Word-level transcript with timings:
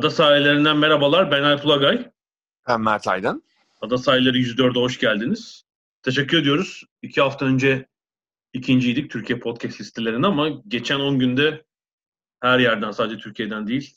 Ada 0.00 0.10
sahillerinden 0.10 0.76
merhabalar. 0.76 1.30
Ben 1.30 1.42
Alp 1.42 1.66
Ulagay. 1.66 2.10
Ben 2.68 2.80
Mert 2.80 3.08
Aydın. 3.08 3.42
Ada 3.80 3.98
sahilleri 3.98 4.38
104'e 4.38 4.80
hoş 4.80 4.98
geldiniz. 4.98 5.64
Teşekkür 6.02 6.38
ediyoruz. 6.38 6.84
İki 7.02 7.20
hafta 7.20 7.44
önce 7.44 7.86
ikinciydik 8.52 9.10
Türkiye 9.10 9.38
podcast 9.38 9.80
listelerinde 9.80 10.26
ama 10.26 10.48
geçen 10.68 11.00
10 11.00 11.18
günde 11.18 11.64
her 12.40 12.58
yerden 12.58 12.90
sadece 12.90 13.18
Türkiye'den 13.18 13.66
değil 13.66 13.96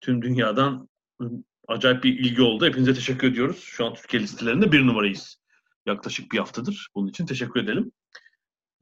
tüm 0.00 0.22
dünyadan 0.22 0.88
acayip 1.68 2.04
bir 2.04 2.18
ilgi 2.18 2.42
oldu. 2.42 2.66
Hepinize 2.66 2.94
teşekkür 2.94 3.28
ediyoruz. 3.28 3.64
Şu 3.64 3.86
an 3.86 3.94
Türkiye 3.94 4.22
listelerinde 4.22 4.72
bir 4.72 4.86
numarayız. 4.86 5.36
Yaklaşık 5.86 6.32
bir 6.32 6.38
haftadır. 6.38 6.88
Bunun 6.94 7.08
için 7.08 7.26
teşekkür 7.26 7.60
edelim. 7.60 7.92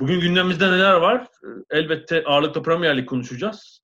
Bugün 0.01 0.21
gündemimizde 0.21 0.73
neler 0.73 0.95
var? 0.95 1.27
Elbette 1.71 2.25
ağırlıklı 2.25 2.63
Premier 2.63 2.97
Lig 2.97 3.09
konuşacağız. 3.09 3.82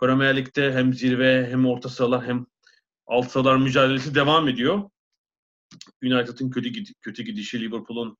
Premier 0.00 0.36
Lig'de 0.36 0.72
hem 0.72 0.94
zirve 0.94 1.48
hem 1.50 1.66
orta 1.66 1.88
sıralar 1.88 2.24
hem 2.24 2.46
alt 3.06 3.30
sıralar 3.30 3.56
mücadelesi 3.56 4.14
devam 4.14 4.48
ediyor. 4.48 4.90
United'ın 6.02 6.50
kötü, 6.50 6.72
kötü 7.00 7.22
gidişi, 7.22 7.60
Liverpool'un 7.60 8.16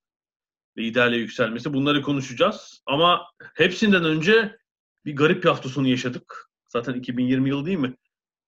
liderliğe 0.78 1.20
yükselmesi 1.20 1.74
bunları 1.74 2.02
konuşacağız. 2.02 2.82
Ama 2.86 3.26
hepsinden 3.54 4.04
önce 4.04 4.58
bir 5.04 5.16
garip 5.16 5.44
bir 5.44 5.48
hafta 5.48 5.68
sonu 5.68 5.88
yaşadık. 5.88 6.50
Zaten 6.68 6.94
2020 6.94 7.48
yılı 7.48 7.66
değil 7.66 7.78
mi? 7.78 7.96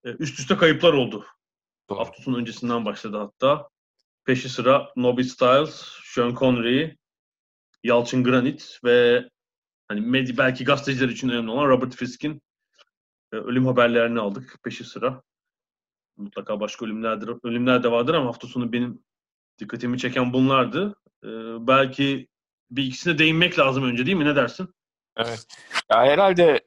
Ee, 0.05 0.15
üst 0.19 0.39
üste 0.39 0.57
kayıplar 0.57 0.93
oldu. 0.93 1.25
Doğru. 1.89 1.99
Hafta 1.99 2.23
sonu 2.23 2.37
öncesinden 2.37 2.85
başladı 2.85 3.17
hatta. 3.17 3.69
Peşi 4.25 4.49
sıra 4.49 4.89
Nobby 4.95 5.21
Styles, 5.21 5.85
Sean 6.03 6.35
Connery, 6.35 6.95
Yalçın 7.83 8.23
Granit 8.23 8.79
ve 8.83 9.29
hani 9.87 10.37
belki 10.37 10.63
gazeteciler 10.63 11.09
için 11.09 11.29
önemli 11.29 11.51
olan 11.51 11.69
Robert 11.69 11.95
Fisk'in 11.95 12.41
ölüm 13.35 13.65
haberlerini 13.65 14.19
aldık 14.19 14.59
peşi 14.63 14.83
sıra. 14.83 15.23
Mutlaka 16.17 16.59
başka 16.59 16.85
ölümlerdir, 16.85 17.29
ölümler 17.43 17.83
de 17.83 17.91
vardır 17.91 18.13
ama 18.13 18.27
hafta 18.27 18.47
sonu 18.47 18.73
benim 18.73 19.03
dikkatimi 19.59 19.99
çeken 19.99 20.33
bunlardı. 20.33 20.95
Ee, 21.23 21.27
belki 21.67 22.27
bir 22.71 22.83
ikisine 22.83 23.17
değinmek 23.17 23.59
lazım 23.59 23.83
önce 23.83 24.05
değil 24.05 24.17
mi? 24.17 24.25
Ne 24.25 24.35
dersin? 24.35 24.75
Evet. 25.17 25.47
Ya 25.91 26.05
herhalde 26.05 26.63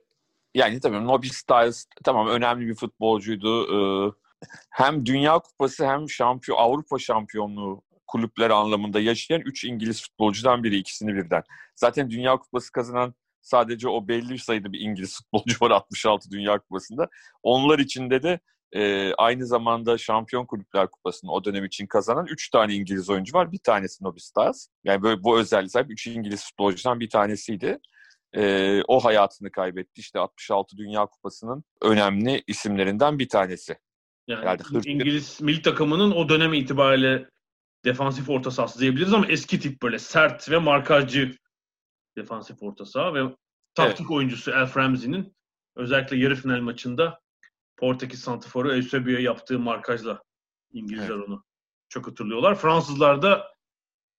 yani 0.55 0.81
tabii 0.81 1.05
Nobby 1.05 1.27
Styles 1.27 1.87
tamam 2.05 2.29
önemli 2.29 2.67
bir 2.67 2.75
futbolcuydu. 2.75 3.65
Ee, 3.75 4.13
hem 4.71 5.07
Dünya 5.07 5.39
Kupası 5.39 5.87
hem 5.87 6.11
şampiyon 6.11 6.59
Avrupa 6.59 6.99
şampiyonluğu 6.99 7.83
kulüpler 8.07 8.51
anlamında 8.51 9.01
yaşayan 9.01 9.41
3 9.41 9.65
İngiliz 9.65 10.03
futbolcudan 10.03 10.65
biri 10.65 10.77
ikisini 10.77 11.15
birden. 11.15 11.43
Zaten 11.75 12.11
Dünya 12.11 12.37
Kupası 12.37 12.73
kazanan 12.73 13.15
sadece 13.47 13.89
o 13.89 14.09
belli 14.09 14.39
sayıda 14.39 14.73
bir 14.73 14.81
İngiliz 14.81 15.17
futbolcu 15.19 15.57
var 15.61 15.71
66 15.87 16.31
Dünya 16.31 16.59
Kupası'nda. 16.59 17.09
Onlar 17.43 17.79
içinde 17.79 18.23
de 18.23 18.41
e, 18.73 19.13
aynı 19.15 19.47
zamanda 19.47 19.99
Şampiyon 19.99 20.47
Kulüpler 20.47 20.91
Kupası'nı 20.91 21.33
o 21.33 21.45
dönem 21.45 21.65
için 21.65 21.87
kazanan 21.87 22.27
3 22.27 22.51
tane 22.51 22.75
İngiliz 22.75 23.11
oyuncu 23.11 23.39
var. 23.39 23.53
Bir 23.53 23.59
tanesi 23.59 24.05
Nobby 24.05 24.21
Styles. 24.21 24.69
Yani 24.85 25.03
böyle 25.03 25.23
bu 25.23 25.39
özelliği 25.39 25.71
sahip 25.71 25.91
3 25.91 26.07
İngiliz 26.07 26.45
futbolcudan 26.45 27.01
bir 27.01 27.11
tanesiydi 27.11 27.79
e, 28.37 28.83
o 28.89 29.05
hayatını 29.05 29.51
kaybetti. 29.51 30.01
İşte 30.01 30.19
66 30.19 30.77
Dünya 30.77 31.07
Kupası'nın 31.07 31.65
önemli 31.83 32.43
isimlerinden 32.47 33.19
bir 33.19 33.29
tanesi. 33.29 33.77
Yani 34.29 34.41
Herhalde 34.41 34.91
İngiliz 34.91 35.41
milli 35.41 35.63
takımının 35.63 36.11
o 36.11 36.29
dönem 36.29 36.55
itibariyle 36.55 37.27
defansif 37.85 38.31
orta 38.31 38.51
sahası 38.51 38.81
diyebiliriz 38.81 39.13
ama 39.13 39.27
eski 39.27 39.61
tip 39.61 39.83
böyle 39.83 39.99
sert 39.99 40.51
ve 40.51 40.59
markacı 40.59 41.37
defansif 42.17 42.63
orta 42.63 42.85
saha 42.85 43.15
ve 43.15 43.37
taktik 43.75 44.01
evet. 44.01 44.11
oyuncusu 44.11 44.51
Elf 44.51 44.77
Ramsey'nin 44.77 45.37
özellikle 45.77 46.17
yarı 46.17 46.35
final 46.35 46.61
maçında 46.61 47.21
Portekiz 47.77 48.21
Santifor'u 48.21 48.75
Eusebio'ya 48.75 49.21
yaptığı 49.21 49.59
markajla 49.59 50.23
İngilizler 50.73 51.15
evet. 51.15 51.29
onu 51.29 51.45
çok 51.89 52.07
hatırlıyorlar. 52.07 52.55
Fransızlar 52.55 53.23
da 53.23 53.53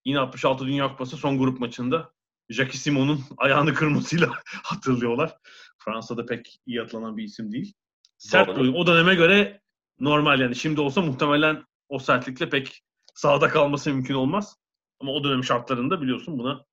yine 0.06 0.20
66 0.20 0.66
Dünya 0.66 0.88
Kupası 0.88 1.18
son 1.18 1.38
grup 1.38 1.60
maçında 1.60 2.12
Jackie 2.50 2.80
Simon'un 2.80 3.24
ayağını 3.38 3.74
kırmasıyla 3.74 4.30
hatırlıyorlar. 4.64 5.38
Fransa'da 5.78 6.26
pek 6.26 6.60
iyi 6.66 6.82
atlanan 6.82 7.18
bir 7.18 7.24
isim 7.24 7.52
değil. 7.52 7.74
Sert 8.18 8.50
oyun. 8.50 8.74
O 8.74 8.88
döneme 8.88 9.16
göre 9.16 9.62
normal 10.00 10.40
yani. 10.40 10.56
Şimdi 10.56 10.82
olsa 10.82 11.02
muhtemelen 11.02 11.64
o 11.90 12.00
sertlikle 12.00 12.50
pek 12.50 12.82
sahada 13.16 13.50
kalması 13.50 13.90
mümkün 13.90 14.14
olmaz. 14.14 14.58
Ama 15.00 15.12
o 15.12 15.24
dönem 15.24 15.44
şartlarında 15.44 16.02
biliyorsun 16.02 16.40
buna 16.40 16.66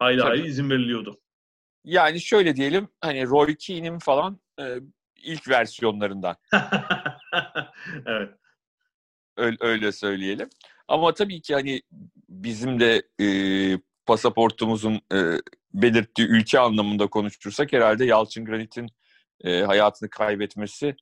hayli 0.00 0.20
hayli 0.20 0.46
izin 0.46 0.70
veriliyordu. 0.70 1.20
Yani 1.84 2.20
şöyle 2.20 2.56
diyelim 2.56 2.88
hani 3.00 3.26
Roy 3.26 3.56
Keane'in 3.56 3.98
falan 3.98 4.40
e, 4.60 4.76
ilk 5.16 5.48
versiyonlarından. 5.48 6.36
evet. 8.06 8.30
Öyle, 9.36 9.56
öyle 9.60 9.92
söyleyelim. 9.92 10.48
Ama 10.88 11.14
tabii 11.14 11.40
ki 11.40 11.54
hani 11.54 11.82
bizim 12.28 12.80
de 12.80 13.02
e, 13.20 13.26
pasaportumuzun 14.06 15.00
e, 15.12 15.18
belirttiği 15.74 16.28
ülke 16.28 16.58
anlamında 16.58 17.06
konuşursak 17.06 17.72
herhalde 17.72 18.04
Yalçın 18.04 18.44
Granit'in 18.44 18.88
e, 19.44 19.60
hayatını 19.62 20.10
kaybetmesi 20.10 20.96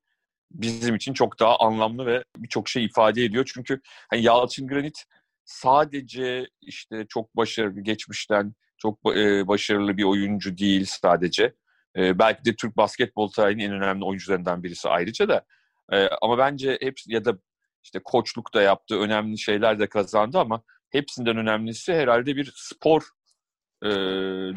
bizim 0.51 0.95
için 0.95 1.13
çok 1.13 1.41
daha 1.41 1.59
anlamlı 1.59 2.07
ve 2.07 2.25
birçok 2.37 2.69
şey 2.69 2.85
ifade 2.85 3.25
ediyor. 3.25 3.51
Çünkü 3.55 3.81
hani 4.11 4.23
Yalçın 4.23 4.69
Granit 4.69 5.05
sadece 5.45 6.49
işte 6.61 7.07
çok 7.09 7.37
başarılı 7.37 7.81
geçmişten 7.81 8.55
çok 8.79 9.17
e, 9.17 9.49
başarılı 9.49 9.97
bir 9.97 10.05
oyuncu 10.05 10.59
değil 10.59 10.85
sadece. 10.89 11.55
E, 11.97 12.19
belki 12.19 12.45
de 12.45 12.57
Türk 12.57 12.77
basketbol 12.77 13.29
tarihinin 13.31 13.65
en 13.65 13.73
önemli 13.73 14.05
oyuncularından 14.05 14.63
birisi 14.63 14.89
ayrıca 14.89 15.29
da. 15.29 15.45
E, 15.93 16.09
ama 16.23 16.39
bence 16.39 16.79
hepsi 16.81 17.13
ya 17.13 17.25
da 17.25 17.39
işte 17.85 18.01
koçluk 18.05 18.55
da 18.55 18.63
yaptığı 18.63 19.01
önemli 19.01 19.39
şeyler 19.39 19.79
de 19.79 19.89
kazandı 19.89 20.39
ama 20.39 20.63
hepsinden 20.91 21.37
önemlisi 21.37 21.95
herhalde 21.95 22.37
bir 22.37 22.53
spor 22.57 23.03
e, 23.85 23.89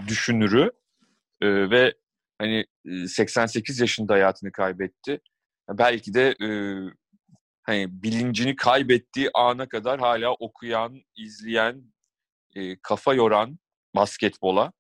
düşünürü 0.08 0.72
e, 1.42 1.70
ve 1.70 1.94
hani 2.38 2.66
88 3.08 3.80
yaşında 3.80 4.14
hayatını 4.14 4.52
kaybetti. 4.52 5.20
Belki 5.70 6.14
de 6.14 6.36
e, 6.42 6.50
hani 7.64 8.04
bilincini 8.04 8.56
kaybettiği 8.56 9.30
ana 9.34 9.70
kadar 9.70 10.00
hala 10.00 10.34
okuyan, 10.34 11.02
izleyen, 11.16 11.94
e, 12.56 12.80
kafa 12.80 13.14
yoran 13.14 13.60
basketbola 13.96 14.72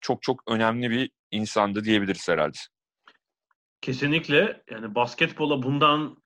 çok 0.00 0.22
çok 0.22 0.42
önemli 0.48 0.90
bir 0.90 1.10
insandı 1.30 1.84
diyebiliriz 1.84 2.28
herhalde. 2.28 2.58
Kesinlikle. 3.80 4.62
Yani 4.70 4.94
basketbola 4.94 5.62
bundan 5.62 6.22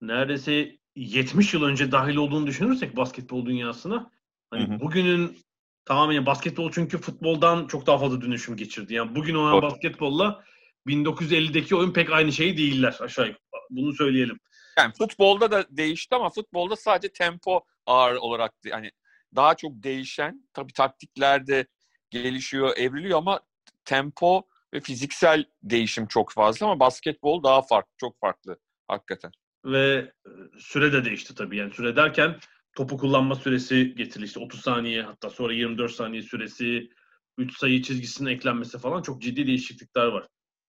neredeyse 0.00 0.78
70 0.96 1.54
yıl 1.54 1.62
önce 1.62 1.92
dahil 1.92 2.16
olduğunu 2.16 2.46
düşünürsek 2.46 2.96
basketbol 2.96 3.46
dünyasına 3.46 4.10
hani 4.50 4.68
hı 4.68 4.74
hı. 4.74 4.80
bugünün 4.80 5.38
tamamen 5.84 6.26
basketbol 6.26 6.72
çünkü 6.72 6.98
futboldan 6.98 7.66
çok 7.66 7.86
daha 7.86 7.98
fazla 7.98 8.20
dönüşüm 8.20 8.56
geçirdi. 8.56 8.94
Yani 8.94 9.14
bugün 9.14 9.34
olan 9.34 9.52
Doğru. 9.52 9.62
basketbolla 9.62 10.44
1950'deki 10.86 11.76
oyun 11.76 11.92
pek 11.92 12.10
aynı 12.10 12.32
şey 12.32 12.56
değiller 12.56 12.96
aşağı 13.00 13.26
yukarı. 13.26 13.62
Bunu 13.70 13.92
söyleyelim. 13.92 14.38
Yani 14.78 14.92
futbolda 14.98 15.50
da 15.50 15.66
değişti 15.70 16.14
ama 16.14 16.30
futbolda 16.30 16.76
sadece 16.76 17.12
tempo 17.12 17.60
ağır 17.86 18.14
olarak 18.14 18.52
yani 18.64 18.90
daha 19.36 19.54
çok 19.54 19.82
değişen 19.82 20.48
tabii 20.52 20.72
taktiklerde 20.72 21.66
gelişiyor, 22.10 22.76
evriliyor 22.76 23.18
ama 23.18 23.40
tempo 23.84 24.42
ve 24.74 24.80
fiziksel 24.80 25.44
değişim 25.62 26.06
çok 26.06 26.32
fazla 26.32 26.66
ama 26.66 26.80
basketbol 26.80 27.42
daha 27.42 27.62
farklı, 27.62 27.92
çok 27.98 28.20
farklı 28.20 28.58
hakikaten 28.88 29.32
ve 29.64 30.12
e, 30.26 30.30
süre 30.58 30.92
de 30.92 31.04
değişti 31.04 31.34
tabii. 31.34 31.56
Yani 31.56 31.74
süre 31.74 31.96
derken 31.96 32.38
topu 32.76 32.96
kullanma 32.96 33.34
süresi 33.34 33.94
getirildi. 33.94 34.26
İşte 34.26 34.40
30 34.40 34.60
saniye 34.60 35.02
hatta 35.02 35.30
sonra 35.30 35.52
24 35.52 35.92
saniye 35.92 36.22
süresi, 36.22 36.90
3 37.38 37.58
sayı 37.58 37.82
çizgisinin 37.82 38.30
eklenmesi 38.30 38.78
falan 38.78 39.02
çok 39.02 39.22
ciddi 39.22 39.46
değişiklikler 39.46 40.06
var 40.06 40.26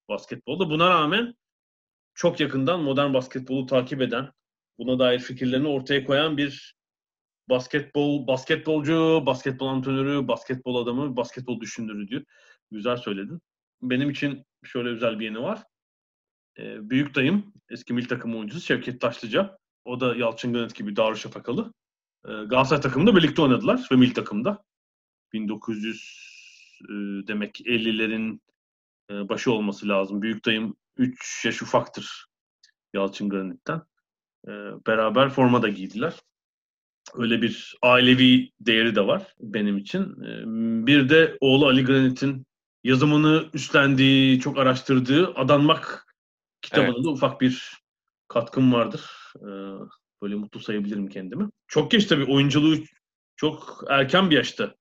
basketbolda. 0.10 0.70
Buna 0.70 0.90
rağmen 0.90 1.34
çok 2.14 2.40
yakından 2.40 2.84
modern 2.84 3.14
basketbolu 3.14 3.66
takip 3.66 4.02
eden, 4.02 4.32
buna 4.78 5.00
dair 5.00 5.20
fikirlerini 5.20 5.68
ortaya 5.68 6.06
koyan 6.06 6.38
bir 6.38 6.76
basketbol, 7.50 8.28
basketbolcu, 8.28 9.24
basketbol 9.26 9.68
antrenörü, 9.68 10.28
basketbol 10.28 10.84
adamı, 10.84 11.16
basketbol 11.16 11.60
düşünürü 11.60 12.08
diyor. 12.08 12.24
Güzel 12.72 12.98
söyledin. 12.98 13.42
Benim 13.82 14.10
için 14.10 14.46
şöyle 14.64 14.90
özel 14.90 15.20
bir 15.20 15.26
yeni 15.26 15.42
var. 15.42 15.64
Ee, 16.60 16.90
büyük 16.90 17.16
dayım, 17.16 17.54
eski 17.70 17.94
milli 17.94 18.08
takım 18.08 18.36
oyuncusu 18.36 18.62
Şevket 18.62 19.02
Taşlıca. 19.02 19.58
O 19.86 20.00
da 20.00 20.16
Yalçın 20.16 20.54
Granit 20.54 20.76
gibi 20.76 20.96
Darüşşafakalı. 20.96 21.74
Ee, 22.26 22.32
Galatasaray 22.32 22.82
takımında 22.82 23.16
birlikte 23.16 23.42
oynadılar 23.42 23.88
ve 23.92 23.96
milli 23.96 24.14
takımda. 24.14 24.64
1900 25.34 26.34
e, 26.82 26.94
demek 27.28 27.62
50'lerin 27.62 28.40
e, 29.12 29.30
başı 29.30 29.52
olması 29.52 29.88
lazım. 29.88 30.22
Büyük 30.22 30.46
dayım 30.46 30.76
3 30.98 31.46
yaş 31.46 31.62
ufaktır 31.62 32.26
Yalçın 32.94 33.30
Granit'ten. 33.30 33.82
E, 34.48 34.52
beraber 34.88 35.30
forma 35.30 35.62
da 35.62 35.70
giydiler. 35.70 36.20
Öyle 37.16 37.42
bir 37.42 37.78
ailevi 37.82 38.52
değeri 38.60 38.96
de 38.96 39.08
var 39.08 39.34
benim 39.40 39.78
için. 39.78 40.02
E, 40.02 40.44
bir 40.88 41.10
de 41.10 41.38
oğlu 41.42 41.68
Ali 41.68 41.86
Granit'in 41.86 42.46
yazımını 42.84 43.50
üstlendiği, 43.54 44.40
çok 44.40 44.58
araştırdığı 44.58 45.34
Adanmak 45.36 46.16
kitabında 46.62 46.96
evet. 46.96 47.06
da 47.06 47.10
ufak 47.10 47.42
bir 47.42 47.78
katkım 48.28 48.74
vardır. 48.74 49.02
E, 49.36 49.50
böyle 50.22 50.36
mutlu 50.36 50.60
sayabilirim 50.60 51.08
kendimi. 51.08 51.50
Çok 51.68 51.92
geç 51.92 52.06
tabii 52.06 52.32
oyunculuğu 52.32 52.78
çok 53.36 53.84
erken 53.90 54.30
bir 54.30 54.36
yaşta 54.36 54.76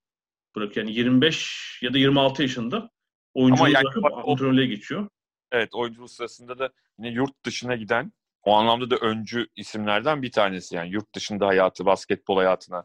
bırak 0.55 0.77
yani 0.77 0.93
25 0.93 1.79
ya 1.81 1.93
da 1.93 1.97
26 1.97 2.41
yaşında 2.41 2.89
oyunculuğu 3.33 3.69
yani, 3.69 3.83
bırakıp 3.83 4.27
antrenörlüğe 4.27 4.65
geçiyor. 4.65 5.07
Evet 5.51 5.69
oyunculuk 5.75 6.11
sırasında 6.11 6.59
da 6.59 6.73
yine 6.99 7.09
yurt 7.09 7.45
dışına 7.45 7.75
giden 7.75 8.11
o 8.43 8.53
anlamda 8.53 8.89
da 8.89 8.95
öncü 8.95 9.47
isimlerden 9.55 10.21
bir 10.21 10.31
tanesi 10.31 10.75
yani 10.75 10.89
yurt 10.89 11.15
dışında 11.15 11.47
hayatı, 11.47 11.85
basketbol 11.85 12.37
hayatına 12.37 12.83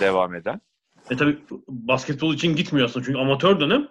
devam 0.00 0.34
eden. 0.34 0.60
E 1.10 1.16
tabi 1.16 1.38
basketbol 1.68 2.34
için 2.34 2.56
gitmiyor 2.56 2.88
aslında 2.88 3.06
çünkü 3.06 3.18
amatör 3.18 3.60
dönem 3.60 3.88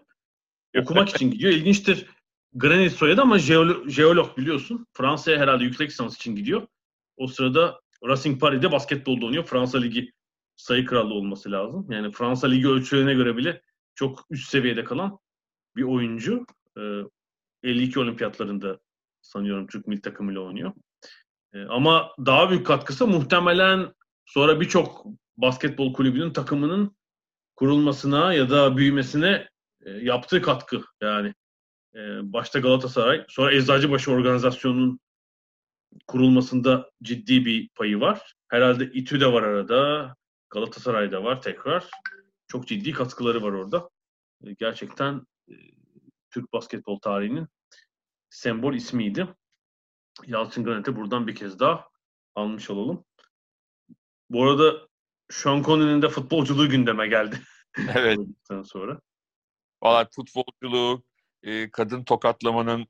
okumak 0.81 1.09
için 1.09 1.31
gidiyor. 1.31 1.53
İlginçtir. 1.53 2.05
Granit 2.53 2.91
soyadı 2.91 3.21
ama 3.21 3.37
jeolo- 3.37 3.89
jeolog 3.89 4.37
biliyorsun. 4.37 4.87
Fransa'ya 4.93 5.39
herhalde 5.39 5.63
yüksek 5.63 5.89
lisans 5.89 6.15
için 6.15 6.35
gidiyor. 6.35 6.67
O 7.17 7.27
sırada 7.27 7.81
Racing 8.07 8.41
Paris'de 8.41 8.71
basketbolda 8.71 9.25
oynuyor. 9.25 9.43
Fransa 9.43 9.77
Ligi 9.77 10.11
sayı 10.55 10.85
kralı 10.85 11.13
olması 11.13 11.51
lazım. 11.51 11.91
Yani 11.91 12.11
Fransa 12.11 12.47
Ligi 12.47 12.67
ölçülerine 12.67 13.13
göre 13.13 13.37
bile 13.37 13.61
çok 13.95 14.25
üst 14.29 14.49
seviyede 14.49 14.83
kalan 14.83 15.19
bir 15.75 15.83
oyuncu. 15.83 16.45
52 17.63 17.99
olimpiyatlarında 17.99 18.79
sanıyorum 19.21 19.67
Türk 19.67 19.87
milli 19.87 20.01
takımıyla 20.01 20.41
oynuyor. 20.41 20.73
Ama 21.69 22.11
daha 22.25 22.49
büyük 22.49 22.67
katkısı 22.67 23.07
muhtemelen 23.07 23.93
sonra 24.25 24.61
birçok 24.61 25.05
basketbol 25.37 25.93
kulübünün 25.93 26.33
takımının 26.33 26.95
kurulmasına 27.55 28.33
ya 28.33 28.49
da 28.49 28.77
büyümesine 28.77 29.49
yaptığı 29.85 30.41
katkı. 30.41 30.81
Yani 31.01 31.33
başta 32.21 32.59
Galatasaray, 32.59 33.25
sonra 33.27 33.53
Eczacıbaşı 33.53 34.11
organizasyonunun 34.11 34.99
kurulmasında 36.07 36.91
ciddi 37.03 37.45
bir 37.45 37.69
payı 37.69 37.99
var. 37.99 38.35
Herhalde 38.47 38.85
İTÜ 38.85 39.19
de 39.19 39.33
var 39.33 39.43
arada. 39.43 40.15
Galatasaray'da 40.49 41.23
var 41.23 41.41
tekrar. 41.41 41.85
Çok 42.47 42.67
ciddi 42.67 42.91
katkıları 42.91 43.41
var 43.43 43.51
orada. 43.51 43.89
E, 44.43 44.53
gerçekten 44.53 45.21
e, 45.49 45.53
Türk 46.29 46.53
basketbol 46.53 46.99
tarihinin 46.99 47.47
sembol 48.29 48.73
ismiydi. 48.73 49.27
Yalçın 50.27 50.63
Granit'e 50.63 50.95
buradan 50.95 51.27
bir 51.27 51.35
kez 51.35 51.59
daha 51.59 51.89
almış 52.35 52.69
olalım. 52.69 53.05
Bu 54.29 54.43
arada 54.43 54.87
Sean 55.29 55.63
Connery'nin 55.63 56.01
de 56.01 56.09
futbolculuğu 56.09 56.69
gündeme 56.69 57.07
geldi. 57.07 57.39
Evet. 57.95 58.19
sonra. 58.65 58.99
Valla 59.83 60.07
futbolculuğu, 60.11 61.03
e, 61.43 61.71
kadın 61.71 62.03
tokatlamanın 62.03 62.87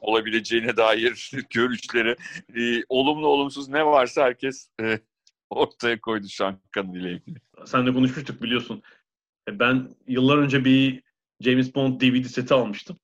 olabileceğine 0.00 0.76
dair 0.76 1.32
görüşleri, 1.50 2.16
olumlu 2.88 3.26
olumsuz 3.26 3.68
ne 3.68 3.86
varsa 3.86 4.22
herkes 4.22 4.68
ortaya 5.50 6.00
koydu 6.00 6.28
Şankan 6.28 6.92
ile 6.92 7.12
ilgili. 7.12 7.38
Sen 7.64 7.86
de 7.86 7.92
konuşmuştuk 7.92 8.42
biliyorsun. 8.42 8.82
E, 9.48 9.58
ben 9.58 9.90
yıllar 10.06 10.38
önce 10.38 10.64
bir 10.64 11.02
James 11.40 11.74
Bond 11.74 12.00
DVD 12.00 12.24
seti 12.24 12.54
almıştım. 12.54 12.98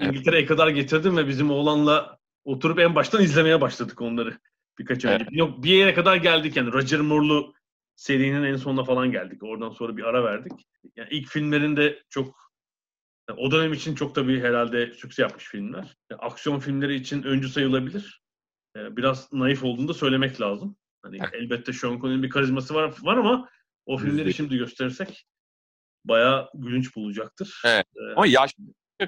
İngiltere'ye 0.00 0.46
kadar 0.46 0.68
getirdim 0.68 1.16
ve 1.16 1.28
bizim 1.28 1.50
oğlanla 1.50 2.18
oturup 2.44 2.78
en 2.78 2.94
baştan 2.94 3.22
izlemeye 3.22 3.60
başladık 3.60 4.00
onları 4.00 4.38
birkaç 4.78 5.04
önce. 5.04 5.16
Evet. 5.16 5.28
Yok 5.30 5.62
bir 5.62 5.74
yere 5.74 5.94
kadar 5.94 6.16
geldik 6.16 6.56
yani 6.56 6.72
Roger 6.72 7.00
Moore'lu 7.00 7.54
serinin 7.96 8.42
en 8.42 8.56
sonuna 8.56 8.84
falan 8.84 9.12
geldik. 9.12 9.42
Oradan 9.42 9.70
sonra 9.70 9.96
bir 9.96 10.04
ara 10.04 10.24
verdik. 10.24 10.52
Yani 10.96 11.08
ilk 11.10 11.28
filmlerinde 11.28 12.02
çok 12.08 12.52
o 13.36 13.50
dönem 13.50 13.72
için 13.72 13.94
çok 13.94 14.16
da 14.16 14.28
bir 14.28 14.42
herhalde 14.42 14.92
sükse 14.92 15.22
yapmış 15.22 15.44
filmler. 15.44 15.96
Yani 16.10 16.20
aksiyon 16.20 16.58
filmleri 16.58 16.94
için 16.94 17.22
öncü 17.22 17.48
sayılabilir. 17.48 18.22
E, 18.76 18.96
biraz 18.96 19.32
naif 19.32 19.64
olduğunu 19.64 19.88
da 19.88 19.94
söylemek 19.94 20.40
lazım. 20.40 20.76
Hani 21.02 21.18
elbette 21.32 21.72
Sean 21.72 22.00
Connery'nin 22.00 22.22
bir 22.22 22.30
karizması 22.30 22.74
var 22.74 22.94
var 23.02 23.16
ama 23.16 23.48
o 23.86 23.98
filmleri 23.98 24.34
şimdi 24.34 24.56
gösterirsek 24.56 25.26
bayağı 26.04 26.50
gülünç 26.54 26.96
bulacaktır. 26.96 27.62
Evet. 27.66 27.86
Ee, 27.96 28.12
ama 28.16 28.26
yaş 28.26 28.54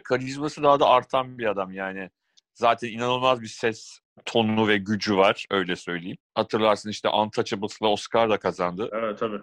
karizması 0.05 0.63
daha 0.63 0.81
da 0.81 0.89
artan 0.89 1.39
bir 1.39 1.47
adam 1.47 1.73
yani. 1.73 2.11
Zaten 2.55 2.89
inanılmaz 2.89 3.43
bir 3.43 3.47
ses 3.47 3.99
tonu 4.25 4.69
ve 4.69 4.79
gücü 4.79 5.17
var 5.17 5.45
öyle 5.51 5.77
söyleyeyim. 5.77 6.19
Hatırlarsın 6.35 6.91
işte 6.91 7.09
Untouchables'la 7.09 7.89
Oscar 7.89 8.31
da 8.31 8.39
kazandı. 8.39 8.91
Evet 8.93 9.19
tabii. 9.19 9.41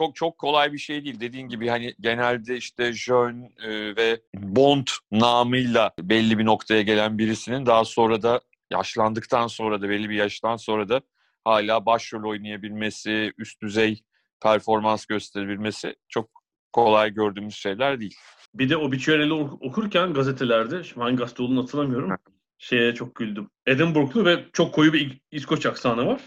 Çok 0.00 0.16
çok 0.16 0.38
kolay 0.38 0.72
bir 0.72 0.78
şey 0.78 1.04
değil. 1.04 1.20
Dediğin 1.20 1.48
gibi 1.48 1.68
hani 1.68 1.94
genelde 2.00 2.56
işte 2.56 2.92
Jean 2.92 3.50
e, 3.62 3.96
ve 3.96 4.20
Bond 4.34 4.86
namıyla 5.10 5.92
belli 5.98 6.38
bir 6.38 6.44
noktaya 6.44 6.82
gelen 6.82 7.18
birisinin 7.18 7.66
daha 7.66 7.84
sonra 7.84 8.22
da 8.22 8.40
yaşlandıktan 8.70 9.46
sonra 9.46 9.82
da 9.82 9.88
belli 9.88 10.10
bir 10.10 10.14
yaştan 10.14 10.56
sonra 10.56 10.88
da 10.88 11.00
hala 11.44 11.86
başrol 11.86 12.30
oynayabilmesi, 12.30 13.32
üst 13.38 13.62
düzey 13.62 14.02
performans 14.42 15.06
gösterebilmesi 15.06 15.96
çok 16.08 16.30
kolay 16.72 17.14
gördüğümüz 17.14 17.54
şeyler 17.54 18.00
değil. 18.00 18.16
Bir 18.54 18.70
de 18.70 18.76
Obituary'li 18.76 19.32
okurken 19.32 20.14
gazetelerde, 20.14 20.84
şimdi 20.84 21.00
hangi 21.00 21.16
gazete 21.16 21.42
olduğunu 21.42 21.62
hatırlamıyorum, 21.62 22.16
şeye 22.60 22.94
çok 22.94 23.14
güldüm. 23.14 23.50
Edinburgh'lu 23.66 24.24
ve 24.24 24.44
çok 24.52 24.74
koyu 24.74 24.92
bir 24.92 25.20
İskoç 25.30 25.66
aksanı 25.66 26.06
var. 26.06 26.20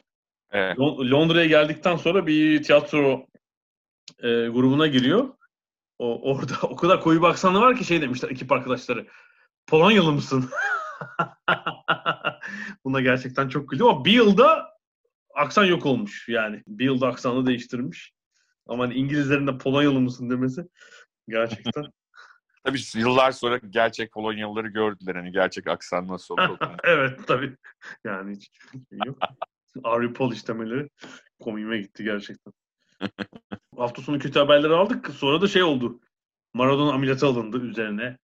Evet. 0.51 0.79
Londra'ya 0.79 1.45
geldikten 1.45 1.95
sonra 1.95 2.27
bir 2.27 2.63
tiyatro 2.63 3.25
e, 4.19 4.47
grubuna 4.47 4.87
giriyor. 4.87 5.29
O, 5.99 6.31
orada 6.31 6.53
o 6.61 6.75
kadar 6.75 7.01
koyu 7.01 7.21
bir 7.21 7.27
aksanı 7.27 7.61
var 7.61 7.77
ki 7.77 7.85
şey 7.85 8.01
demişler 8.01 8.29
ekip 8.29 8.51
arkadaşları. 8.51 9.07
Polonyalı 9.67 10.11
mısın? 10.11 10.49
Buna 12.85 13.01
gerçekten 13.01 13.49
çok 13.49 13.69
güldüm 13.69 13.85
ama 13.85 14.05
bir 14.05 14.11
yılda 14.11 14.73
aksan 15.35 15.65
yok 15.65 15.85
olmuş 15.85 16.29
yani. 16.29 16.63
Bir 16.67 16.85
yılda 16.85 17.07
aksanı 17.07 17.45
değiştirmiş. 17.45 18.13
Ama 18.67 18.83
hani 18.83 18.93
İngilizlerin 18.93 19.47
de 19.47 19.57
Polonyalı 19.57 20.01
mısın 20.01 20.29
demesi 20.29 20.61
gerçekten. 21.27 21.83
Tabii 22.63 22.79
yıllar 22.95 23.31
sonra 23.31 23.57
gerçek 23.69 24.11
Polonyalıları 24.11 24.67
gördüler. 24.67 25.15
Hani 25.15 25.31
gerçek 25.31 25.67
aksan 25.67 26.07
nasıl 26.07 26.33
oldu. 26.33 26.57
evet 26.83 27.27
tabii. 27.27 27.57
Yani 28.03 28.35
hiç 28.35 28.51
şey 28.89 28.99
yok. 29.05 29.17
Ari 29.83 30.13
Pol 30.13 30.33
işlemeleri 30.33 30.89
komiğime 31.39 31.77
gitti 31.77 32.03
gerçekten. 32.03 32.53
Hafta 33.77 34.01
sonu 34.01 34.19
kötü 34.19 34.39
haberleri 34.39 34.73
aldık. 34.73 35.09
Sonra 35.09 35.41
da 35.41 35.47
şey 35.47 35.63
oldu. 35.63 35.99
Maradona 36.53 36.93
ameliyatı 36.93 37.27
alındı 37.27 37.61
üzerine. 37.61 38.17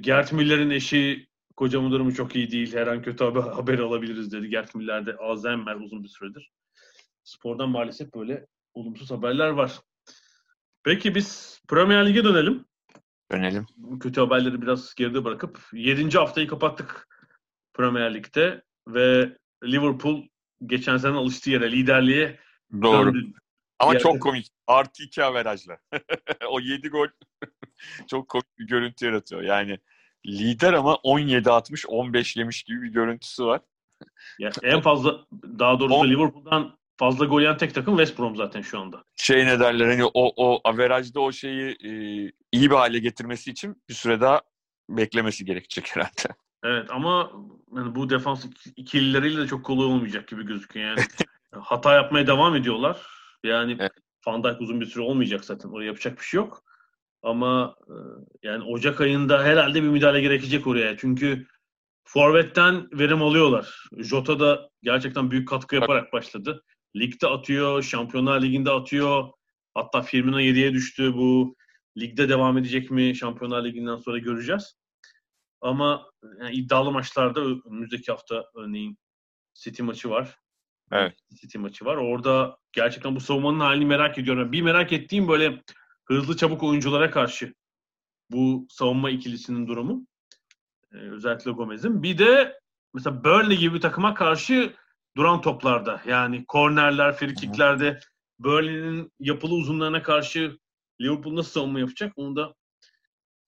Gert 0.00 0.32
Müller'in 0.32 0.70
eşi 0.70 1.28
kocamın 1.56 1.92
durumu 1.92 2.14
çok 2.14 2.36
iyi 2.36 2.50
değil. 2.50 2.74
Her 2.74 2.86
an 2.86 3.02
kötü 3.02 3.24
haber, 3.24 3.40
haber 3.40 3.78
alabiliriz 3.78 4.32
dedi. 4.32 4.48
Gert 4.48 4.74
Müller'de 4.74 5.16
Alzheimer 5.16 5.74
uzun 5.74 6.04
bir 6.04 6.08
süredir. 6.08 6.50
Spordan 7.24 7.68
maalesef 7.68 8.14
böyle 8.14 8.46
olumsuz 8.74 9.10
haberler 9.10 9.48
var. 9.48 9.80
Peki 10.82 11.14
biz 11.14 11.60
Premier 11.68 12.06
Lig'e 12.06 12.24
dönelim. 12.24 12.64
Dönelim. 13.32 13.66
Kötü 14.00 14.20
haberleri 14.20 14.62
biraz 14.62 14.94
geride 14.94 15.24
bırakıp 15.24 15.60
7. 15.72 16.18
haftayı 16.18 16.46
kapattık 16.46 17.08
Premier 17.74 18.14
Lig'de 18.14 18.62
ve 18.88 19.36
Liverpool 19.64 20.22
geçen 20.66 20.96
sene 20.96 21.16
alıştığı 21.16 21.50
yere 21.50 21.72
liderliğe 21.72 22.38
Doğru. 22.82 23.14
Döndü. 23.14 23.32
Ama 23.78 23.92
Yerde... 23.92 24.02
çok 24.02 24.22
komik. 24.22 24.48
Artı 24.66 25.02
iki 25.02 25.24
averajla. 25.24 25.78
o 26.48 26.60
7 26.60 26.88
gol 26.88 27.06
çok 28.10 28.28
komik 28.28 28.58
bir 28.58 28.66
görüntü 28.66 29.06
yaratıyor. 29.06 29.42
Yani 29.42 29.78
lider 30.26 30.72
ama 30.72 30.94
17 30.94 31.50
atmış 31.50 31.86
15 31.86 32.36
yemiş 32.36 32.62
gibi 32.62 32.82
bir 32.82 32.88
görüntüsü 32.88 33.44
var. 33.44 33.60
Ya 34.38 34.50
en 34.62 34.80
fazla 34.80 35.26
daha 35.32 35.80
doğrusu 35.80 35.94
On... 35.94 36.08
Liverpool'dan 36.08 36.78
fazla 36.98 37.24
gol 37.24 37.40
yiyen 37.40 37.56
tek 37.56 37.74
takım 37.74 37.96
West 37.96 38.18
Brom 38.18 38.36
zaten 38.36 38.62
şu 38.62 38.80
anda. 38.80 39.04
Şey 39.16 39.46
ne 39.46 39.60
derler 39.60 39.86
hani 39.86 40.04
o 40.04 40.10
o 40.36 40.60
averajda 40.64 41.20
o 41.20 41.32
şeyi 41.32 41.76
e, 41.84 41.90
iyi 42.52 42.70
bir 42.70 42.76
hale 42.76 42.98
getirmesi 42.98 43.50
için 43.50 43.82
bir 43.88 43.94
süre 43.94 44.20
daha 44.20 44.42
beklemesi 44.90 45.44
gerekecek 45.44 45.96
herhalde. 45.96 46.36
Evet 46.64 46.90
ama 46.90 47.30
yani 47.76 47.94
bu 47.94 48.10
defans 48.10 48.46
ikilileriyle 48.76 49.42
de 49.42 49.46
çok 49.46 49.64
kolay 49.64 49.86
olmayacak 49.86 50.28
gibi 50.28 50.46
gözüküyor 50.46 50.86
yani. 50.86 51.00
hata 51.50 51.94
yapmaya 51.94 52.26
devam 52.26 52.56
ediyorlar. 52.56 53.06
Yani 53.44 53.76
evet. 53.80 53.92
Van 54.26 54.44
Dijk 54.44 54.60
uzun 54.60 54.80
bir 54.80 54.86
süre 54.86 55.02
olmayacak 55.02 55.44
zaten. 55.44 55.68
Oraya 55.68 55.86
yapacak 55.86 56.18
bir 56.18 56.24
şey 56.24 56.38
yok. 56.38 56.62
Ama 57.22 57.74
e, 57.88 57.94
yani 58.42 58.64
Ocak 58.64 59.00
ayında 59.00 59.44
herhalde 59.44 59.82
bir 59.82 59.88
müdahale 59.88 60.20
gerekecek 60.20 60.66
oraya. 60.66 60.96
Çünkü 60.96 61.46
Forvet'ten 62.04 62.88
verim 62.92 63.22
alıyorlar. 63.22 63.88
Jota 63.98 64.40
da 64.40 64.70
gerçekten 64.82 65.30
büyük 65.30 65.48
katkı 65.48 65.74
yaparak 65.74 66.12
başladı. 66.12 66.64
Ligde 66.96 67.26
atıyor, 67.26 67.82
Şampiyonlar 67.82 68.42
Ligi'nde 68.42 68.70
atıyor. 68.70 69.28
Hatta 69.74 70.02
Firmino 70.02 70.40
7'ye 70.40 70.72
düştü. 70.72 71.14
Bu 71.14 71.56
ligde 71.98 72.28
devam 72.28 72.58
edecek 72.58 72.90
mi? 72.90 73.16
Şampiyonlar 73.16 73.64
Ligi'nden 73.64 73.96
sonra 73.96 74.18
göreceğiz. 74.18 74.74
Ama 75.60 76.10
yani 76.40 76.54
iddialı 76.54 76.92
maçlarda 76.92 77.40
önümüzdeki 77.40 78.12
hafta 78.12 78.44
örneğin 78.54 78.98
City 79.54 79.82
maçı 79.82 80.10
var. 80.10 80.38
Evet. 80.92 81.14
City 81.40 81.58
maçı 81.58 81.84
var. 81.84 81.96
Orada 81.96 82.58
gerçekten 82.72 83.16
bu 83.16 83.20
savunmanın 83.20 83.60
halini 83.60 83.86
merak 83.86 84.18
ediyorum. 84.18 84.52
Bir 84.52 84.62
merak 84.62 84.92
ettiğim 84.92 85.28
böyle 85.28 85.62
hızlı 86.04 86.36
çabuk 86.36 86.62
oyunculara 86.62 87.10
karşı 87.10 87.54
bu 88.30 88.66
savunma 88.70 89.10
ikilisinin 89.10 89.66
durumu. 89.66 90.06
Ee, 90.92 90.96
özellikle 90.96 91.50
Gomez'in. 91.50 92.02
Bir 92.02 92.18
de 92.18 92.60
mesela 92.94 93.24
Burnley 93.24 93.58
gibi 93.58 93.74
bir 93.74 93.80
takıma 93.80 94.14
karşı 94.14 94.74
duran 95.18 95.40
toplarda 95.40 96.02
yani 96.06 96.44
kornerler, 96.48 97.16
frikiklerde 97.16 98.00
Burnley'nin 98.38 99.12
yapılı 99.20 99.54
uzunlarına 99.54 100.02
karşı 100.02 100.58
Liverpool 101.00 101.36
nasıl 101.36 101.50
savunma 101.50 101.80
yapacak 101.80 102.12
onu 102.16 102.36
da 102.36 102.54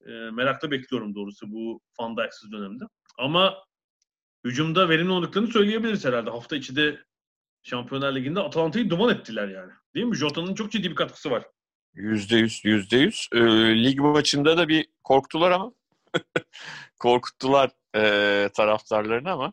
e, 0.06 0.10
merakla 0.10 0.70
bekliyorum 0.70 1.14
doğrusu 1.14 1.52
bu 1.52 1.80
Van 2.00 2.16
Dijk'siz 2.16 2.52
dönemde. 2.52 2.84
Ama 3.18 3.64
hücumda 4.44 4.88
verimli 4.88 5.12
olduklarını 5.12 5.48
söyleyebiliriz 5.48 6.04
herhalde. 6.04 6.30
Hafta 6.30 6.56
içi 6.56 6.76
de 6.76 6.98
Şampiyonlar 7.62 8.14
Ligi'nde 8.14 8.40
Atalanta'yı 8.40 8.90
duman 8.90 9.14
ettiler 9.14 9.48
yani. 9.48 9.72
Değil 9.94 10.06
mi? 10.06 10.16
Jota'nın 10.16 10.54
çok 10.54 10.72
ciddi 10.72 10.90
bir 10.90 10.94
katkısı 10.94 11.30
var. 11.30 11.44
Yüzde 11.94 12.36
yüz, 12.36 12.60
yüzde 12.64 12.96
yüz. 12.96 13.28
Ee, 13.32 13.38
lig 13.84 14.00
maçında 14.00 14.58
da 14.58 14.68
bir 14.68 14.86
korktular 15.04 15.50
ama 15.50 15.72
korkuttular 17.00 17.70
e, 17.96 18.48
taraftarlarını 18.54 19.30
ama 19.30 19.52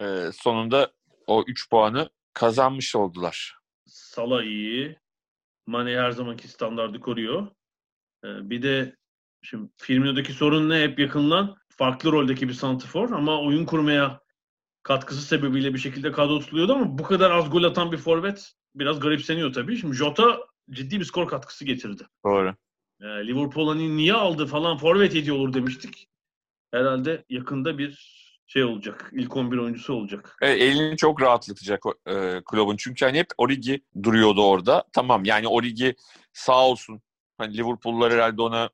e, 0.00 0.32
sonunda 0.32 0.95
o 1.26 1.44
3 1.46 1.70
puanı 1.70 2.10
kazanmış 2.32 2.96
oldular. 2.96 3.54
Sala 3.86 4.44
iyi. 4.44 4.98
Mane 5.66 5.98
her 5.98 6.10
zamanki 6.10 6.48
standardı 6.48 7.00
koruyor. 7.00 7.46
E, 8.24 8.50
bir 8.50 8.62
de 8.62 8.96
şimdi 9.42 9.70
Firmino'daki 9.76 10.32
sorun 10.32 10.70
ne? 10.70 10.80
Hep 10.80 10.98
yakından 10.98 11.56
farklı 11.68 12.12
roldeki 12.12 12.48
bir 12.48 12.54
santifor 12.54 13.10
ama 13.10 13.40
oyun 13.40 13.64
kurmaya 13.64 14.20
katkısı 14.82 15.22
sebebiyle 15.22 15.74
bir 15.74 15.78
şekilde 15.78 16.12
kadro 16.12 16.40
tutuluyordu 16.40 16.72
ama 16.72 16.98
bu 16.98 17.02
kadar 17.02 17.30
az 17.30 17.50
gol 17.50 17.64
atan 17.64 17.92
bir 17.92 17.96
forvet 17.96 18.52
biraz 18.74 19.00
garipseniyor 19.00 19.52
tabii. 19.52 19.76
Şimdi 19.76 19.96
Jota 19.96 20.38
ciddi 20.70 21.00
bir 21.00 21.04
skor 21.04 21.28
katkısı 21.28 21.64
getirdi. 21.64 22.06
Doğru. 22.24 22.54
Ee, 23.00 23.04
Liverpool 23.04 23.68
hani 23.68 23.96
niye 23.96 24.14
aldı 24.14 24.46
falan 24.46 24.76
forvet 24.76 25.16
ediyor 25.16 25.36
olur 25.36 25.52
demiştik. 25.52 26.08
Herhalde 26.70 27.24
yakında 27.28 27.78
bir 27.78 28.25
şey 28.46 28.64
olacak. 28.64 29.10
İlk 29.12 29.36
11 29.36 29.58
oyuncusu 29.58 29.94
olacak. 29.94 30.36
Evet, 30.42 30.62
elini 30.62 30.96
çok 30.96 31.22
rahatlatacak 31.22 31.82
e, 32.06 32.40
kulübün. 32.44 32.76
Çünkü 32.76 33.04
hani 33.04 33.18
hep 33.18 33.26
Origi 33.38 33.84
duruyordu 34.02 34.46
orada. 34.46 34.84
Tamam 34.92 35.24
yani 35.24 35.48
Origi 35.48 35.94
sağ 36.32 36.66
olsun. 36.66 37.02
Hani 37.38 37.56
Liverpool'lar 37.56 38.12
herhalde 38.12 38.42
ona 38.42 38.70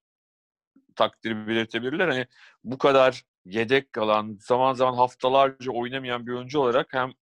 takdiri 0.97 1.47
belirtebilirler. 1.47 2.09
Hani 2.09 2.27
bu 2.65 2.79
kadar 2.79 3.23
yedek 3.45 3.93
kalan, 3.93 4.39
zaman 4.41 4.75
zaman 4.75 4.95
haftalarca 4.95 5.73
oynamayan 5.73 6.27
bir 6.27 6.33
oyuncu 6.33 6.61
olarak 6.61 6.93
hem 6.93 7.13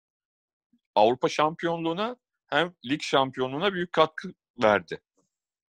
Avrupa 0.94 1.28
şampiyonluğuna 1.28 2.16
hem 2.46 2.74
lig 2.86 3.02
şampiyonluğuna 3.02 3.72
büyük 3.72 3.92
katkı 3.92 4.32
verdi. 4.62 5.00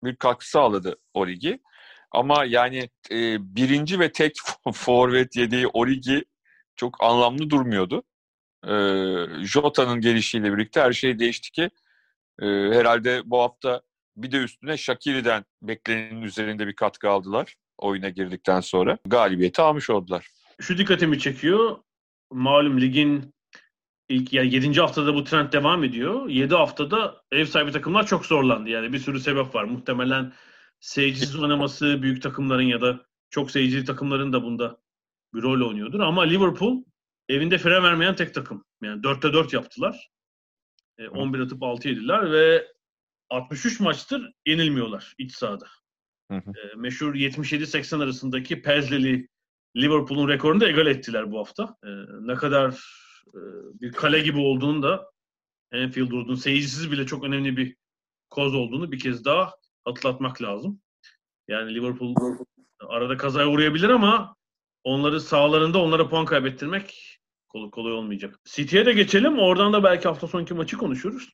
Büyük 0.03 0.19
katkı 0.19 0.49
sağladı 0.49 0.97
Origi. 1.13 1.61
Ama 2.11 2.45
yani 2.45 2.89
e, 3.11 3.55
birinci 3.55 3.99
ve 3.99 4.11
tek 4.11 4.35
forvet 4.73 5.35
yediği 5.35 5.67
Origi 5.67 6.25
çok 6.79 7.03
anlamlı 7.03 7.49
durmuyordu. 7.49 8.03
E, 8.67 8.73
Jota'nın 9.45 10.01
gelişiyle 10.01 10.53
birlikte 10.53 10.81
her 10.81 10.93
şey 10.93 11.19
değişti 11.19 11.51
ki 11.51 11.69
e, 12.41 12.45
herhalde 12.45 13.21
bu 13.25 13.39
hafta 13.39 13.81
bir 14.17 14.31
de 14.31 14.37
üstüne 14.37 14.77
Shakiri'den 14.77 15.45
beklenenin 15.61 16.21
üzerinde 16.21 16.67
bir 16.67 16.75
katkı 16.75 17.09
aldılar 17.09 17.55
oyuna 17.77 18.09
girdikten 18.09 18.59
sonra. 18.59 18.97
Galibiyeti 19.05 19.61
almış 19.61 19.89
oldular. 19.89 20.27
Şu 20.61 20.77
dikkatimi 20.77 21.19
çekiyor. 21.19 21.77
Malum 22.31 22.81
ligin 22.81 23.33
ilk 24.09 24.33
yani 24.33 24.53
7. 24.53 24.79
haftada 24.79 25.15
bu 25.15 25.23
trend 25.23 25.53
devam 25.53 25.83
ediyor. 25.83 26.29
7 26.29 26.55
haftada 26.55 27.21
ev 27.31 27.45
sahibi 27.45 27.71
takımlar 27.71 28.07
çok 28.07 28.25
zorlandı. 28.25 28.69
Yani 28.69 28.93
bir 28.93 28.99
sürü 28.99 29.19
sebep 29.19 29.55
var. 29.55 29.63
Muhtemelen 29.63 30.33
seyircisiz 30.79 31.39
oynaması 31.39 32.01
büyük 32.01 32.21
takımların 32.21 32.63
ya 32.63 32.81
da 32.81 32.99
çok 33.29 33.51
seyircili 33.51 33.85
takımların 33.85 34.33
da 34.33 34.43
bunda 34.43 34.77
bir 35.33 35.41
rol 35.41 35.67
oynuyordur. 35.67 35.99
Ama 35.99 36.21
Liverpool 36.21 36.83
evinde 37.29 37.57
fren 37.57 37.83
vermeyen 37.83 38.15
tek 38.15 38.33
takım. 38.33 38.65
Yani 38.83 39.01
4'te 39.01 39.33
4 39.33 39.53
yaptılar. 39.53 40.09
E, 40.97 41.07
11 41.07 41.39
atıp 41.39 41.63
6 41.63 41.87
yediler 41.87 42.31
ve 42.31 42.67
63 43.29 43.79
maçtır 43.79 44.31
yenilmiyorlar 44.45 45.13
iç 45.17 45.35
sahada. 45.35 45.65
Hı 46.31 46.37
hı. 46.37 46.51
E, 46.51 46.75
meşhur 46.75 47.15
77-80 47.15 48.03
arasındaki 48.03 48.61
Pezlili 48.61 49.27
Liverpool'un 49.77 50.27
rekorunu 50.27 50.61
da 50.61 50.69
egal 50.69 50.87
ettiler 50.87 51.31
bu 51.31 51.39
hafta. 51.39 51.77
E, 51.83 51.89
ne 52.21 52.35
kadar 52.35 52.71
e, 53.27 53.39
bir 53.81 53.91
kale 53.91 54.19
gibi 54.19 54.39
olduğunu 54.39 54.83
da 54.83 55.11
Anfield 55.73 56.11
Road'un 56.11 56.35
seyircisiz 56.35 56.91
bile 56.91 57.05
çok 57.05 57.23
önemli 57.23 57.57
bir 57.57 57.75
koz 58.29 58.55
olduğunu 58.55 58.91
bir 58.91 58.99
kez 58.99 59.25
daha 59.25 59.53
hatırlatmak 59.85 60.41
lazım. 60.41 60.81
Yani 61.47 61.75
Liverpool 61.75 62.15
arada 62.87 63.17
kazaya 63.17 63.49
uğrayabilir 63.49 63.89
ama 63.89 64.35
onları 64.83 65.21
sağlarında 65.21 65.81
onlara 65.81 66.09
puan 66.09 66.25
kaybettirmek 66.25 67.19
kolay, 67.49 67.69
kolay 67.69 67.93
olmayacak. 67.93 68.39
City'ye 68.45 68.85
de 68.85 68.93
geçelim. 68.93 69.39
Oradan 69.39 69.73
da 69.73 69.83
belki 69.83 70.07
hafta 70.07 70.27
sonki 70.27 70.53
maçı 70.53 70.77
konuşuruz. 70.77 71.29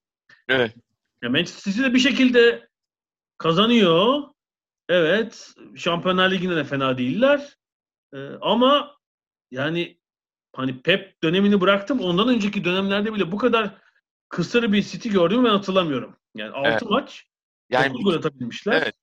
Evet. 0.48 0.76
Ya 1.22 1.30
Manchester 1.30 1.72
City 1.72 1.84
de 1.86 1.94
bir 1.94 2.00
şekilde 2.00 2.68
kazanıyor. 3.38 4.24
Evet. 4.90 5.54
Şampiyonlar 5.76 6.32
Ligi'nde 6.32 6.56
de 6.56 6.64
fena 6.64 6.98
değiller. 6.98 7.58
Ee, 8.14 8.30
ama 8.42 8.98
yani 9.52 9.98
hani 10.56 10.82
Pep 10.82 11.24
dönemini 11.24 11.62
bıraktım. 11.62 12.00
Ondan 12.00 12.30
önceki 12.30 12.66
dönemlerde 12.66 13.14
bile 13.14 13.32
bu 13.32 13.38
kadar 13.38 13.76
kısır 14.30 14.72
bir 14.72 14.84
City 14.84 15.10
gördüğümü 15.10 15.46
ben 15.46 15.54
hatırlamıyorum. 15.54 16.18
Yani 16.36 16.52
6 16.52 16.70
evet. 16.70 16.82
maç 16.82 17.26
yani 17.70 17.94
9 17.94 18.04
gol 18.04 18.14
atabilmişler. 18.14 18.82
Evet. 18.82 18.96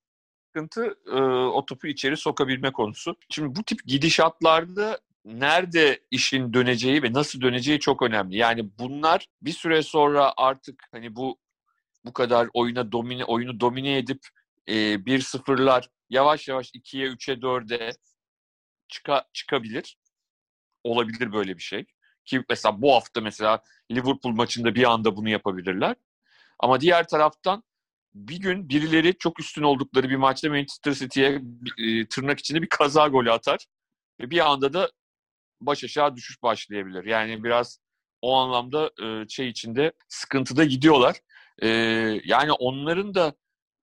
Sıkıntı 0.52 0.96
e, 1.06 1.20
o 1.46 1.66
topu 1.66 1.86
içeri 1.86 2.16
sokabilme 2.16 2.72
konusu. 2.72 3.16
Şimdi 3.28 3.56
bu 3.56 3.62
tip 3.62 3.86
gidişatlarda 3.86 5.00
nerede 5.24 6.00
işin 6.10 6.52
döneceği 6.52 7.02
ve 7.02 7.12
nasıl 7.12 7.40
döneceği 7.40 7.80
çok 7.80 8.02
önemli. 8.02 8.36
Yani 8.36 8.78
bunlar 8.78 9.28
bir 9.42 9.52
süre 9.52 9.82
sonra 9.82 10.32
artık 10.36 10.84
hani 10.90 11.16
bu 11.16 11.38
bu 12.04 12.12
kadar 12.12 12.48
oyuna 12.54 12.92
domine 12.92 13.24
oyunu 13.24 13.60
domine 13.60 13.98
edip 13.98 14.20
e, 14.66 14.74
1-0'lar 14.74 15.88
yavaş 16.10 16.48
yavaş 16.48 16.70
2'ye 16.70 17.08
3'e 17.08 17.34
4'e 17.34 17.92
çıka, 18.88 19.24
çıkabilir. 19.32 19.98
Olabilir 20.84 21.32
böyle 21.32 21.56
bir 21.56 21.62
şey. 21.62 21.84
Ki 22.24 22.44
mesela 22.48 22.82
bu 22.82 22.94
hafta 22.94 23.20
mesela 23.20 23.62
Liverpool 23.90 24.32
maçında 24.32 24.74
bir 24.74 24.92
anda 24.92 25.16
bunu 25.16 25.28
yapabilirler. 25.28 25.96
Ama 26.58 26.80
diğer 26.80 27.08
taraftan 27.08 27.64
bir 28.14 28.40
gün 28.40 28.68
birileri 28.68 29.18
çok 29.18 29.40
üstün 29.40 29.62
oldukları 29.62 30.08
bir 30.10 30.16
maçta 30.16 30.48
Manchester 30.48 30.92
City'ye 30.92 31.42
e, 31.78 32.06
tırnak 32.06 32.38
içinde 32.38 32.62
bir 32.62 32.68
kaza 32.68 33.08
golü 33.08 33.32
atar. 33.32 33.66
Ve 34.20 34.30
bir 34.30 34.50
anda 34.50 34.72
da 34.72 34.90
baş 35.60 35.84
aşağı 35.84 36.16
düşüş 36.16 36.42
başlayabilir. 36.42 37.04
Yani 37.04 37.44
biraz 37.44 37.80
o 38.22 38.36
anlamda 38.36 38.90
e, 39.02 39.28
şey 39.28 39.48
içinde 39.48 39.92
sıkıntıda 40.08 40.64
gidiyorlar. 40.64 41.16
E, 41.62 41.68
yani 42.24 42.52
onların 42.52 43.14
da 43.14 43.34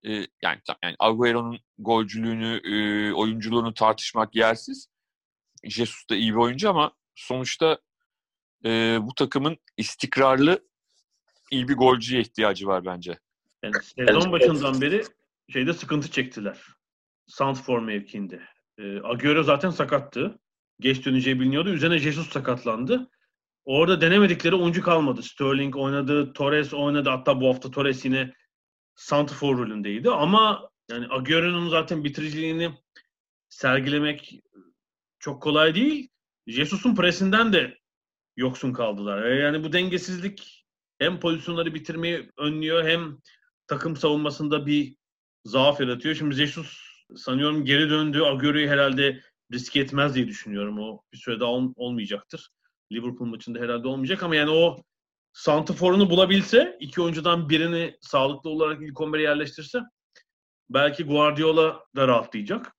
e, 0.05 0.11
yani 0.13 0.59
yani 0.83 0.95
Agüero'nun 0.99 1.59
golcülüğünü, 1.77 3.13
oyunculuğunu 3.13 3.73
tartışmak 3.73 4.35
yersiz. 4.35 4.87
Jesus 5.63 6.09
da 6.09 6.15
iyi 6.15 6.31
bir 6.31 6.37
oyuncu 6.37 6.69
ama 6.69 6.91
sonuçta 7.15 7.77
bu 8.99 9.13
takımın 9.15 9.57
istikrarlı 9.77 10.67
iyi 11.51 11.67
bir 11.67 11.75
golcüye 11.75 12.21
ihtiyacı 12.21 12.67
var 12.67 12.85
bence. 12.85 13.19
Yani 13.63 13.75
sezon 13.83 14.31
başından 14.31 14.81
beri 14.81 15.03
şeyde 15.49 15.73
sıkıntı 15.73 16.11
çektiler. 16.11 16.57
Santfor 17.27 17.79
mevkiinde. 17.79 18.41
E, 18.77 19.01
Agüero 19.03 19.43
zaten 19.43 19.69
sakattı. 19.69 20.39
Geç 20.79 21.05
döneceği 21.05 21.39
biliniyordu. 21.39 21.69
Üzerine 21.69 21.99
Jesus 21.99 22.29
sakatlandı. 22.29 23.09
Orada 23.65 24.01
denemedikleri 24.01 24.55
oyuncu 24.55 24.81
kalmadı. 24.81 25.23
Sterling 25.23 25.75
oynadı, 25.75 26.33
Torres 26.33 26.73
oynadı. 26.73 27.09
Hatta 27.09 27.41
bu 27.41 27.49
hafta 27.49 27.71
Torres 27.71 28.05
yine 28.05 28.33
Santfor 28.95 29.57
rolündeydi. 29.57 30.09
Ama 30.09 30.69
yani 30.91 31.07
Agüero'nun 31.09 31.69
zaten 31.69 32.03
bitiriciliğini 32.03 32.71
sergilemek 33.49 34.41
çok 35.19 35.43
kolay 35.43 35.75
değil. 35.75 36.09
Jesus'un 36.47 36.95
presinden 36.95 37.53
de 37.53 37.77
yoksun 38.37 38.73
kaldılar. 38.73 39.31
Yani 39.31 39.63
bu 39.63 39.73
dengesizlik 39.73 40.65
hem 40.99 41.19
pozisyonları 41.19 41.73
bitirmeyi 41.73 42.31
önlüyor 42.37 42.87
hem 42.87 43.17
takım 43.69 43.97
savunmasında 43.97 44.65
bir 44.65 44.95
zaaf 45.45 45.81
yaratıyor. 45.81 46.15
Şimdi 46.15 46.35
Jesus 46.35 46.79
sanıyorum 47.15 47.65
geri 47.65 47.89
döndü. 47.89 48.23
Agüero'yu 48.23 48.69
herhalde 48.69 49.21
riske 49.53 49.79
etmez 49.79 50.15
diye 50.15 50.27
düşünüyorum. 50.27 50.79
O 50.79 51.01
bir 51.13 51.17
süre 51.17 51.39
daha 51.39 51.49
ol- 51.49 51.73
olmayacaktır. 51.75 52.49
Liverpool 52.91 53.27
maçında 53.27 53.59
herhalde 53.59 53.87
olmayacak 53.87 54.23
ama 54.23 54.35
yani 54.35 54.49
o 54.49 54.83
santiforunu 55.33 56.09
bulabilse 56.09 56.77
iki 56.79 57.01
oyuncudan 57.01 57.49
birini 57.49 57.97
sağlıklı 58.01 58.49
olarak 58.49 58.81
ilk 58.81 58.97
11'e 58.97 59.21
yerleştirse 59.21 59.81
belki 60.69 61.03
Guardiola 61.03 61.83
da 61.95 62.07
rahatlayacak. 62.07 62.75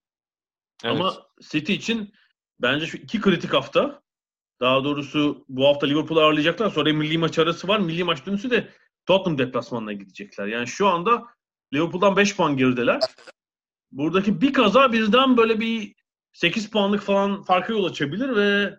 Evet. 0.85 0.97
Ama 0.97 1.15
City 1.41 1.73
için 1.73 2.15
bence 2.61 2.87
şu 2.87 2.97
iki 2.97 3.21
kritik 3.21 3.53
hafta 3.55 4.03
daha 4.61 4.85
doğrusu 4.85 5.45
bu 5.49 5.67
hafta 5.67 5.87
Liverpool'u 5.87 6.21
ağırlayacaklar. 6.21 6.71
Sonra 6.71 6.93
milli 6.93 7.19
maç 7.19 7.39
arası 7.39 7.69
var. 7.69 7.79
Milli 7.79 8.05
maç 8.05 8.27
dönüşü 8.27 8.51
de 8.51 8.69
Tottenham 9.07 9.39
deplasmanına 9.39 9.93
gidecekler. 9.93 10.47
Yani 10.47 10.67
şu 10.67 10.89
anda 10.89 11.27
Liverpool'dan 11.75 12.17
5 12.17 12.37
puan 12.37 12.57
gerideler. 12.57 13.01
Buradaki 13.93 14.41
bir 14.41 14.53
kaza 14.53 14.93
birden 14.93 15.37
böyle 15.37 15.61
bir 15.61 15.95
8 16.33 16.71
puanlık 16.71 17.03
falan 17.03 17.43
farka 17.43 17.73
yol 17.73 17.85
açabilir 17.85 18.37
ve 18.37 18.79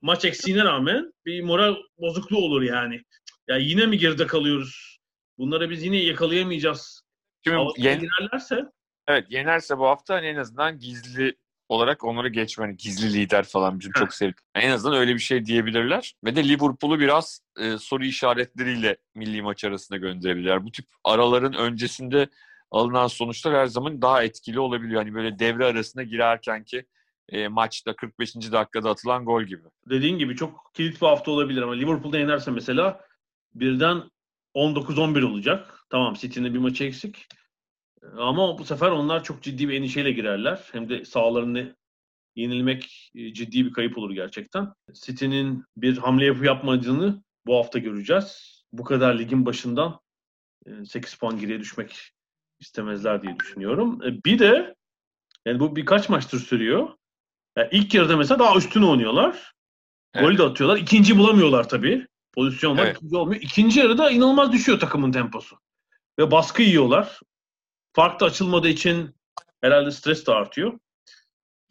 maç 0.00 0.24
eksiğine 0.24 0.64
rağmen 0.64 1.12
bir 1.26 1.42
moral 1.42 1.76
bozukluğu 1.98 2.38
olur 2.44 2.62
yani. 2.62 3.02
Ya 3.48 3.56
yine 3.56 3.86
mi 3.86 3.98
geride 3.98 4.26
kalıyoruz? 4.26 4.98
Bunları 5.38 5.70
biz 5.70 5.82
yine 5.82 5.96
yakalayamayacağız. 5.96 7.02
Şimdi 7.44 7.58
yen- 7.76 8.00
girerlerse 8.00 8.64
evet 9.06 9.26
yenerse 9.30 9.78
bu 9.78 9.86
hafta 9.86 10.14
hani 10.14 10.26
en 10.26 10.36
azından 10.36 10.78
gizli 10.78 11.36
olarak 11.72 12.04
onları 12.04 12.28
geçmeni 12.28 12.76
gizli 12.76 13.12
lider 13.12 13.44
falan 13.44 13.80
bizim 13.80 13.92
çok 13.92 14.14
sevdik. 14.14 14.38
En 14.54 14.70
azından 14.70 14.98
öyle 14.98 15.14
bir 15.14 15.18
şey 15.18 15.46
diyebilirler. 15.46 16.14
Ve 16.24 16.36
de 16.36 16.48
Liverpool'u 16.48 17.00
biraz 17.00 17.40
e, 17.58 17.78
soru 17.78 18.04
işaretleriyle 18.04 18.96
milli 19.14 19.42
maç 19.42 19.64
arasında 19.64 19.98
gönderebilirler. 19.98 20.64
Bu 20.64 20.70
tip 20.72 20.86
araların 21.04 21.54
öncesinde 21.54 22.28
alınan 22.70 23.06
sonuçlar 23.06 23.54
her 23.54 23.66
zaman 23.66 24.02
daha 24.02 24.22
etkili 24.22 24.60
olabiliyor. 24.60 25.02
Hani 25.02 25.14
böyle 25.14 25.38
devre 25.38 25.64
arasında 25.64 26.02
girerken 26.02 26.64
ki 26.64 26.86
e, 27.28 27.48
maçta 27.48 27.96
45. 27.96 28.34
dakikada 28.34 28.90
atılan 28.90 29.24
gol 29.24 29.42
gibi. 29.42 29.62
dediğin 29.90 30.18
gibi 30.18 30.36
çok 30.36 30.70
kilit 30.74 31.02
bir 31.02 31.06
hafta 31.06 31.30
olabilir 31.30 31.62
ama 31.62 31.72
Liverpool'da 31.72 32.18
yenerse 32.18 32.50
mesela 32.50 33.00
birden 33.54 34.02
19-11 34.54 35.24
olacak. 35.24 35.84
Tamam 35.90 36.14
City'nin 36.14 36.54
bir 36.54 36.58
maçı 36.58 36.84
eksik. 36.84 37.26
Ama 38.18 38.58
bu 38.58 38.64
sefer 38.64 38.90
onlar 38.90 39.24
çok 39.24 39.42
ciddi 39.42 39.68
bir 39.68 39.74
endişeyle 39.74 40.12
girerler. 40.12 40.68
Hem 40.72 40.88
de 40.88 41.04
sahalarını 41.04 41.76
yenilmek 42.36 43.10
e, 43.14 43.32
ciddi 43.32 43.66
bir 43.66 43.72
kayıp 43.72 43.98
olur 43.98 44.10
gerçekten. 44.10 44.72
City'nin 44.92 45.64
bir 45.76 45.98
hamle 45.98 46.24
yapıp 46.24 46.44
yapmadığını 46.44 47.22
bu 47.46 47.56
hafta 47.56 47.78
göreceğiz. 47.78 48.62
Bu 48.72 48.84
kadar 48.84 49.18
ligin 49.18 49.46
başından 49.46 50.00
e, 50.66 50.84
8 50.84 51.14
puan 51.14 51.38
geriye 51.38 51.60
düşmek 51.60 52.12
istemezler 52.60 53.22
diye 53.22 53.38
düşünüyorum. 53.38 54.02
E, 54.02 54.24
Bir 54.24 54.38
de 54.38 54.74
yani 55.46 55.60
bu 55.60 55.76
birkaç 55.76 56.08
maçtır 56.08 56.38
sürüyor. 56.38 56.88
Yani 57.58 57.68
ilk 57.72 57.94
yarıda 57.94 58.16
mesela 58.16 58.38
daha 58.38 58.56
üstün 58.56 58.82
oynuyorlar. 58.82 59.52
Evet. 60.14 60.26
Gol 60.26 60.38
de 60.38 60.42
atıyorlar. 60.42 60.76
İkinci 60.76 61.18
bulamıyorlar 61.18 61.68
tabii. 61.68 62.06
Pozisyon 62.32 62.78
var. 62.78 62.84
Evet. 62.86 62.96
ikinci 62.96 63.16
olmuyor. 63.16 63.40
İkinci 63.40 63.80
yarıda 63.80 64.10
inanılmaz 64.10 64.52
düşüyor 64.52 64.80
takımın 64.80 65.12
temposu. 65.12 65.58
Ve 66.18 66.30
baskı 66.30 66.62
yiyorlar. 66.62 67.20
Fark 67.92 68.20
da 68.20 68.24
açılmadığı 68.24 68.68
için 68.68 69.14
herhalde 69.60 69.90
stres 69.90 70.26
de 70.26 70.32
artıyor. 70.32 70.78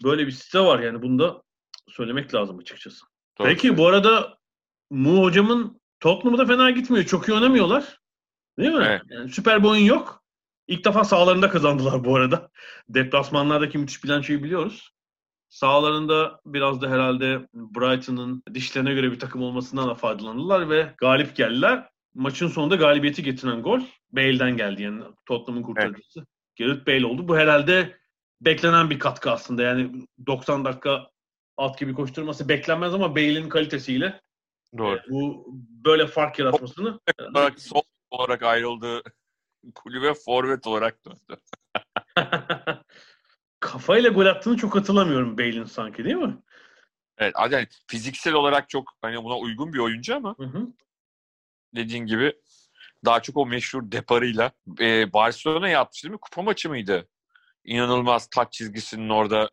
Böyle 0.04 0.28
bir 0.28 0.32
site 0.32 0.60
var 0.60 0.80
yani 0.80 1.02
bunu 1.02 1.20
da 1.20 1.44
söylemek 1.90 2.34
lazım 2.34 2.60
açıkçası. 2.60 3.06
Doğru. 3.40 3.48
Peki 3.48 3.78
bu 3.78 3.88
arada 3.88 4.42
Mu 4.92 5.24
hocamın 5.24 5.82
Tottenham'ı 6.00 6.38
da 6.38 6.46
fena 6.46 6.70
gitmiyor. 6.70 7.06
Çok 7.06 7.30
iyi 7.30 7.34
oynamıyorlar. 7.34 8.00
Değil 8.60 8.72
mi? 8.72 8.86
Evet. 8.88 9.02
Yani 9.10 9.30
süper 9.30 9.64
bir 9.64 9.68
oyun 9.68 9.86
yok. 9.86 10.24
İlk 10.68 10.86
defa 10.86 11.04
sahalarında 11.04 11.50
kazandılar 11.50 12.04
bu 12.04 12.16
arada. 12.16 12.50
Deplasmanlardaki 12.90 13.78
müthiş 13.78 14.04
bilançoyu 14.04 14.44
biliyoruz. 14.44 14.92
Sahalarında 15.50 16.40
biraz 16.46 16.82
da 16.82 16.90
herhalde 16.90 17.48
Brighton'ın 17.54 18.44
dişlerine 18.54 18.94
göre 18.94 19.12
bir 19.12 19.20
takım 19.20 19.44
olmasından 19.44 19.90
da 19.90 19.96
faydalandılar 19.96 20.70
ve 20.70 20.94
galip 20.98 21.36
geldiler. 21.36 21.90
Maçın 22.14 22.48
sonunda 22.48 22.76
galibiyeti 22.76 23.24
getiren 23.24 23.62
gol 23.62 23.82
Bale'den 24.12 24.58
geldi 24.58 24.84
yani 24.84 25.04
Tottenham'ın 25.26 25.64
kurtarıcısı. 25.64 26.26
Gareth 26.60 26.88
Bale 26.88 27.06
oldu. 27.06 27.28
Bu 27.28 27.38
herhalde 27.38 27.98
beklenen 28.42 28.90
bir 28.90 29.00
katkı 29.00 29.32
aslında. 29.32 29.64
Yani 29.64 30.08
90 30.28 30.66
dakika 30.66 31.12
alt 31.58 31.80
gibi 31.80 31.94
koşturması 31.94 32.50
beklenmez 32.50 32.94
ama 32.94 33.16
Bale'in 33.16 33.50
kalitesiyle 33.50 34.22
Doğru. 34.78 34.96
e, 34.96 35.02
bu 35.10 35.46
böyle 35.86 36.08
fark 36.08 36.40
yaratmasını 36.40 37.00
olarak 37.36 37.60
sol 37.60 37.82
olarak 38.12 38.44
ayrıldığı 38.44 39.04
kulübe 39.76 40.14
forvet 40.14 40.68
olarak 40.68 41.06
döndü. 41.06 41.42
kafayla 43.60 44.10
gol 44.10 44.26
attığını 44.26 44.58
çok 44.58 44.76
hatırlamıyorum 44.76 45.38
Bale'in 45.38 45.64
sanki 45.64 46.04
değil 46.04 46.16
mi? 46.16 46.38
Evet, 47.18 47.34
yani 47.52 47.68
fiziksel 47.88 48.34
olarak 48.34 48.70
çok 48.70 48.94
hani 49.02 49.24
buna 49.24 49.38
uygun 49.38 49.74
bir 49.74 49.80
oyuncu 49.80 50.16
ama 50.16 50.36
Hı 50.38 50.44
hı. 50.44 50.68
Dediğin 51.76 52.06
gibi 52.06 52.34
daha 53.06 53.22
çok 53.22 53.38
o 53.38 53.46
meşhur 53.46 53.92
deparıyla 53.92 54.52
e, 54.80 55.14
Barcelona'ya 55.14 55.82
atmıştı 55.82 56.04
değil 56.08 56.14
mi? 56.14 56.20
Kupa 56.22 56.42
maçı 56.42 56.70
mıydı? 56.70 57.08
İnanılmaz 57.66 58.28
taç 58.30 58.54
çizgisinin 58.54 59.10
orada. 59.10 59.50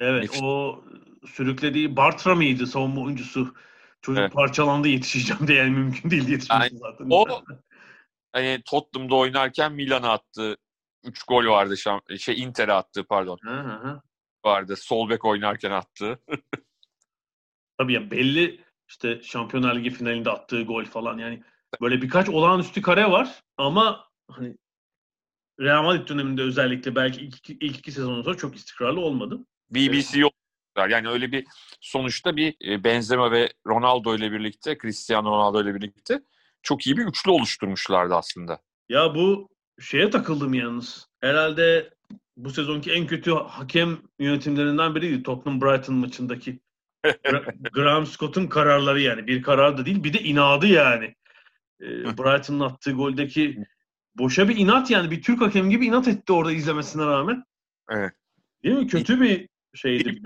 Evet 0.00 0.22
Nefis. 0.22 0.40
o 0.42 0.84
sürüklediği 1.26 1.96
Bartra 1.96 2.34
mıydı 2.34 2.66
savunma 2.66 3.00
oyuncusu? 3.00 3.54
Çocuk 4.02 4.22
Evet. 4.22 4.32
parçalandı 4.32 4.88
yetişeceğim 4.88 5.46
de 5.48 5.54
yani 5.54 5.70
mümkün 5.70 6.10
değil 6.10 6.28
yetişmesi 6.28 6.74
Yani 6.74 6.78
zaten. 6.78 7.06
o 7.10 7.24
hani 8.32 8.62
Tottenham'da 8.66 9.14
oynarken 9.14 9.72
Milan'a 9.72 10.12
attı. 10.12 10.56
3 11.04 11.22
gol 11.22 11.46
vardı 11.46 11.74
şam- 11.74 12.18
şey 12.18 12.42
Inter'e 12.42 12.72
attı 12.72 13.04
pardon 13.08 13.38
hı 13.44 13.60
hı. 13.60 14.02
vardı. 14.44 14.74
Sol 14.76 15.10
bek 15.10 15.24
oynarken 15.24 15.70
attı. 15.70 16.20
Tabii 17.78 17.92
ya 17.92 18.10
belli 18.10 18.64
işte 18.90 19.20
Şampiyonlar 19.22 19.76
Ligi 19.76 19.90
finalinde 19.90 20.30
attığı 20.30 20.62
gol 20.62 20.84
falan 20.84 21.18
yani 21.18 21.42
böyle 21.80 22.02
birkaç 22.02 22.28
olağanüstü 22.28 22.82
kare 22.82 23.10
var 23.10 23.40
ama 23.56 24.04
hani 24.30 24.56
Real 25.60 25.82
Madrid 25.82 26.08
döneminde 26.08 26.42
özellikle 26.42 26.94
belki 26.94 27.20
ilk, 27.20 27.36
iki- 27.36 27.58
ilk 27.66 27.78
iki 27.78 27.92
sezondan 27.92 28.22
sonra 28.22 28.36
çok 28.36 28.56
istikrarlı 28.56 29.00
olmadı. 29.00 29.38
BBC 29.70 30.18
yok. 30.20 30.32
Yani 30.88 31.08
öyle 31.08 31.32
bir 31.32 31.46
sonuçta 31.80 32.36
bir 32.36 32.54
e, 32.64 32.84
Benzema 32.84 33.30
ve 33.30 33.52
Ronaldo 33.66 34.16
ile 34.16 34.32
birlikte, 34.32 34.78
Cristiano 34.82 35.30
Ronaldo 35.30 35.62
ile 35.62 35.74
birlikte 35.74 36.20
çok 36.62 36.86
iyi 36.86 36.96
bir 36.96 37.06
üçlü 37.06 37.30
oluşturmuşlardı 37.30 38.14
aslında. 38.14 38.60
Ya 38.88 39.14
bu 39.14 39.48
şeye 39.80 40.10
takıldım 40.10 40.54
yalnız. 40.54 41.08
Herhalde 41.20 41.90
bu 42.36 42.50
sezonki 42.50 42.92
en 42.92 43.06
kötü 43.06 43.30
hakem 43.32 43.98
yönetimlerinden 44.18 44.94
biriydi 44.94 45.22
Tottenham 45.22 45.60
Brighton 45.60 45.94
maçındaki. 45.94 46.60
Gra- 47.04 47.70
Graham 47.72 48.06
Scott'un 48.06 48.46
kararları 48.46 49.00
yani. 49.00 49.26
Bir 49.26 49.42
karar 49.42 49.78
da 49.78 49.86
değil 49.86 50.04
bir 50.04 50.12
de 50.12 50.20
inadı 50.20 50.66
yani. 50.66 51.14
Ee, 51.80 51.86
Brighton'ın 52.18 52.60
attığı 52.60 52.92
goldeki 52.92 53.58
boşa 54.14 54.48
bir 54.48 54.56
inat 54.56 54.90
yani. 54.90 55.10
Bir 55.10 55.22
Türk 55.22 55.40
hakem 55.40 55.70
gibi 55.70 55.86
inat 55.86 56.08
etti 56.08 56.32
orada 56.32 56.52
izlemesine 56.52 57.06
rağmen. 57.06 57.44
Evet. 57.90 58.12
Değil 58.64 58.76
mi? 58.76 58.86
Kötü 58.86 59.20
bir 59.20 59.48
şeydi. 59.74 60.18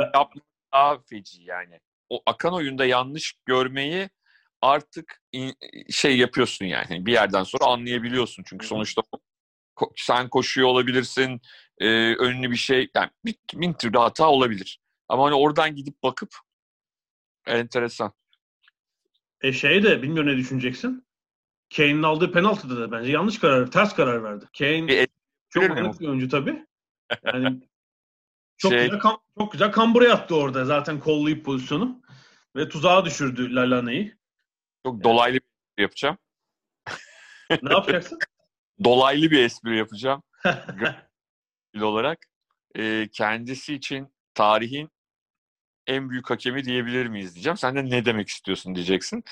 Daha 0.72 0.98
feci 1.06 1.42
yani. 1.42 1.80
O 2.08 2.22
akan 2.26 2.54
oyunda 2.54 2.84
yanlış 2.84 3.34
görmeyi 3.46 4.10
artık 4.62 5.20
in- 5.32 5.54
şey 5.90 6.18
yapıyorsun 6.18 6.64
yani. 6.64 7.06
Bir 7.06 7.12
yerden 7.12 7.42
sonra 7.42 7.64
anlayabiliyorsun. 7.64 8.42
Çünkü 8.46 8.66
sonuçta 8.66 9.02
ko- 9.76 9.92
sen 9.96 10.28
koşuyor 10.28 10.68
olabilirsin. 10.68 11.40
e, 11.78 12.14
önlü 12.14 12.50
bir 12.50 12.56
şey. 12.56 12.88
Yani 12.96 13.10
bir, 13.24 13.34
bin 13.54 13.72
türlü 13.72 13.98
hata 13.98 14.28
olabilir. 14.28 14.78
Ama 15.08 15.26
hani 15.26 15.34
oradan 15.34 15.76
gidip 15.76 16.02
bakıp 16.02 16.34
enteresan. 17.46 18.12
E 19.40 19.52
şey 19.52 19.83
de 19.83 20.02
bilmiyorum 20.02 20.33
ne 20.33 20.37
düşüneceksin. 20.37 21.07
Kane'in 21.76 22.02
aldığı 22.02 22.33
penaltıda 22.33 22.76
da 22.80 22.92
bence 22.92 23.12
yanlış 23.12 23.38
karar, 23.38 23.70
ters 23.70 23.94
karar 23.94 24.24
verdi. 24.24 24.44
Kane 24.59 24.92
et- 24.92 25.11
çok 25.50 25.62
net 25.70 26.00
bir 26.00 26.09
oyuncu 26.09 26.28
tabii. 26.28 26.66
Yani 27.24 27.61
çok 28.57 28.72
Şey- 28.72 28.85
güzel 28.85 28.98
kam, 28.98 29.20
çok 29.38 29.52
güzel 29.52 29.72
kambura 29.72 30.04
yattı 30.04 30.37
orada 30.37 30.64
zaten 30.64 31.00
kollayıp 31.00 31.44
pozisyonu 31.44 32.02
ve 32.57 32.68
tuzağa 32.68 33.04
düşürdü 33.04 33.54
Lalana'yı. 33.54 34.18
Çok 34.87 35.04
dolaylı 35.04 35.40
bir 35.78 35.83
yapacağım. 35.83 36.18
Ne 37.62 37.72
yapacaksın? 37.72 38.18
Dolaylı 38.85 39.30
bir 39.30 39.42
espri 39.42 39.76
yapacağım. 39.78 40.22
Olarak. 41.80 42.26
E, 42.74 43.09
kendisi 43.12 43.74
için 43.74 44.14
tarihin 44.35 44.90
en 45.87 46.11
büyük 46.11 46.31
hakemi 46.31 46.64
diyebilir 46.64 47.07
miyiz 47.07 47.35
diyeceğim. 47.35 47.57
Sen 47.57 47.77
de 47.77 47.85
ne 47.90 48.05
demek 48.05 48.29
istiyorsun 48.29 48.75
diyeceksin. 48.75 49.25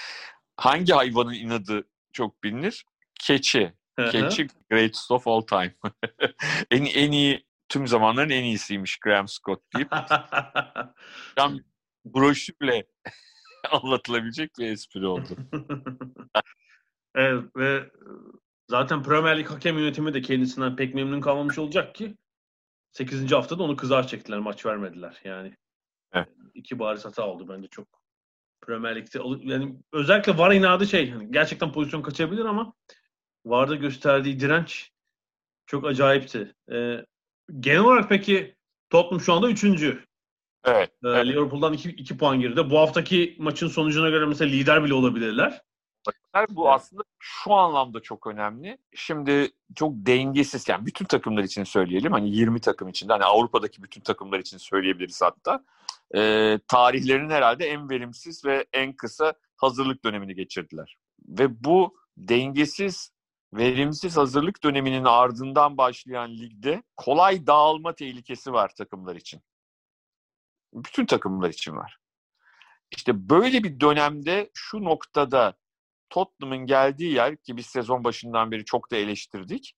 Hangi 0.56 0.92
hayvanın 0.92 1.32
inadı 1.34 1.88
çok 2.12 2.44
bilinir? 2.44 2.84
Keçi. 3.20 3.72
Keçi 4.10 4.46
greatest 4.70 5.10
of 5.10 5.28
all 5.28 5.40
time. 5.40 5.74
en, 6.70 6.84
en 6.84 7.12
iyi 7.12 7.46
tüm 7.68 7.86
zamanların 7.86 8.30
en 8.30 8.44
iyisiymiş 8.44 8.98
Graham 8.98 9.28
Scott 9.28 9.60
deyip 9.76 9.90
tam 11.36 11.58
broşürle 12.04 12.86
anlatılabilecek 13.70 14.50
bir 14.58 14.66
espri 14.66 15.06
oldu. 15.06 15.36
Evet 17.14 17.44
ve 17.56 17.90
zaten 18.70 19.02
Premier 19.02 19.38
Lig 19.38 19.50
hakem 19.50 19.78
yönetimi 19.78 20.14
de 20.14 20.22
kendisinden 20.22 20.76
pek 20.76 20.94
memnun 20.94 21.20
kalmamış 21.20 21.58
olacak 21.58 21.94
ki 21.94 22.16
8. 22.92 23.32
haftada 23.32 23.62
onu 23.62 23.76
kızar 23.76 24.06
çektiler, 24.06 24.38
maç 24.38 24.66
vermediler. 24.66 25.20
Yani 25.24 25.56
evet. 26.12 26.28
iki 26.54 26.78
bariz 26.78 27.04
hata 27.04 27.26
oldu 27.26 27.48
bence 27.48 27.68
çok. 27.68 28.02
Premier 28.60 28.96
Lig'de 28.96 29.18
yani 29.42 29.76
özellikle 29.92 30.38
VAR 30.38 30.52
inadı 30.52 30.86
şey 30.86 31.10
hani 31.10 31.30
gerçekten 31.30 31.72
pozisyon 31.72 32.02
kaçabilir 32.02 32.44
ama 32.44 32.72
VAR'da 33.44 33.74
gösterdiği 33.74 34.40
direnç 34.40 34.90
çok 35.66 35.86
acayipti. 35.86 36.54
Ee, 36.72 37.06
genel 37.60 37.80
olarak 37.80 38.08
peki 38.08 38.56
Tottenham 38.90 39.20
şu 39.20 39.32
anda 39.32 39.50
üçüncü. 39.50 40.04
Evet. 40.64 40.90
Ee, 41.04 41.08
evet. 41.08 41.26
Liverpool'dan 41.26 41.72
iki, 41.72 41.90
iki 41.90 42.16
puan 42.16 42.40
geride. 42.40 42.70
Bu 42.70 42.78
haftaki 42.78 43.36
maçın 43.38 43.68
sonucuna 43.68 44.10
göre 44.10 44.26
mesela 44.26 44.50
lider 44.50 44.84
bile 44.84 44.94
olabilirler. 44.94 45.62
Bu 46.50 46.72
aslında 46.72 47.02
şu 47.18 47.52
anlamda 47.54 48.00
çok 48.00 48.26
önemli. 48.26 48.78
Şimdi 48.94 49.50
çok 49.74 49.92
dengesiz 49.94 50.68
yani 50.68 50.86
bütün 50.86 51.04
takımlar 51.04 51.42
için 51.42 51.64
söyleyelim. 51.64 52.12
Hani 52.12 52.30
20 52.30 52.60
takım 52.60 52.88
için 52.88 53.08
hani 53.08 53.24
Avrupa'daki 53.24 53.82
bütün 53.82 54.00
takımlar 54.00 54.38
için 54.38 54.58
söyleyebiliriz 54.58 55.22
hatta. 55.22 55.64
Ee, 56.14 56.58
tarihlerinin 56.68 57.30
herhalde 57.30 57.66
en 57.66 57.90
verimsiz 57.90 58.44
ve 58.44 58.66
en 58.72 58.92
kısa 58.92 59.34
hazırlık 59.56 60.04
dönemini 60.04 60.34
geçirdiler. 60.34 60.96
Ve 61.28 61.64
bu 61.64 61.96
dengesiz 62.16 63.12
verimsiz 63.54 64.16
hazırlık 64.16 64.62
döneminin 64.64 65.04
ardından 65.04 65.78
başlayan 65.78 66.30
ligde 66.30 66.82
kolay 66.96 67.46
dağılma 67.46 67.94
tehlikesi 67.94 68.52
var 68.52 68.74
takımlar 68.74 69.16
için. 69.16 69.40
Bütün 70.74 71.06
takımlar 71.06 71.50
için 71.50 71.76
var. 71.76 71.98
İşte 72.90 73.28
böyle 73.30 73.64
bir 73.64 73.80
dönemde 73.80 74.50
şu 74.54 74.84
noktada 74.84 75.54
Tottenham'ın 76.12 76.66
geldiği 76.66 77.12
yer 77.12 77.36
ki 77.36 77.56
biz 77.56 77.66
sezon 77.66 78.04
başından 78.04 78.50
beri 78.50 78.64
çok 78.64 78.90
da 78.90 78.96
eleştirdik. 78.96 79.74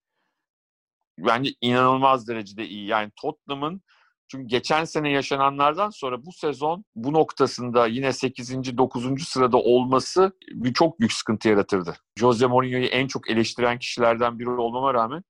Bence 1.19 1.51
inanılmaz 1.61 2.29
derecede 2.29 2.67
iyi. 2.69 2.87
Yani 2.87 3.11
Tottenham'ın 3.17 3.83
çünkü 4.29 4.47
geçen 4.47 4.85
sene 4.85 5.11
yaşananlardan 5.11 5.91
sonra 5.91 6.27
bu 6.27 6.33
sezon 6.33 6.85
bu 6.95 7.13
noktasında 7.13 7.87
yine 7.87 8.13
8. 8.13 8.77
9. 8.79 9.29
sırada 9.29 9.57
olması 9.57 10.33
bir 10.51 10.75
çok 10.75 11.01
büyük 11.01 11.13
sıkıntı 11.13 11.49
yaratırdı. 11.49 11.97
Jose 12.17 12.47
Mourinho'yu 12.47 12.87
en 12.87 13.07
çok 13.07 13.31
eleştiren 13.31 13.79
kişilerden 13.79 14.39
biri 14.39 14.51
olmama 14.51 14.95
rağmen 14.95 15.25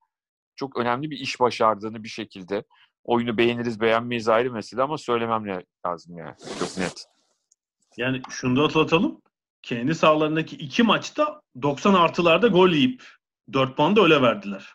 çok 0.56 0.76
önemli 0.76 1.10
bir 1.10 1.18
iş 1.18 1.40
başardığını 1.40 2.04
bir 2.04 2.08
şekilde 2.08 2.64
oyunu 3.04 3.38
beğeniriz 3.38 3.80
beğenmeyiz 3.80 4.28
ayrı 4.28 4.52
mesele 4.52 4.82
ama 4.82 4.98
söylemem 4.98 5.62
lazım 5.86 6.18
yani. 6.18 6.34
Çok 6.58 6.78
net. 6.78 7.06
Yani 7.96 8.22
şunu 8.30 8.56
da 8.56 8.64
atlatalım. 8.64 9.22
Kendi 9.64 9.94
sahalarındaki 9.94 10.56
iki 10.56 10.82
maçta 10.82 11.42
90 11.62 11.94
artılarda 11.94 12.48
gol 12.48 12.70
yiyip 12.70 13.02
4 13.52 13.76
puan 13.76 13.96
da 13.96 14.02
öyle 14.02 14.22
verdiler. 14.22 14.74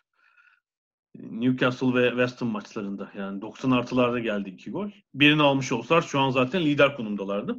Newcastle 1.14 1.94
ve 1.94 2.08
West 2.08 2.40
Ham 2.40 2.48
maçlarında. 2.48 3.10
Yani 3.16 3.40
90 3.40 3.70
artılarda 3.70 4.18
geldi 4.18 4.50
iki 4.50 4.70
gol. 4.70 4.90
Birini 5.14 5.42
almış 5.42 5.72
olsalar 5.72 6.02
şu 6.02 6.20
an 6.20 6.30
zaten 6.30 6.62
lider 6.62 6.96
konumdalardı. 6.96 7.56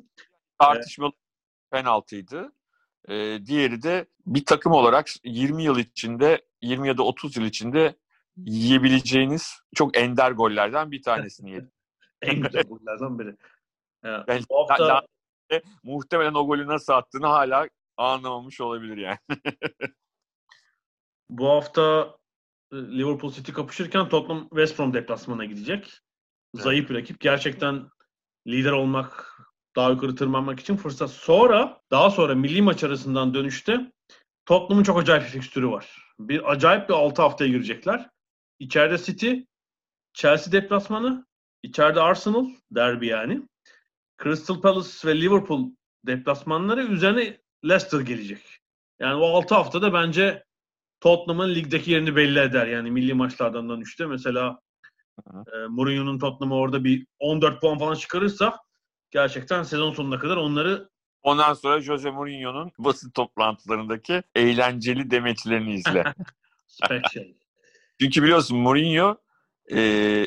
Tartışmalı 0.59 1.11
ee, 1.11 1.77
penaltıydı. 1.77 2.51
Ee, 3.09 3.39
diğeri 3.45 3.83
de 3.83 4.05
bir 4.25 4.45
takım 4.45 4.71
olarak 4.71 5.07
20 5.23 5.63
yıl 5.63 5.77
içinde 5.79 6.41
20 6.61 6.87
ya 6.87 6.97
da 6.97 7.03
30 7.03 7.37
yıl 7.37 7.43
içinde 7.43 7.95
yiyebileceğiniz 8.37 9.59
çok 9.75 9.97
ender 9.97 10.31
gollerden 10.31 10.91
bir 10.91 11.01
tanesini 11.01 11.51
yedi. 11.51 11.71
en 12.21 12.41
güzel 12.41 12.63
gollerden 12.63 13.19
biri. 13.19 13.35
Yani, 14.03 14.23
ben, 14.27 14.41
bu 14.49 14.69
hafta... 14.69 15.05
La, 15.51 15.61
muhtemelen 15.83 16.33
o 16.33 16.47
golü 16.47 16.67
nasıl 16.67 16.93
attığını 16.93 17.27
hala 17.27 17.67
anlamamış 17.97 18.61
olabilir 18.61 18.97
yani. 18.97 19.17
bu 21.29 21.49
hafta 21.49 22.15
Liverpool 22.73 23.31
City 23.31 23.51
kapışırken 23.51 24.09
Tottenham 24.09 24.49
West 24.49 24.79
Brom 24.79 24.93
deplasmana 24.93 25.45
gidecek. 25.45 25.99
Zayıf 26.55 26.89
bir 26.89 26.95
rakip. 26.95 27.19
Gerçekten 27.19 27.89
lider 28.47 28.71
olmak, 28.71 29.37
daha 29.75 29.89
yukarı 29.89 30.15
tırmanmak 30.15 30.59
için 30.59 30.75
fırsat. 30.75 31.11
Sonra, 31.11 31.81
daha 31.91 32.09
sonra 32.09 32.35
milli 32.35 32.61
maç 32.61 32.83
arasından 32.83 33.33
dönüşte 33.33 33.91
Tottenham'ın 34.45 34.83
çok 34.83 34.99
acayip 34.99 35.23
bir 35.23 35.29
fikstürü 35.29 35.69
var. 35.69 36.13
Bir 36.19 36.51
acayip 36.51 36.89
bir 36.89 36.93
6 36.93 37.21
haftaya 37.21 37.49
girecekler. 37.49 38.09
İçeride 38.59 38.97
City, 38.97 39.33
Chelsea 40.13 40.51
deplasmanı, 40.51 41.25
içeride 41.63 42.01
Arsenal, 42.01 42.45
derbi 42.71 43.07
yani. 43.07 43.41
Crystal 44.23 44.62
Palace 44.62 44.89
ve 45.05 45.21
Liverpool 45.21 45.71
deplasmanları 46.07 46.84
üzerine 46.84 47.38
Leicester 47.65 47.99
gelecek. 47.99 48.41
Yani 48.99 49.15
o 49.15 49.38
6 49.38 49.55
haftada 49.55 49.93
bence 49.93 50.43
Tottenham'ın 50.99 51.55
ligdeki 51.55 51.91
yerini 51.91 52.15
belli 52.15 52.39
eder. 52.39 52.67
Yani 52.67 52.91
milli 52.91 53.13
maçlardan 53.13 53.69
dönüşte 53.69 54.05
mesela 54.05 54.60
e, 55.27 55.57
Mourinho'nun 55.69 56.19
Tottenham'ı 56.19 56.55
orada 56.55 56.84
bir 56.84 57.07
14 57.19 57.62
puan 57.62 57.77
falan 57.77 57.95
çıkarırsa 57.95 58.60
gerçekten 59.12 59.63
sezon 59.63 59.93
sonuna 59.93 60.19
kadar 60.19 60.38
onları 60.38 60.91
Ondan 61.23 61.53
sonra 61.53 61.81
Jose 61.81 62.12
Mourinho'nun 62.12 62.71
basın 62.77 63.12
toplantılarındaki 63.12 64.23
eğlenceli 64.36 65.12
demeçlerini 65.12 65.73
izle. 65.73 66.03
Çünkü 68.01 68.23
biliyorsun 68.23 68.57
Mourinho 68.57 69.17
e, 69.71 69.79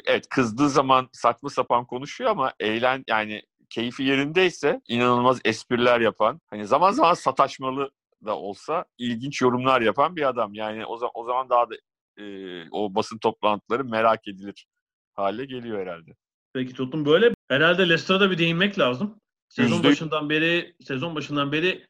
evet 0.06 0.28
kızdığı 0.28 0.68
zaman 0.68 1.08
saçma 1.12 1.50
sapan 1.50 1.86
konuşuyor 1.86 2.30
ama 2.30 2.52
eğlen 2.60 3.04
yani 3.08 3.42
keyfi 3.74 4.02
yerindeyse 4.02 4.80
inanılmaz 4.88 5.40
espriler 5.44 6.00
yapan 6.00 6.40
hani 6.46 6.66
zaman 6.66 6.92
zaman 6.92 7.14
sataşmalı 7.14 7.90
da 8.24 8.38
olsa 8.38 8.84
ilginç 8.98 9.42
yorumlar 9.42 9.80
yapan 9.80 10.16
bir 10.16 10.28
adam. 10.28 10.54
Yani 10.54 10.86
o 10.86 10.96
zaman 10.96 11.10
o 11.14 11.24
zaman 11.24 11.50
daha 11.50 11.70
da 11.70 11.74
e, 12.16 12.24
o 12.70 12.94
basın 12.94 13.18
toplantıları 13.18 13.84
merak 13.84 14.28
edilir 14.28 14.66
hale 15.14 15.44
geliyor 15.44 15.80
herhalde. 15.80 16.10
Peki 16.52 16.72
tuttum 16.72 17.06
böyle. 17.06 17.34
Herhalde 17.48 17.82
Leicester'a 17.82 18.20
da 18.20 18.30
bir 18.30 18.38
değinmek 18.38 18.78
lazım. 18.78 19.20
Sezon 19.48 19.76
Yüzde... 19.76 19.88
başından 19.88 20.30
beri 20.30 20.74
sezon 20.80 21.14
başından 21.14 21.52
beri 21.52 21.86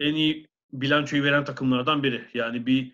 en 0.00 0.14
iyi 0.14 0.46
bilançoyu 0.72 1.24
veren 1.24 1.44
takımlardan 1.44 2.02
biri. 2.02 2.24
Yani 2.34 2.66
bir 2.66 2.92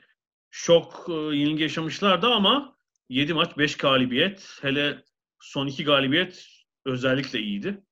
şok 0.50 1.06
e, 1.08 1.12
yenilgi 1.12 1.62
yaşamışlardı 1.62 2.26
ama 2.26 2.76
7 3.08 3.34
maç 3.34 3.58
5 3.58 3.76
galibiyet. 3.76 4.58
Hele 4.62 5.02
son 5.40 5.66
2 5.66 5.84
galibiyet 5.84 6.46
özellikle 6.84 7.40
iyiydi. 7.40 7.82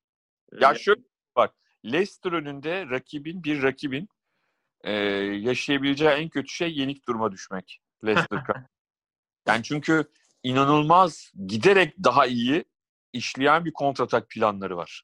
Ya 0.53 0.75
şöyle 0.75 1.01
bak 1.37 1.55
Leicester 1.85 2.33
önünde 2.33 2.87
rakibin 2.91 3.45
bir 3.45 3.63
rakibin 3.63 4.09
e, 4.81 4.93
yaşayabileceği 4.93 6.11
en 6.11 6.29
kötü 6.29 6.49
şey 6.49 6.79
yenik 6.79 7.09
duruma 7.09 7.33
düşmek. 7.33 7.81
Leicester 8.07 8.43
Yani 9.47 9.63
çünkü 9.63 10.05
inanılmaz 10.43 11.33
giderek 11.47 11.95
daha 12.05 12.27
iyi 12.27 12.65
işleyen 13.13 13.65
bir 13.65 13.73
kontratak 13.73 14.29
planları 14.29 14.77
var. 14.77 15.03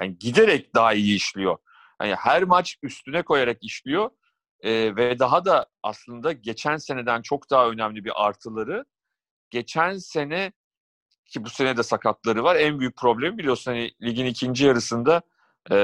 Yani 0.00 0.18
giderek 0.18 0.74
daha 0.74 0.94
iyi 0.94 1.16
işliyor. 1.16 1.58
Yani 2.00 2.14
her 2.14 2.42
maç 2.42 2.76
üstüne 2.82 3.22
koyarak 3.22 3.64
işliyor 3.64 4.10
e, 4.60 4.96
ve 4.96 5.18
daha 5.18 5.44
da 5.44 5.66
aslında 5.82 6.32
geçen 6.32 6.76
seneden 6.76 7.22
çok 7.22 7.50
daha 7.50 7.68
önemli 7.68 8.04
bir 8.04 8.26
artıları 8.26 8.84
geçen 9.50 9.98
sene 9.98 10.52
ki 11.26 11.44
bu 11.44 11.50
sene 11.50 11.76
de 11.76 11.82
sakatları 11.82 12.44
var. 12.44 12.56
En 12.56 12.80
büyük 12.80 12.96
problem 12.96 13.38
biliyorsun 13.38 13.72
hani 13.72 13.90
ligin 14.02 14.26
ikinci 14.26 14.64
yarısında 14.66 15.22
e, 15.70 15.76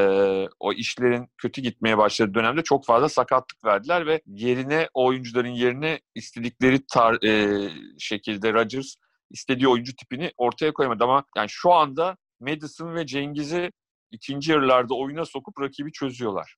o 0.60 0.72
işlerin 0.72 1.28
kötü 1.38 1.60
gitmeye 1.62 1.98
başladığı 1.98 2.34
dönemde 2.34 2.62
çok 2.62 2.86
fazla 2.86 3.08
sakatlık 3.08 3.64
verdiler 3.64 4.06
ve 4.06 4.22
yerine 4.26 4.88
o 4.94 5.06
oyuncuların 5.06 5.48
yerine 5.48 6.00
istedikleri 6.14 6.86
tar, 6.86 7.24
e, 7.24 7.58
şekilde 7.98 8.52
Rodgers 8.52 8.94
istediği 9.30 9.68
oyuncu 9.68 9.96
tipini 9.96 10.32
ortaya 10.36 10.72
koyamadı 10.72 11.04
ama 11.04 11.24
yani 11.36 11.48
şu 11.50 11.72
anda 11.72 12.16
Madison 12.40 12.94
ve 12.94 13.06
Cengiz'i 13.06 13.72
ikinci 14.10 14.52
yarılarda 14.52 14.94
oyuna 14.94 15.24
sokup 15.24 15.60
rakibi 15.60 15.92
çözüyorlar. 15.92 16.56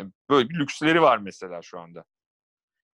Yani 0.00 0.12
böyle 0.30 0.48
bir 0.48 0.58
lüksleri 0.58 1.02
var 1.02 1.18
mesela 1.18 1.62
şu 1.62 1.78
anda. 1.78 2.04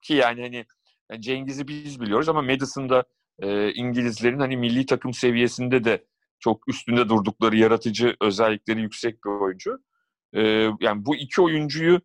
Ki 0.03 0.15
yani 0.15 0.43
hani 0.43 0.65
yani 1.11 1.23
Cengiz'i 1.23 1.69
biz 1.69 2.01
biliyoruz 2.01 2.29
ama 2.29 2.43
Madison'da 2.43 3.05
e, 3.43 3.73
İngilizlerin 3.73 4.39
hani 4.39 4.57
milli 4.57 4.87
takım 4.87 5.15
seviyesinde 5.15 5.85
de 5.85 6.05
çok 6.45 6.69
üstünde 6.69 7.09
durdukları 7.09 7.57
yaratıcı 7.57 8.17
özellikleri 8.21 8.81
yüksek 8.81 9.25
bir 9.25 9.31
oyuncu. 9.31 9.79
Ee, 10.35 10.71
yani 10.81 11.07
bu 11.07 11.17
iki 11.17 11.43
oyuncuyu 11.43 12.01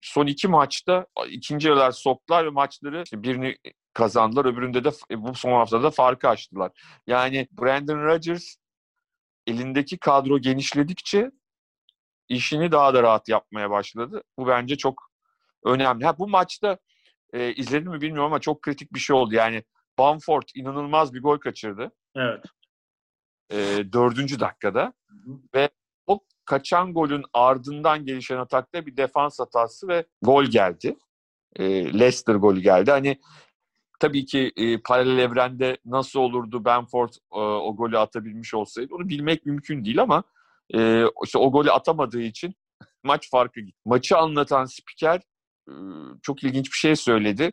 son 0.00 0.26
iki 0.26 0.48
maçta 0.48 1.06
ikinci 1.28 1.68
yarılar 1.68 1.90
soktular 1.90 2.44
ve 2.44 2.50
maçları 2.50 3.04
birini 3.14 3.56
kazandılar 3.94 4.44
öbüründe 4.44 4.84
de 4.84 4.90
bu 5.16 5.34
son 5.34 5.52
haftada 5.52 5.90
farkı 5.90 6.28
açtılar. 6.28 6.72
Yani 7.06 7.48
Brandon 7.52 8.04
Rodgers 8.04 8.56
elindeki 9.46 9.98
kadro 9.98 10.38
genişledikçe 10.38 11.30
işini 12.28 12.72
daha 12.72 12.94
da 12.94 13.02
rahat 13.02 13.28
yapmaya 13.28 13.70
başladı. 13.70 14.22
Bu 14.38 14.46
bence 14.46 14.76
çok 14.76 15.10
önemli. 15.64 16.04
Ha, 16.04 16.18
bu 16.18 16.28
maçta 16.28 16.78
e, 17.32 17.54
izledim 17.54 17.92
mi 17.92 18.00
bilmiyorum 18.00 18.26
ama 18.26 18.40
çok 18.40 18.62
kritik 18.62 18.94
bir 18.94 19.00
şey 19.00 19.16
oldu. 19.16 19.34
Yani 19.34 19.64
Bamford 20.00 20.42
inanılmaz 20.54 21.14
bir 21.14 21.22
gol 21.22 21.38
kaçırdı. 21.38 21.92
Evet 22.16 22.44
e, 23.50 23.56
dördüncü 23.92 24.40
dakikada 24.40 24.92
hı 25.08 25.14
hı. 25.14 25.38
ve 25.54 25.68
o 26.06 26.20
kaçan 26.44 26.94
golün 26.94 27.24
ardından 27.32 28.04
gelişen 28.04 28.36
atakta 28.36 28.86
bir 28.86 28.96
defans 28.96 29.40
hatası 29.40 29.88
ve 29.88 30.04
gol 30.22 30.44
geldi. 30.44 30.96
e, 31.56 31.64
Leicester 31.98 32.34
golü 32.34 32.60
geldi. 32.60 32.90
Hani 32.90 33.20
tabii 34.00 34.24
ki 34.26 34.52
e, 34.56 34.80
paralel 34.82 35.18
evrende 35.18 35.78
nasıl 35.84 36.20
olurdu 36.20 36.64
Benford 36.64 37.12
e, 37.34 37.38
o 37.38 37.76
golü 37.76 37.98
atabilmiş 37.98 38.54
olsaydı 38.54 38.94
onu 38.94 39.08
bilmek 39.08 39.46
mümkün 39.46 39.84
değil 39.84 40.02
ama 40.02 40.24
e, 40.74 41.04
işte 41.24 41.38
o 41.38 41.52
golü 41.52 41.70
atamadığı 41.70 42.22
için 42.22 42.54
maç 43.02 43.30
farkı 43.30 43.60
gitti. 43.60 43.80
Maçı 43.84 44.18
anlatan 44.18 44.64
spiker 44.64 45.20
e, 45.68 45.72
çok 46.22 46.44
ilginç 46.44 46.66
bir 46.66 46.76
şey 46.76 46.96
söyledi. 46.96 47.52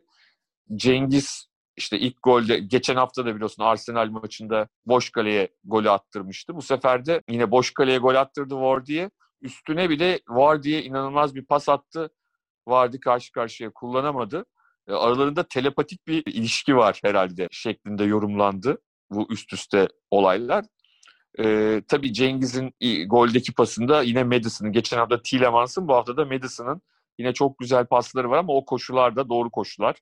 Cengiz 0.76 1.47
işte 1.78 1.98
ilk 1.98 2.22
golde 2.22 2.58
geçen 2.58 2.96
hafta 2.96 3.26
da 3.26 3.34
biliyorsun 3.34 3.62
Arsenal 3.62 4.08
maçında 4.08 4.68
boş 4.86 5.10
kaleye 5.10 5.48
golü 5.64 5.90
attırmıştı. 5.90 6.56
Bu 6.56 6.62
sefer 6.62 7.06
de 7.06 7.22
yine 7.30 7.50
boş 7.50 7.74
kaleye 7.74 7.98
gol 7.98 8.14
attırdı 8.14 8.56
Vardy'ye. 8.56 9.10
Üstüne 9.42 9.90
bir 9.90 9.98
de 9.98 10.20
Vardy'ye 10.28 10.82
inanılmaz 10.82 11.34
bir 11.34 11.44
pas 11.44 11.68
attı. 11.68 12.10
Vardy 12.68 13.00
karşı 13.00 13.32
karşıya 13.32 13.70
kullanamadı. 13.70 14.44
E, 14.88 14.92
aralarında 14.92 15.42
telepatik 15.42 16.06
bir 16.06 16.22
ilişki 16.26 16.76
var 16.76 17.00
herhalde 17.04 17.48
şeklinde 17.50 18.04
yorumlandı 18.04 18.78
bu 19.10 19.26
üst 19.30 19.52
üste 19.52 19.88
olaylar. 20.10 20.64
Ee, 21.40 21.82
tabii 21.88 22.12
Cengiz'in 22.12 22.74
goldeki 23.06 23.54
pasında 23.54 24.02
yine 24.02 24.24
Madison'ın, 24.24 24.72
geçen 24.72 24.98
hafta 24.98 25.22
Tielemans'ın, 25.22 25.88
bu 25.88 25.94
hafta 25.94 26.16
da 26.16 26.24
Madison'ın 26.24 26.82
yine 27.18 27.34
çok 27.34 27.58
güzel 27.58 27.86
pasları 27.86 28.30
var 28.30 28.38
ama 28.38 28.52
o 28.52 28.64
koşularda 28.64 29.28
doğru 29.28 29.50
koşular 29.50 29.96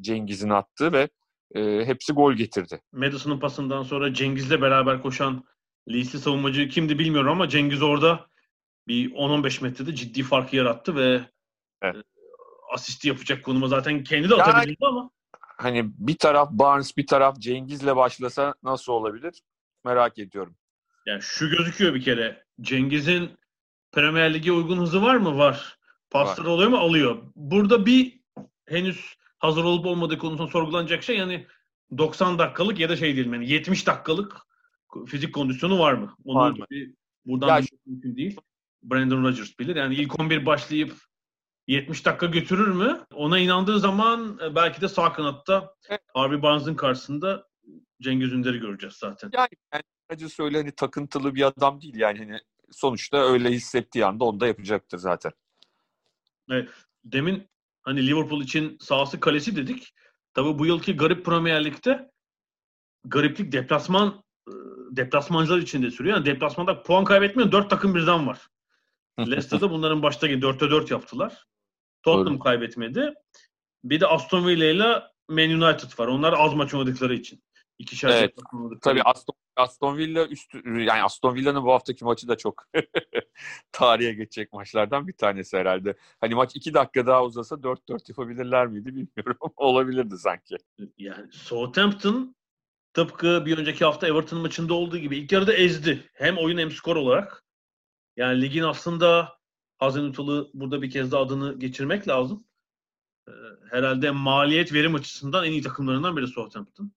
Cengiz'in 0.00 0.50
attığı 0.50 0.92
ve 0.92 1.08
e, 1.54 1.86
hepsi 1.86 2.12
gol 2.12 2.32
getirdi. 2.32 2.80
Madison'ın 2.92 3.40
pasından 3.40 3.82
sonra 3.82 4.14
Cengiz'le 4.14 4.60
beraber 4.60 5.02
koşan 5.02 5.44
Lee'sli 5.88 6.18
savunmacı 6.18 6.68
kimdi 6.68 6.98
bilmiyorum 6.98 7.30
ama 7.30 7.48
Cengiz 7.48 7.82
orada 7.82 8.26
bir 8.88 9.10
10-15 9.10 9.62
metrede 9.62 9.94
ciddi 9.94 10.22
farkı 10.22 10.56
yarattı 10.56 10.96
ve 10.96 11.20
evet. 11.82 11.96
E, 11.96 12.02
asisti 12.72 13.08
yapacak 13.08 13.44
konuma 13.44 13.68
zaten 13.68 14.04
kendi 14.04 14.30
de 14.30 14.34
atabilirdi 14.34 14.76
yani, 14.80 14.90
ama. 14.90 15.10
Hani 15.58 15.90
bir 15.98 16.16
taraf 16.16 16.50
Barnes 16.50 16.96
bir 16.96 17.06
taraf 17.06 17.38
Cengiz'le 17.38 17.96
başlasa 17.96 18.54
nasıl 18.62 18.92
olabilir? 18.92 19.42
Merak 19.84 20.18
ediyorum. 20.18 20.56
Yani 21.06 21.22
şu 21.22 21.50
gözüküyor 21.50 21.94
bir 21.94 22.02
kere. 22.02 22.44
Cengiz'in 22.60 23.30
Premier 23.92 24.34
Lig'e 24.34 24.52
uygun 24.52 24.78
hızı 24.78 25.02
var 25.02 25.16
mı? 25.16 25.38
Var. 25.38 25.78
Pasları 26.10 26.50
oluyor 26.50 26.70
mu? 26.70 26.76
Alıyor. 26.76 27.22
Burada 27.36 27.86
bir 27.86 28.20
henüz 28.66 29.16
hazır 29.42 29.64
olup 29.64 29.86
olmadığı 29.86 30.18
konusunda 30.18 30.50
sorgulanacak 30.50 31.02
şey 31.02 31.16
yani 31.16 31.46
90 31.98 32.38
dakikalık 32.38 32.80
ya 32.80 32.88
da 32.88 32.96
şey 32.96 33.14
diyelim 33.14 33.34
yani 33.34 33.50
70 33.50 33.86
dakikalık 33.86 34.36
fizik 35.06 35.34
kondisyonu 35.34 35.78
var 35.78 35.92
mı? 35.92 36.14
Onu 36.24 36.38
var 36.38 36.50
mı? 36.50 36.64
Bir, 36.70 36.94
buradan 37.26 37.58
ya, 37.60 37.66
mümkün 37.86 38.16
değil. 38.16 38.40
Brandon 38.82 39.24
Rodgers 39.24 39.58
bilir. 39.58 39.76
Yani 39.76 39.94
ilk 39.94 40.20
11 40.20 40.46
başlayıp 40.46 40.94
70 41.66 42.06
dakika 42.06 42.26
götürür 42.26 42.68
mü? 42.68 43.06
Ona 43.14 43.38
inandığı 43.38 43.80
zaman 43.80 44.38
e, 44.44 44.54
belki 44.54 44.80
de 44.80 44.88
sağ 44.88 45.12
kanatta 45.12 45.74
evet. 45.88 46.00
Harvey 46.14 46.42
Barnes'ın 46.42 46.74
karşısında 46.74 47.48
Cengiz 48.02 48.32
Ünder'i 48.32 48.58
göreceğiz 48.58 48.94
zaten. 48.94 49.30
Yani, 49.34 49.48
yani 49.74 49.82
Rodgers 50.12 50.40
öyle 50.40 50.58
hani 50.58 50.72
takıntılı 50.72 51.34
bir 51.34 51.42
adam 51.42 51.80
değil 51.80 51.96
yani 51.96 52.18
hani 52.18 52.40
sonuçta 52.70 53.16
öyle 53.16 53.50
hissettiği 53.50 54.06
anda 54.06 54.24
onu 54.24 54.40
da 54.40 54.46
yapacaktır 54.46 54.98
zaten. 54.98 55.32
Evet. 56.50 56.70
Demin 57.04 57.51
hani 57.82 58.06
Liverpool 58.06 58.42
için 58.42 58.76
sahası 58.80 59.20
kalesi 59.20 59.56
dedik. 59.56 59.94
Tabii 60.34 60.58
bu 60.58 60.66
yılki 60.66 60.96
garip 60.96 61.24
Premier 61.24 61.64
Lig'de 61.64 62.10
gariplik 63.04 63.52
deplasman 63.52 64.22
e, 64.48 64.52
deplasmancılar 64.90 65.58
için 65.58 65.82
de 65.82 65.90
sürüyor. 65.90 66.16
Yani 66.16 66.26
deplasmanda 66.26 66.82
puan 66.82 67.04
kaybetmeyen 67.04 67.52
dört 67.52 67.70
takım 67.70 67.94
birden 67.94 68.26
var. 68.26 68.48
Leicester'da 69.18 69.70
bunların 69.70 70.02
başta 70.02 70.26
4'te 70.26 70.70
4 70.70 70.90
yaptılar. 70.90 71.44
Tottenham 72.02 72.34
Doğru. 72.34 72.38
kaybetmedi. 72.38 73.14
Bir 73.84 74.00
de 74.00 74.06
Aston 74.06 74.46
Villa 74.46 74.64
ile 74.64 75.02
Man 75.28 75.50
United 75.50 75.98
var. 75.98 76.06
Onlar 76.06 76.32
az 76.32 76.54
maç 76.54 76.74
oynadıkları 76.74 77.14
için. 77.14 77.42
İki 77.78 78.06
evet. 78.06 78.34
Tabii 78.82 79.02
Aston, 79.02 79.34
Aston 79.56 79.96
Villa 79.96 80.26
üstü 80.26 80.62
yani 80.66 81.02
Aston 81.02 81.34
Villa'nın 81.34 81.64
bu 81.64 81.72
haftaki 81.72 82.04
maçı 82.04 82.28
da 82.28 82.36
çok 82.36 82.64
tarihe 83.72 84.12
geçecek 84.12 84.52
maçlardan 84.52 85.08
bir 85.08 85.12
tanesi 85.12 85.56
herhalde. 85.56 85.96
Hani 86.20 86.34
maç 86.34 86.56
iki 86.56 86.74
dakika 86.74 87.06
daha 87.06 87.24
uzasa 87.24 87.54
4-4 87.54 88.08
yapabilirler 88.08 88.66
miydi 88.66 88.86
bilmiyorum 88.86 89.36
olabilirdi 89.56 90.18
sanki. 90.18 90.56
Yani 90.98 91.32
Southampton 91.32 92.34
tıpkı 92.94 93.46
bir 93.46 93.58
önceki 93.58 93.84
hafta 93.84 94.06
Everton 94.06 94.40
maçında 94.40 94.74
olduğu 94.74 94.98
gibi 94.98 95.16
ilk 95.16 95.32
yarıda 95.32 95.52
ezdi. 95.52 96.10
Hem 96.14 96.38
oyun 96.38 96.58
hem 96.58 96.70
skor 96.70 96.96
olarak. 96.96 97.44
Yani 98.16 98.42
ligin 98.42 98.62
aslında 98.62 99.38
Hazenutalı 99.78 100.50
burada 100.54 100.82
bir 100.82 100.90
kez 100.90 101.12
de 101.12 101.16
adını 101.16 101.58
geçirmek 101.58 102.08
lazım. 102.08 102.44
Ee, 103.28 103.32
herhalde 103.70 104.10
maliyet 104.10 104.72
verim 104.72 104.94
açısından 104.94 105.44
en 105.44 105.52
iyi 105.52 105.62
takımlarından 105.62 106.16
biri 106.16 106.26
Southampton. 106.26 106.92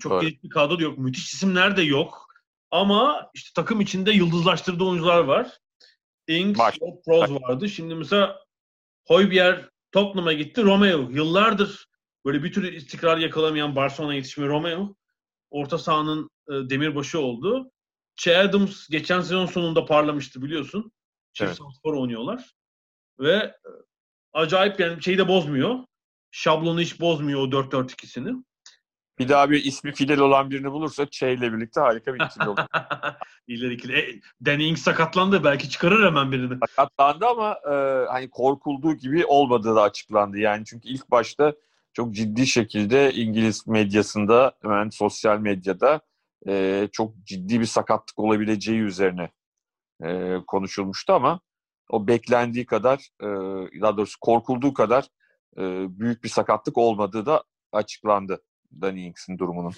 Çok 0.00 0.12
evet. 0.12 0.22
geniş 0.22 0.42
bir 0.42 0.50
kadro 0.50 0.78
da 0.78 0.82
yok. 0.82 0.98
Müthiş 0.98 1.32
isimler 1.32 1.76
de 1.76 1.82
yok. 1.82 2.26
Ama 2.70 3.30
işte 3.34 3.50
takım 3.54 3.80
içinde 3.80 4.12
yıldızlaştırdığı 4.12 4.84
oyuncular 4.84 5.24
var. 5.24 5.58
Ings, 6.28 6.58
Pros 7.06 7.30
vardı. 7.30 7.68
Şimdi 7.68 7.94
mesela 7.94 8.38
Hoybier 9.06 9.68
Tottenham'a 9.92 10.32
gitti. 10.32 10.62
Romeo 10.62 11.10
yıllardır 11.10 11.86
böyle 12.24 12.42
bir 12.42 12.52
türlü 12.52 12.74
istikrar 12.76 13.18
yakalamayan 13.18 13.76
Barcelona'ya 13.76 14.16
yetişme 14.16 14.46
Romeo 14.46 14.94
orta 15.50 15.78
sahanın 15.78 16.30
e, 16.48 16.52
demirbaşı 16.52 17.20
oldu. 17.20 17.70
Che 18.16 18.38
Adams 18.38 18.88
geçen 18.88 19.20
sezon 19.20 19.46
sonunda 19.46 19.84
parlamıştı 19.84 20.42
biliyorsun. 20.42 20.92
Çift 21.32 21.48
evet. 21.48 21.56
santrfor 21.56 21.94
oynuyorlar. 21.94 22.52
Ve 23.18 23.34
e, 23.34 23.54
acayip 24.32 24.80
yani 24.80 25.02
şeyi 25.02 25.18
de 25.18 25.28
bozmuyor. 25.28 25.78
Şablonu 26.30 26.80
hiç 26.80 27.00
bozmuyor 27.00 27.40
o 27.40 27.44
4-4-2'sini. 27.44 28.44
Bir 29.22 29.28
daha 29.28 29.50
bir 29.50 29.64
ismi 29.64 29.92
Fidel 29.92 30.18
olan 30.18 30.50
birini 30.50 30.72
bulursa 30.72 31.06
Che 31.10 31.32
ile 31.32 31.52
birlikte 31.52 31.80
harika 31.80 32.14
bir 32.14 32.20
ikili 32.20 32.48
olur. 32.48 32.58
İleri 33.46 33.74
ikili. 33.74 33.98
E, 33.98 34.20
Danny 34.44 34.68
Ings 34.68 34.82
sakatlandı. 34.82 35.44
Belki 35.44 35.70
çıkarır 35.70 36.06
hemen 36.06 36.32
birini. 36.32 36.58
Sakatlandı 36.68 37.26
ama 37.26 37.58
e, 37.64 38.06
hani 38.08 38.30
korkulduğu 38.30 38.94
gibi 38.94 39.26
olmadığı 39.26 39.76
da 39.76 39.82
açıklandı. 39.82 40.38
Yani 40.38 40.64
çünkü 40.64 40.88
ilk 40.88 41.10
başta 41.10 41.54
çok 41.92 42.14
ciddi 42.14 42.46
şekilde 42.46 43.12
İngiliz 43.12 43.66
medyasında, 43.66 44.52
hemen 44.62 44.88
sosyal 44.88 45.38
medyada 45.38 46.00
e, 46.48 46.88
çok 46.92 47.14
ciddi 47.24 47.60
bir 47.60 47.66
sakatlık 47.66 48.18
olabileceği 48.18 48.80
üzerine 48.80 49.30
e, 50.04 50.36
konuşulmuştu 50.46 51.12
ama 51.12 51.40
o 51.90 52.06
beklendiği 52.06 52.66
kadar, 52.66 53.08
e, 53.20 53.26
daha 53.80 53.96
doğrusu 53.96 54.20
korkulduğu 54.20 54.74
kadar 54.74 55.04
e, 55.56 55.62
büyük 55.98 56.24
bir 56.24 56.28
sakatlık 56.28 56.78
olmadığı 56.78 57.26
da 57.26 57.44
açıklandı 57.72 58.42
Danny 58.80 59.06
Ings'in 59.06 59.38
durumunun. 59.38 59.72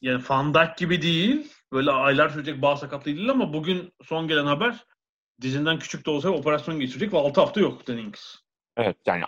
Yani 0.00 0.22
Van 0.28 0.54
Dijk 0.54 0.76
gibi 0.76 1.02
değil, 1.02 1.52
böyle 1.72 1.90
aylar 1.90 2.28
sürecek 2.28 2.62
bağ 2.62 2.76
sakatlığı 2.76 3.16
değil 3.16 3.30
ama 3.30 3.52
bugün 3.52 3.92
son 4.02 4.28
gelen 4.28 4.46
haber 4.46 4.84
dizinden 5.40 5.78
küçük 5.78 6.06
de 6.06 6.10
olsa 6.10 6.30
operasyon 6.30 6.80
geçirecek 6.80 7.12
ve 7.12 7.18
6 7.18 7.40
hafta 7.40 7.60
yok 7.60 7.86
Danny 7.88 8.00
Ings. 8.00 8.36
Evet 8.76 8.96
yani 9.06 9.24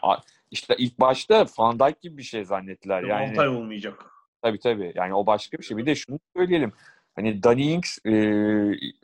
işte 0.50 0.74
ilk 0.78 1.00
başta 1.00 1.46
Van 1.58 1.78
Dijk 1.78 2.00
gibi 2.00 2.16
bir 2.16 2.22
şey 2.22 2.44
zannettiler. 2.44 3.02
Yani, 3.02 3.30
6 3.30 3.40
ay 3.40 3.48
olmayacak. 3.48 4.06
Tabii 4.42 4.58
tabii. 4.58 4.92
Yani 4.94 5.14
o 5.14 5.26
başka 5.26 5.58
bir 5.58 5.64
şey. 5.64 5.76
Bir 5.76 5.86
de 5.86 5.94
şunu 5.94 6.18
söyleyelim. 6.36 6.72
Hani 7.16 7.42
Danny 7.42 7.72
Ings 7.72 7.98
e, 8.06 8.12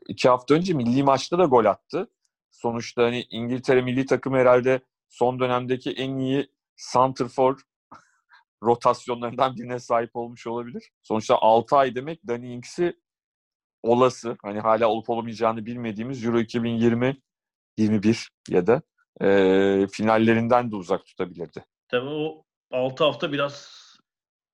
iki 0.08 0.28
hafta 0.28 0.54
önce 0.54 0.74
milli 0.74 1.02
maçta 1.02 1.38
da 1.38 1.44
gol 1.44 1.64
attı. 1.64 2.10
Sonuçta 2.50 3.02
hani 3.02 3.22
İngiltere 3.30 3.82
milli 3.82 4.06
takımı 4.06 4.38
herhalde 4.38 4.80
son 5.08 5.40
dönemdeki 5.40 5.90
en 5.90 6.18
iyi 6.18 6.48
center 6.92 7.28
rotasyonlarından 8.62 9.56
birine 9.56 9.78
sahip 9.78 10.16
olmuş 10.16 10.46
olabilir. 10.46 10.90
Sonuçta 11.02 11.36
6 11.36 11.76
ay 11.76 11.94
demek 11.94 12.28
Danny 12.28 12.54
Ings'i 12.54 13.00
olası 13.82 14.36
hani 14.42 14.60
hala 14.60 14.88
olup 14.88 15.10
olamayacağını 15.10 15.66
bilmediğimiz 15.66 16.24
Euro 16.24 16.40
2020 16.40 17.16
21 17.78 18.30
ya 18.48 18.66
da 18.66 18.82
e, 19.20 19.86
finallerinden 19.92 20.72
de 20.72 20.76
uzak 20.76 21.06
tutabilirdi. 21.06 21.64
Tabii 21.88 22.08
o 22.08 22.44
6 22.70 23.04
hafta 23.04 23.32
biraz 23.32 23.80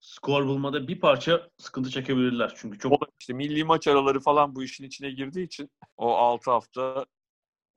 skor 0.01 0.47
bulmada 0.47 0.89
bir 0.89 1.01
parça 1.01 1.49
sıkıntı 1.59 1.91
çekebilirler. 1.91 2.53
Çünkü 2.57 2.79
çok 2.79 3.09
işte 3.21 3.33
milli 3.33 3.65
maç 3.65 3.89
araları 3.89 4.21
falan 4.21 4.55
bu 4.55 4.65
işin 4.65 4.85
içine 4.85 5.11
girdiği 5.11 5.47
için 5.47 5.71
o 5.97 6.15
6 6.17 6.51
hafta 6.51 7.07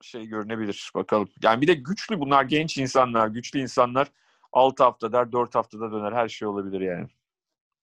şey 0.02 0.26
görünebilir 0.26 0.90
bakalım. 0.94 1.28
Yani 1.42 1.60
bir 1.60 1.66
de 1.66 1.74
güçlü 1.74 2.20
bunlar 2.20 2.44
genç 2.44 2.78
insanlar, 2.78 3.28
güçlü 3.28 3.60
insanlar 3.60 4.08
6 4.52 4.84
hafta 4.84 5.12
der, 5.12 5.32
4 5.32 5.54
haftada 5.54 5.92
döner. 5.92 6.12
Her 6.12 6.28
şey 6.28 6.48
olabilir 6.48 6.80
yani. 6.80 7.08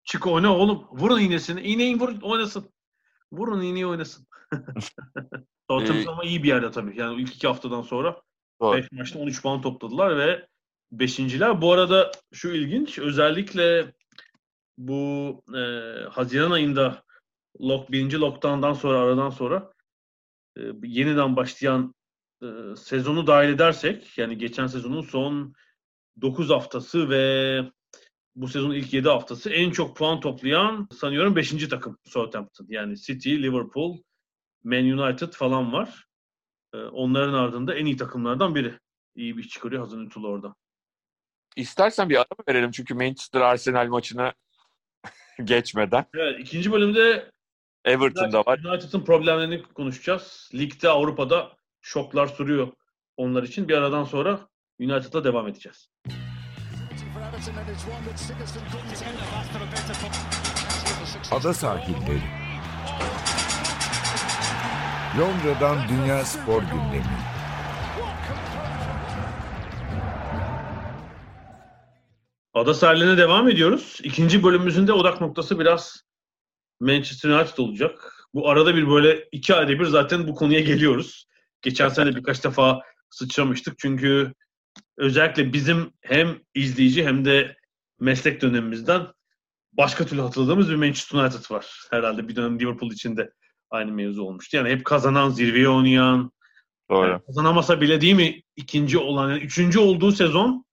Çık 0.03 0.27
oyna 0.27 0.57
oğlum. 0.57 0.87
Vurun 0.91 1.19
iğnesini. 1.19 1.61
İğneyi 1.61 1.99
vur 1.99 2.21
oynasın. 2.21 2.69
Vurun 3.31 3.61
iğneyi 3.61 3.87
oynasın. 3.87 4.27
Tottenham 5.67 5.97
ee, 5.97 6.09
ama 6.09 6.23
iyi 6.23 6.43
bir 6.43 6.47
yerde 6.47 6.71
tabii. 6.71 6.99
Yani 6.99 7.21
ilk 7.21 7.35
iki 7.35 7.47
haftadan 7.47 7.81
sonra 7.81 8.21
5 8.61 8.91
maçta 8.91 9.19
13 9.19 9.41
puan 9.41 9.61
topladılar 9.61 10.17
ve 10.17 10.47
beşinciler. 10.91 11.61
Bu 11.61 11.73
arada 11.73 12.11
şu 12.33 12.49
ilginç. 12.49 12.99
Özellikle 12.99 13.93
bu 14.77 15.43
e, 15.55 15.61
Haziran 16.09 16.51
ayında 16.51 17.03
lock, 17.61 17.91
birinci 17.91 18.19
lockdown'dan 18.19 18.73
sonra 18.73 18.99
aradan 18.99 19.29
sonra 19.29 19.71
e, 20.57 20.61
yeniden 20.83 21.35
başlayan 21.35 21.95
e, 22.41 22.47
sezonu 22.75 23.27
dahil 23.27 23.49
edersek 23.49 24.17
yani 24.17 24.37
geçen 24.37 24.67
sezonun 24.67 25.01
son 25.01 25.53
9 26.21 26.49
haftası 26.49 27.09
ve 27.09 27.61
bu 28.35 28.47
sezonun 28.47 28.73
ilk 28.73 28.93
7 28.93 29.09
haftası 29.09 29.49
en 29.49 29.71
çok 29.71 29.97
puan 29.97 30.19
toplayan 30.19 30.87
sanıyorum 30.99 31.35
5. 31.35 31.67
takım 31.67 31.97
Southampton. 32.03 32.65
Yani 32.69 32.97
City, 32.97 33.35
Liverpool, 33.35 33.97
Man 34.63 34.83
United 34.83 35.33
falan 35.33 35.73
var. 35.73 36.05
Ee, 36.73 36.77
onların 36.77 37.33
ardında 37.33 37.75
en 37.75 37.85
iyi 37.85 37.97
takımlardan 37.97 38.55
biri. 38.55 38.79
İyi 39.15 39.37
bir 39.37 39.43
iş 39.43 39.49
çıkarıyor 39.49 39.81
Hazenhüttl 39.81 40.25
orada. 40.25 40.55
İstersen 41.55 42.09
bir 42.09 42.17
ara 42.17 42.25
verelim 42.49 42.71
çünkü 42.71 42.93
Manchester 42.93 43.41
Arsenal 43.41 43.87
maçına 43.87 44.33
geçmeden. 45.43 46.05
Evet, 46.13 46.39
ikinci 46.39 46.71
bölümde 46.71 47.31
Everton'da 47.85 48.41
var. 48.41 48.59
United'ın 48.59 49.05
problemlerini 49.05 49.63
konuşacağız. 49.63 50.49
Ligde, 50.53 50.89
Avrupa'da 50.89 51.51
şoklar 51.81 52.27
sürüyor 52.27 52.73
onlar 53.17 53.43
için. 53.43 53.67
Bir 53.67 53.77
aradan 53.77 54.03
sonra 54.03 54.47
United'la 54.79 55.23
devam 55.23 55.47
edeceğiz. 55.47 55.89
Ada 61.31 61.53
sahilleri. 61.53 62.21
Londra'dan 65.19 65.77
Dünya 65.89 66.25
Spor 66.25 66.61
Gündemi. 66.61 67.17
Ada 72.53 72.73
sahillerine 72.73 73.17
devam 73.17 73.49
ediyoruz. 73.49 73.99
İkinci 74.03 74.43
bölümümüzün 74.43 74.87
de 74.87 74.93
odak 74.93 75.21
noktası 75.21 75.59
biraz 75.59 76.01
Manchester 76.79 77.29
United 77.29 77.57
olacak. 77.57 78.13
Bu 78.33 78.49
arada 78.49 78.75
bir 78.75 78.89
böyle 78.89 79.27
iki 79.31 79.55
ayda 79.55 79.79
bir 79.79 79.85
zaten 79.85 80.27
bu 80.27 80.35
konuya 80.35 80.59
geliyoruz. 80.59 81.27
Geçen 81.61 81.89
sene 81.89 82.15
birkaç 82.15 82.43
defa 82.43 82.81
sıçramıştık. 83.09 83.79
Çünkü 83.79 84.33
özellikle 84.97 85.53
bizim 85.53 85.93
hem 86.01 86.39
izleyici 86.53 87.05
hem 87.05 87.25
de 87.25 87.55
meslek 87.99 88.41
dönemimizden 88.41 89.07
başka 89.73 90.05
türlü 90.05 90.21
hatırladığımız 90.21 90.69
bir 90.69 90.75
Manchester 90.75 91.19
United 91.19 91.51
var. 91.51 91.87
Herhalde 91.91 92.27
bir 92.27 92.35
dönem 92.35 92.59
Liverpool 92.59 92.91
için 92.91 93.17
de 93.17 93.31
aynı 93.69 93.91
mevzu 93.91 94.23
olmuştu. 94.23 94.57
Yani 94.57 94.69
hep 94.69 94.85
kazanan, 94.85 95.29
zirveye 95.29 95.69
oynayan, 95.69 96.31
Doğru. 96.89 97.07
yani 97.07 97.21
kazanamasa 97.25 97.81
bile 97.81 98.01
değil 98.01 98.15
mi 98.15 98.41
ikinci 98.55 98.97
olan, 98.97 99.29
yani 99.29 99.43
üçüncü 99.43 99.79
olduğu 99.79 100.11
sezon 100.11 100.65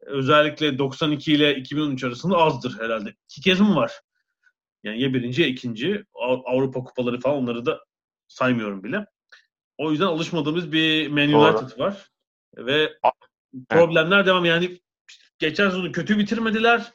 özellikle 0.00 0.78
92 0.78 1.32
ile 1.32 1.56
2013 1.56 2.04
arasında 2.04 2.36
azdır 2.36 2.80
herhalde. 2.80 3.14
İki 3.28 3.40
kez 3.40 3.60
mi 3.60 3.76
var? 3.76 3.92
Yani 4.82 5.02
ya 5.02 5.14
birinci 5.14 5.42
ya 5.42 5.48
ikinci. 5.48 6.04
Avrupa 6.44 6.84
kupaları 6.84 7.20
falan 7.20 7.36
onları 7.36 7.66
da 7.66 7.80
saymıyorum 8.28 8.84
bile. 8.84 9.06
O 9.78 9.90
yüzden 9.90 10.06
alışmadığımız 10.06 10.72
bir 10.72 11.08
Man 11.08 11.32
United 11.32 11.78
var. 11.78 12.08
Ve 12.56 12.92
problemler 13.68 14.26
devam. 14.26 14.44
Yani 14.44 14.80
geçen 15.38 15.68
sezonu 15.68 15.92
kötü 15.92 16.18
bitirmediler. 16.18 16.92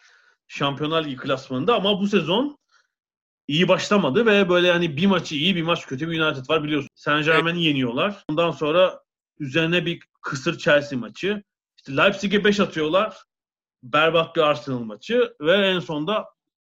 Şampiyonlar 0.47 1.05
Ligi 1.05 1.15
klasmanında 1.15 1.75
ama 1.75 1.99
bu 1.99 2.07
sezon 2.07 2.57
iyi 3.47 3.67
başlamadı 3.67 4.25
ve 4.25 4.49
böyle 4.49 4.67
yani 4.67 4.97
bir 4.97 5.05
maçı 5.05 5.35
iyi 5.35 5.55
bir 5.55 5.63
maç 5.63 5.87
kötü 5.87 6.11
bir 6.11 6.21
United 6.21 6.49
var 6.49 6.63
biliyorsun. 6.63 6.89
Saint 6.95 7.25
Germain'i 7.25 7.63
yeniyorlar. 7.63 8.23
Ondan 8.29 8.51
sonra 8.51 8.99
üzerine 9.39 9.85
bir 9.85 9.99
kısır 10.21 10.57
Chelsea 10.57 10.99
maçı. 10.99 11.43
İşte 11.77 11.97
Leipzig'e 11.97 12.43
5 12.43 12.59
atıyorlar. 12.59 13.17
Berbat 13.83 14.35
bir 14.35 14.41
Arsenal 14.41 14.79
maçı 14.79 15.33
ve 15.41 15.51
en 15.51 15.79
sonda 15.79 16.25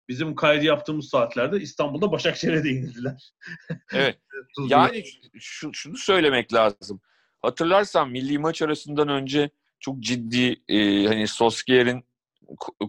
bizim 0.09 0.35
kaydı 0.35 0.65
yaptığımız 0.65 1.09
saatlerde 1.09 1.59
İstanbul'da 1.61 2.11
Başakşehir'e 2.11 2.63
de 2.63 2.69
yenildiler. 2.69 3.33
Evet. 3.93 4.19
yani 4.67 5.03
şu, 5.39 5.73
şunu 5.73 5.97
söylemek 5.97 6.53
lazım. 6.53 7.01
Hatırlarsan 7.41 8.09
milli 8.09 8.39
maç 8.39 8.61
arasından 8.61 9.07
önce 9.07 9.49
çok 9.83 9.99
ciddi 9.99 10.63
e, 10.67 11.05
hani 11.07 11.27
Solskjaer'in 11.27 12.03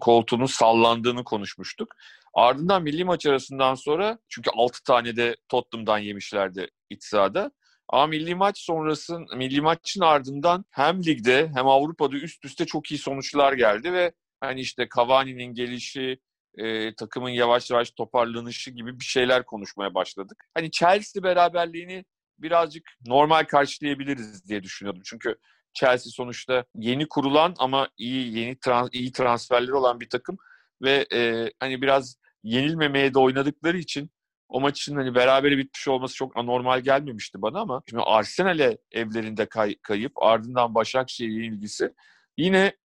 koltuğunun 0.01 0.47
sallandığını 0.47 1.25
konuşmuştuk. 1.25 1.95
Ardından 2.35 2.83
milli 2.83 3.05
maç 3.05 3.27
arasından 3.27 3.75
sonra 3.75 4.19
çünkü 4.29 4.51
6 4.51 4.85
tane 4.85 5.17
de 5.17 5.37
Tottenham'dan 5.49 5.99
yemişlerdi 5.99 6.69
iç 6.91 7.05
sahada. 7.05 7.51
Ama 7.89 8.07
milli 8.07 8.35
maç 8.35 8.59
sonrası, 8.59 9.19
milli 9.37 9.61
maçın 9.61 10.01
ardından 10.01 10.65
hem 10.71 11.05
ligde 11.05 11.51
hem 11.55 11.67
Avrupa'da 11.67 12.17
üst 12.17 12.45
üste 12.45 12.67
çok 12.67 12.91
iyi 12.91 12.99
sonuçlar 12.99 13.53
geldi 13.53 13.93
ve 13.93 14.13
hani 14.41 14.61
işte 14.61 14.89
Cavani'nin 14.97 15.55
gelişi, 15.55 16.19
e, 16.59 16.95
takımın 16.95 17.31
yavaş 17.31 17.71
yavaş 17.71 17.91
toparlanışı 17.91 18.71
gibi 18.71 19.01
bir 19.01 19.05
şeyler 19.05 19.45
konuşmaya 19.47 19.95
başladık. 19.95 20.45
Hani 20.55 20.71
Chelsea 20.71 21.23
beraberliğini 21.23 22.05
birazcık 22.39 22.91
normal 23.07 23.45
karşılayabiliriz 23.45 24.49
diye 24.49 24.63
düşünüyordum. 24.63 25.03
Çünkü 25.05 25.37
Chelsea 25.75 26.13
sonuçta 26.13 26.65
yeni 26.75 27.09
kurulan 27.09 27.55
ama 27.59 27.89
iyi 27.99 28.39
yeni 28.39 28.59
trans, 28.59 28.89
iyi 28.93 29.13
transferleri 29.13 29.75
olan 29.75 30.01
bir 30.01 30.09
takım 30.09 30.37
ve 30.83 31.07
e, 31.13 31.51
hani 31.61 31.83
biraz 31.83 32.17
yenilmemeye 32.43 33.15
de 33.15 33.19
oynadıkları 33.19 33.79
için 33.79 34.11
o 34.49 34.61
maçın 34.61 34.97
hani 34.97 35.15
berabere 35.15 35.59
bitmiş 35.59 35.89
olması 35.89 36.15
çok 36.15 36.37
anormal 36.37 36.81
gelmemişti 36.81 37.43
bana 37.43 37.61
ama 37.61 37.83
şimdi 37.91 38.03
Arsenal'e 38.03 38.79
evlerinde 38.93 39.47
kay, 39.47 39.77
kayıp 39.83 40.23
ardından 40.23 40.75
Başakşehir'in 40.75 41.53
ilgisi 41.53 41.95
yine 42.39 42.77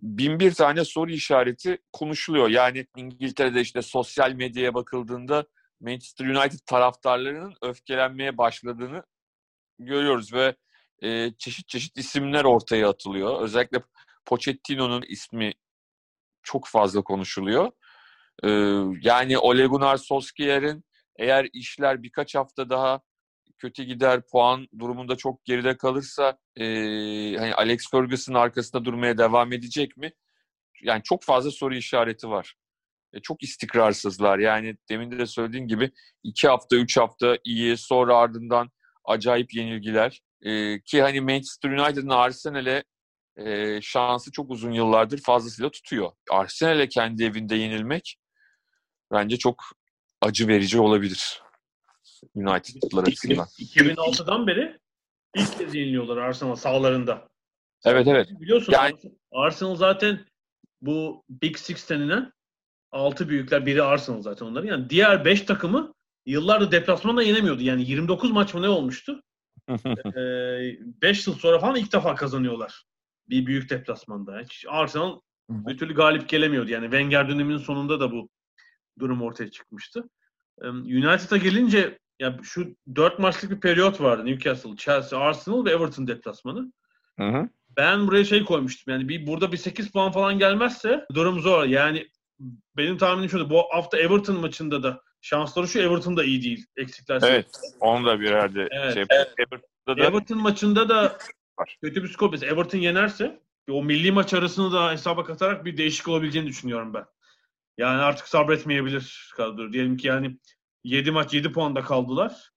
bin 0.00 0.40
bir 0.40 0.54
tane 0.54 0.84
soru 0.84 1.10
işareti 1.10 1.78
konuşuluyor. 1.92 2.48
Yani 2.48 2.86
İngiltere'de 2.96 3.60
işte 3.60 3.82
sosyal 3.82 4.32
medyaya 4.32 4.74
bakıldığında 4.74 5.46
Manchester 5.80 6.26
United 6.26 6.58
taraftarlarının 6.66 7.54
öfkelenmeye 7.62 8.38
başladığını 8.38 9.02
görüyoruz 9.78 10.32
ve 10.32 10.56
e, 11.02 11.32
çeşit 11.38 11.68
çeşit 11.68 11.98
isimler 11.98 12.44
ortaya 12.44 12.88
atılıyor. 12.88 13.42
Özellikle 13.42 13.82
Pochettino'nun 14.26 15.02
ismi 15.08 15.52
çok 16.42 16.66
fazla 16.66 17.02
konuşuluyor. 17.02 17.72
E, 18.44 18.48
yani 19.00 19.38
Ole 19.38 19.66
Gunnar 19.66 19.96
Solskjaer'in 19.96 20.84
eğer 21.16 21.48
işler 21.52 22.02
birkaç 22.02 22.34
hafta 22.34 22.70
daha 22.70 23.00
kötü 23.58 23.82
gider, 23.82 24.22
puan 24.32 24.68
durumunda 24.78 25.16
çok 25.16 25.44
geride 25.44 25.76
kalırsa 25.76 26.38
e, 26.56 26.64
hani 27.36 27.54
Alex 27.54 27.90
Ferguson'ın 27.90 28.38
arkasında 28.38 28.84
durmaya 28.84 29.18
devam 29.18 29.52
edecek 29.52 29.96
mi? 29.96 30.12
Yani 30.82 31.02
çok 31.02 31.22
fazla 31.22 31.50
soru 31.50 31.74
işareti 31.74 32.28
var. 32.28 32.54
E, 33.12 33.20
çok 33.20 33.42
istikrarsızlar. 33.42 34.38
Yani 34.38 34.76
demin 34.88 35.10
de 35.10 35.26
söylediğim 35.26 35.68
gibi 35.68 35.90
iki 36.22 36.48
hafta, 36.48 36.76
üç 36.76 36.96
hafta 36.96 37.38
iyi, 37.44 37.76
sonra 37.76 38.16
ardından 38.16 38.70
acayip 39.04 39.54
yenilgiler. 39.54 40.22
E, 40.44 40.80
ki 40.80 41.02
hani 41.02 41.20
Manchester 41.20 41.70
United'ın 41.70 42.08
Arsenal'e 42.08 42.84
e, 43.36 43.80
şansı 43.82 44.32
çok 44.32 44.50
uzun 44.50 44.72
yıllardır 44.72 45.18
fazlasıyla 45.18 45.70
tutuyor. 45.70 46.12
Arsenal'e 46.30 46.88
kendi 46.88 47.24
evinde 47.24 47.54
yenilmek 47.56 48.16
bence 49.12 49.36
çok 49.36 49.64
acı 50.20 50.48
verici 50.48 50.80
olabilir. 50.80 51.42
United'lar 52.34 53.02
açısından. 53.02 53.46
2006'dan 53.46 54.46
beri 54.46 54.78
ilk 55.36 55.58
kez 55.58 55.74
yeniliyorlar 55.74 56.16
Arsenal 56.16 56.56
sahalarında. 56.56 57.28
Evet 57.84 58.06
evet. 58.06 58.28
Biliyorsun 58.30 58.72
yani... 58.72 58.94
Arsenal 59.32 59.76
zaten 59.76 60.26
bu 60.80 61.24
Big 61.28 61.56
Six 61.56 61.90
denilen 61.90 62.32
altı 62.90 63.28
büyükler 63.28 63.66
biri 63.66 63.82
Arsenal 63.82 64.22
zaten 64.22 64.46
onların. 64.46 64.68
Yani 64.68 64.90
diğer 64.90 65.24
beş 65.24 65.42
takımı 65.42 65.94
yıllardır 66.26 66.72
deplasmanda 66.72 67.22
yenemiyordu. 67.22 67.62
Yani 67.62 67.82
29 67.82 68.30
maç 68.30 68.54
mı 68.54 68.62
ne 68.62 68.68
olmuştu? 68.68 69.22
5 69.68 71.26
yıl 71.26 71.34
sonra 71.34 71.58
falan 71.58 71.76
ilk 71.76 71.92
defa 71.92 72.14
kazanıyorlar. 72.14 72.84
Bir 73.28 73.46
büyük 73.46 73.70
deplasmanda. 73.70 74.40
Hiç 74.40 74.64
Arsenal 74.68 75.20
bir 75.48 75.78
türlü 75.78 75.94
galip 75.94 76.28
gelemiyordu. 76.28 76.70
Yani 76.70 76.84
Wenger 76.84 77.28
döneminin 77.28 77.58
sonunda 77.58 78.00
da 78.00 78.12
bu 78.12 78.28
durum 78.98 79.22
ortaya 79.22 79.50
çıkmıştı. 79.50 80.08
United'a 80.62 81.36
gelince 81.36 81.98
ya 82.20 82.38
şu 82.42 82.76
dört 82.96 83.18
maçlık 83.18 83.50
bir 83.50 83.60
periyot 83.60 84.00
vardı. 84.00 84.26
Newcastle, 84.26 84.76
Chelsea, 84.76 85.20
Arsenal 85.20 85.64
ve 85.64 85.70
Everton 85.70 86.06
deplasmanı. 86.06 86.72
Hı 87.18 87.24
hı. 87.24 87.48
Ben 87.76 88.06
buraya 88.06 88.24
şey 88.24 88.44
koymuştum. 88.44 88.92
Yani 88.92 89.08
bir 89.08 89.26
burada 89.26 89.52
bir 89.52 89.56
8 89.56 89.90
puan 89.90 90.12
falan 90.12 90.38
gelmezse 90.38 91.06
durum 91.14 91.40
zor. 91.40 91.64
Yani 91.64 92.08
benim 92.76 92.98
tahminim 92.98 93.30
şuydu. 93.30 93.50
Bu 93.50 93.62
hafta 93.70 93.98
Everton 93.98 94.40
maçında 94.40 94.82
da 94.82 95.02
şansları 95.24 95.68
şu 95.68 95.80
Everton 95.80 96.16
da 96.16 96.24
iyi 96.24 96.42
değil. 96.42 96.66
Eksikler. 96.76 97.20
Evet. 97.24 97.46
Onu 97.80 98.06
da 98.06 98.20
bir 98.20 98.30
evet. 98.30 98.94
şey 98.94 99.04
evet. 99.10 99.32
Everton'da 99.38 99.96
da 99.96 100.06
Everton 100.06 100.38
maçında 100.38 100.88
da 100.88 101.18
var. 101.58 101.78
kötü 101.82 102.02
bir 102.02 102.08
skor. 102.08 102.30
Mesela 102.30 102.52
Everton 102.52 102.78
yenerse 102.78 103.40
o 103.70 103.84
milli 103.84 104.12
maç 104.12 104.34
arasını 104.34 104.72
da 104.72 104.92
hesaba 104.92 105.24
katarak 105.24 105.64
bir 105.64 105.76
değişik 105.76 106.08
olabileceğini 106.08 106.48
düşünüyorum 106.48 106.94
ben. 106.94 107.04
Yani 107.78 108.02
artık 108.02 108.28
sabretmeyebilir 108.28 109.32
kadro. 109.36 109.72
Diyelim 109.72 109.96
ki 109.96 110.06
yani 110.06 110.38
7 110.84 111.10
maç 111.10 111.34
7 111.34 111.52
puanda 111.52 111.82
kaldılar. 111.82 112.50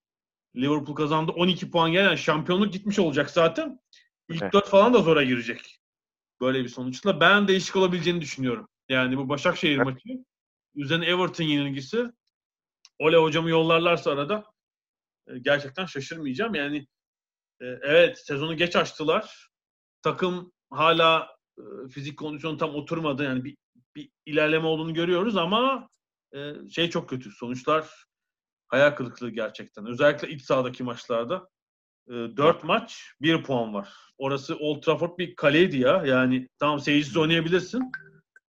Liverpool 0.56 0.94
kazandı 0.94 1.32
12 1.32 1.70
puan 1.70 1.92
gelen 1.92 2.04
yani 2.04 2.18
şampiyonluk 2.18 2.72
gitmiş 2.72 2.98
olacak 2.98 3.30
zaten. 3.30 3.80
İlk 4.28 4.42
evet. 4.42 4.52
4 4.52 4.68
falan 4.68 4.94
da 4.94 4.98
zora 4.98 5.22
girecek. 5.22 5.80
Böyle 6.40 6.64
bir 6.64 6.68
sonuçla 6.68 7.20
ben 7.20 7.48
değişik 7.48 7.76
olabileceğini 7.76 8.20
düşünüyorum. 8.20 8.68
Yani 8.88 9.16
bu 9.16 9.28
Başakşehir 9.28 9.76
evet. 9.76 9.86
maçı 9.86 10.08
üzerine 10.74 11.06
Everton 11.06 11.44
yenilgisi 11.44 12.10
Ole 12.98 13.16
hocamı 13.16 13.50
yollarlarsa 13.50 14.10
arada 14.10 14.44
e, 15.28 15.38
gerçekten 15.38 15.86
şaşırmayacağım. 15.86 16.54
Yani 16.54 16.86
e, 17.60 17.66
evet 17.66 18.18
sezonu 18.26 18.56
geç 18.56 18.76
açtılar. 18.76 19.48
Takım 20.02 20.52
hala 20.70 21.36
e, 21.58 21.88
fizik 21.88 22.18
kondisyonu 22.18 22.56
tam 22.56 22.74
oturmadı. 22.74 23.24
Yani 23.24 23.44
bir, 23.44 23.56
bir 23.96 24.10
ilerleme 24.26 24.66
olduğunu 24.66 24.94
görüyoruz 24.94 25.36
ama 25.36 25.88
şey 26.70 26.90
çok 26.90 27.08
kötü. 27.08 27.30
Sonuçlar 27.30 28.04
hayal 28.68 28.90
kırıklığı 28.90 29.30
gerçekten. 29.30 29.86
Özellikle 29.86 30.28
iç 30.28 30.42
sahadaki 30.42 30.82
maçlarda. 30.82 31.48
E, 32.08 32.12
4 32.12 32.64
maç 32.64 33.12
1 33.20 33.42
puan 33.42 33.74
var. 33.74 33.88
Orası 34.18 34.56
Old 34.56 34.82
Trafford 34.82 35.18
bir 35.18 35.36
kaleydi 35.36 35.78
ya. 35.78 36.02
Yani 36.06 36.48
tamam 36.58 36.80
seyircisiz 36.80 37.16
oynayabilirsin. 37.16 37.92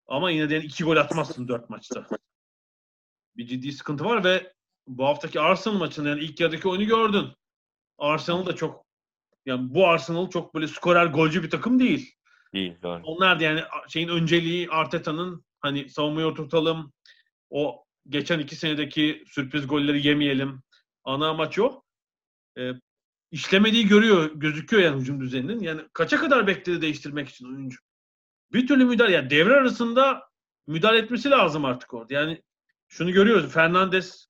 Ama 0.07 0.31
yine 0.31 0.51
de 0.51 0.55
yani 0.55 0.65
iki 0.65 0.85
gol 0.85 0.97
atmazsın 0.97 1.49
4 1.49 1.71
maçta. 1.71 2.07
Bir 3.39 3.47
ciddi 3.47 3.73
sıkıntı 3.73 4.05
var 4.05 4.25
ve 4.25 4.53
bu 4.87 5.07
haftaki 5.07 5.41
Arsenal 5.41 5.75
maçında 5.75 6.09
yani 6.09 6.21
ilk 6.21 6.41
yarıdaki 6.41 6.69
oyunu 6.69 6.85
gördün. 6.85 7.27
Arsenal 7.99 8.47
da 8.47 8.57
çok 8.57 8.87
yani 9.47 9.75
bu 9.75 9.89
Arsenal 9.89 10.31
çok 10.31 10.55
böyle 10.55 10.69
skorer 10.69 11.07
golcü 11.07 11.43
bir 11.43 11.51
takım 11.51 11.81
değil. 11.81 12.15
Değil 12.55 12.77
doğru. 12.83 13.03
Onlar 13.05 13.41
da 13.41 13.45
yani 13.45 13.63
şeyin 13.89 14.09
önceliği 14.09 14.71
Arteta'nın 14.71 15.45
hani 15.61 15.89
savunmayı 15.89 16.27
oturtalım. 16.27 16.93
O 17.51 17.85
geçen 18.09 18.39
iki 18.39 18.57
senedeki 18.57 19.25
sürpriz 19.27 19.67
golleri 19.67 20.07
yemeyelim. 20.07 20.63
Ana 21.05 21.29
amaç 21.29 21.59
o. 21.59 21.83
E, 22.59 22.73
işlemediği 23.31 23.89
görüyor, 23.89 24.31
gözüküyor 24.35 24.83
yani 24.83 25.01
hücum 25.01 25.21
düzeninin. 25.21 25.61
Yani 25.61 25.81
kaça 25.93 26.21
kadar 26.21 26.47
bekledi 26.47 26.83
değiştirmek 26.83 27.29
için 27.29 27.47
oyuncu? 27.47 27.79
Bir 28.53 28.67
türlü 28.67 28.85
müdahale, 28.85 29.13
yani 29.13 29.31
devre 29.31 29.55
arasında 29.55 30.29
müdahale 30.67 30.99
etmesi 30.99 31.31
lazım 31.31 31.65
artık 31.65 31.95
orada. 31.95 32.15
Yani 32.15 32.43
şunu 32.89 33.13
görüyoruz. 33.13 33.53
Fernandes 33.53 34.29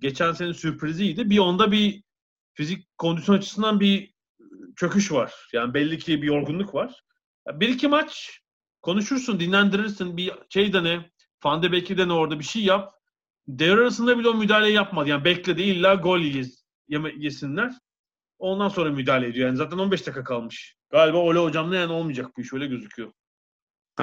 geçen 0.00 0.32
sene 0.32 0.54
sürpriziydi. 0.54 1.30
Bir 1.30 1.38
onda 1.38 1.72
bir 1.72 2.02
fizik 2.54 2.98
kondisyon 2.98 3.36
açısından 3.36 3.80
bir 3.80 4.14
çöküş 4.76 5.12
var. 5.12 5.34
Yani 5.52 5.74
belli 5.74 5.98
ki 5.98 6.22
bir 6.22 6.26
yorgunluk 6.26 6.74
var. 6.74 7.04
Bir 7.52 7.68
iki 7.68 7.88
maç 7.88 8.40
konuşursun, 8.82 9.40
dinlendirirsin. 9.40 10.16
Bir 10.16 10.32
şey 10.48 10.72
dene, 10.72 11.10
Van 11.44 11.62
de 11.62 11.72
Beek'i 11.72 12.02
orada 12.12 12.38
bir 12.38 12.44
şey 12.44 12.62
yap. 12.62 12.94
Devre 13.48 13.80
arasında 13.80 14.18
bile 14.18 14.28
o 14.28 14.34
müdahaleyi 14.34 14.74
yapmadı. 14.74 15.08
Yani 15.08 15.24
bekledi 15.24 15.62
illa 15.62 15.94
gol 15.94 16.20
yesinler. 17.16 17.72
Ondan 18.38 18.68
sonra 18.68 18.90
müdahale 18.90 19.26
ediyor. 19.26 19.46
Yani 19.46 19.56
zaten 19.56 19.78
15 19.78 20.06
dakika 20.06 20.24
kalmış. 20.24 20.76
Galiba 20.90 21.18
Ole 21.18 21.38
hocamla 21.38 21.76
yani 21.76 21.92
olmayacak 21.92 22.36
bu 22.36 22.40
iş. 22.40 22.52
Öyle 22.52 22.66
gözüküyor. 22.66 23.12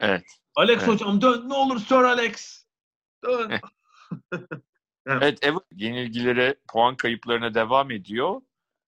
evet. 0.00 0.24
Alex 0.58 0.78
Evet. 0.78 0.88
hocam 0.88 1.20
dön 1.20 1.48
ne 1.48 1.54
olur 1.54 1.78
Sir 1.80 1.94
Alex. 1.96 2.64
Dön. 3.24 3.50
Evet 5.06 5.38
Everton 5.42 5.76
yenilgilere, 5.76 6.54
puan 6.72 6.96
kayıplarına 6.96 7.54
devam 7.54 7.90
ediyor. 7.90 8.40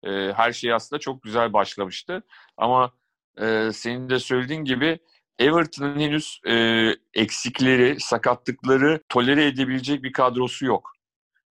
Ee, 0.05 0.33
her 0.37 0.53
şey 0.53 0.73
aslında 0.73 1.01
çok 1.01 1.23
güzel 1.23 1.53
başlamıştı. 1.53 2.23
Ama 2.57 2.93
e, 3.41 3.71
senin 3.73 4.11
de 4.11 4.19
söylediğin 4.19 4.65
gibi 4.65 4.99
Everton'ın 5.39 6.01
henüz 6.01 6.41
e, 6.49 6.87
eksikleri, 7.15 8.01
sakatlıkları 8.01 9.01
tolere 9.09 9.47
edebilecek 9.47 10.03
bir 10.03 10.13
kadrosu 10.13 10.67
yok. 10.67 10.93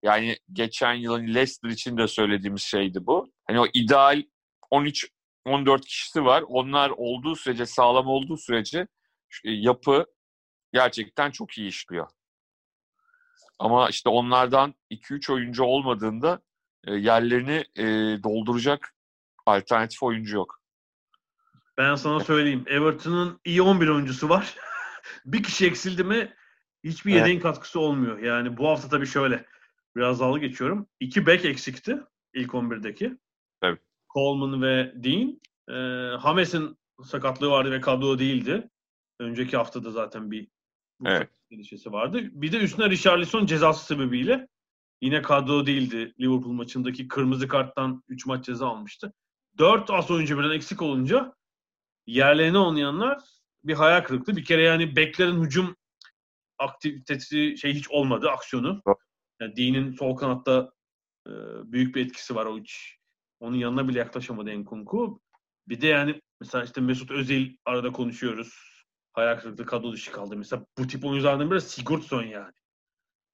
Yani 0.04 0.38
geçen 0.54 0.94
yılın 0.94 1.28
Leicester 1.28 1.70
için 1.70 1.98
de 1.98 2.08
söylediğimiz 2.08 2.62
şeydi 2.62 3.06
bu. 3.06 3.32
Hani 3.48 3.60
o 3.60 3.66
ideal 3.74 4.24
13-14 4.72 5.82
kişisi 5.82 6.26
var. 6.26 6.44
Onlar 6.48 6.90
olduğu 6.90 7.36
sürece, 7.36 7.66
sağlam 7.66 8.08
olduğu 8.08 8.38
sürece 8.38 8.88
yapı 9.44 10.06
gerçekten 10.74 11.32
çok 11.32 11.58
iyi 11.58 11.68
işliyor. 11.68 12.08
Ama 13.60 13.90
işte 13.90 14.10
onlardan 14.10 14.76
2-3 14.92 15.34
oyuncu 15.34 15.64
olmadığında 15.64 16.42
e, 16.88 16.94
yerlerini 16.94 17.64
e, 17.76 17.84
dolduracak 18.24 18.96
alternatif 19.46 20.04
oyuncu 20.04 20.36
yok. 20.36 20.62
Ben 21.78 21.96
sana 21.96 22.20
söyleyeyim. 22.20 22.64
Everton'ın 22.68 23.40
iyi 23.46 23.62
11 23.62 23.88
oyuncusu 23.88 24.30
var. 24.30 24.56
bir 25.26 25.44
kişi 25.44 25.68
eksildi 25.68 26.04
mi 26.04 26.34
hiçbir 26.84 27.12
Evet. 27.12 27.22
yedeğin 27.22 27.40
katkısı 27.40 27.80
olmuyor. 27.80 28.20
Yani 28.20 28.58
bu 28.58 28.70
hafta 28.70 28.90
tabii 28.90 29.08
şöyle. 29.08 29.46
Biraz 29.96 30.20
dalga 30.20 30.40
geçiyorum. 30.40 30.88
İki 31.00 31.26
bek 31.26 31.46
eksikti 31.46 31.98
ilk 32.34 32.52
11'deki. 32.52 33.18
Tabii. 33.62 33.80
Coleman 34.14 34.62
ve 34.62 34.94
Dean. 34.96 35.42
Ee, 35.70 36.18
Hames'in 36.18 36.78
sakatlığı 37.04 37.50
vardı 37.50 37.72
ve 37.72 37.82
kadro 37.82 38.20
değildi. 38.20 38.70
Önceki 39.22 39.58
haftada 39.58 39.92
zaten 39.92 40.32
bir 40.32 40.48
Evet. 41.06 41.30
vardı. 41.86 42.22
Bir 42.32 42.52
de 42.52 42.58
üstüne 42.58 42.90
Richarlison 42.90 43.46
cezası 43.46 43.86
sebebiyle 43.86 44.48
yine 45.02 45.22
kadro 45.22 45.66
değildi. 45.66 46.14
Liverpool 46.20 46.54
maçındaki 46.54 47.08
kırmızı 47.08 47.48
karttan 47.48 48.04
3 48.08 48.26
maç 48.26 48.46
ceza 48.46 48.68
almıştı. 48.68 49.14
4 49.58 49.90
as 49.90 50.12
oyuncu 50.12 50.40
birden 50.40 50.52
eksik 50.52 50.82
olunca 50.82 51.34
yerlerine 52.08 52.58
oynayanlar 52.58 53.20
bir 53.64 53.74
hayal 53.74 54.02
kırıklığı. 54.04 54.36
Bir 54.36 54.46
kere 54.46 54.62
yani 54.62 54.96
beklerin 54.96 55.44
hücum 55.44 55.76
aktivitesi 56.58 57.58
şey 57.58 57.74
hiç 57.74 57.90
olmadı 57.90 58.30
aksiyonu. 58.30 58.82
Yani 59.42 59.56
Dean'in 59.56 59.92
sol 59.92 60.16
kanatta 60.16 60.72
e, 61.28 61.32
büyük 61.72 61.96
bir 61.96 62.06
etkisi 62.06 62.36
var 62.36 62.46
o 62.46 62.60
hiç. 62.60 62.98
Onun 63.40 63.56
yanına 63.56 63.88
bile 63.88 64.00
yaklaşamadı 64.00 64.50
Enkunku. 64.50 65.22
Bir 65.68 65.82
de 65.82 65.88
yani 65.88 66.22
mesela 66.42 66.64
işte 66.64 66.82
Mesut 66.82 67.12
Özil 67.12 67.58
arada 67.66 67.92
konuşuyoruz. 67.92 68.71
Hayal 69.14 69.40
kırıklığı 69.40 69.66
kadro 69.66 69.94
dışı 69.94 70.12
kaldı. 70.12 70.38
Mesela 70.38 70.66
bu 70.78 70.88
tip 70.88 71.06
oyunculardan 71.06 71.52
biri 71.52 71.62
Sigurdsson 71.62 72.24
yani. 72.24 72.54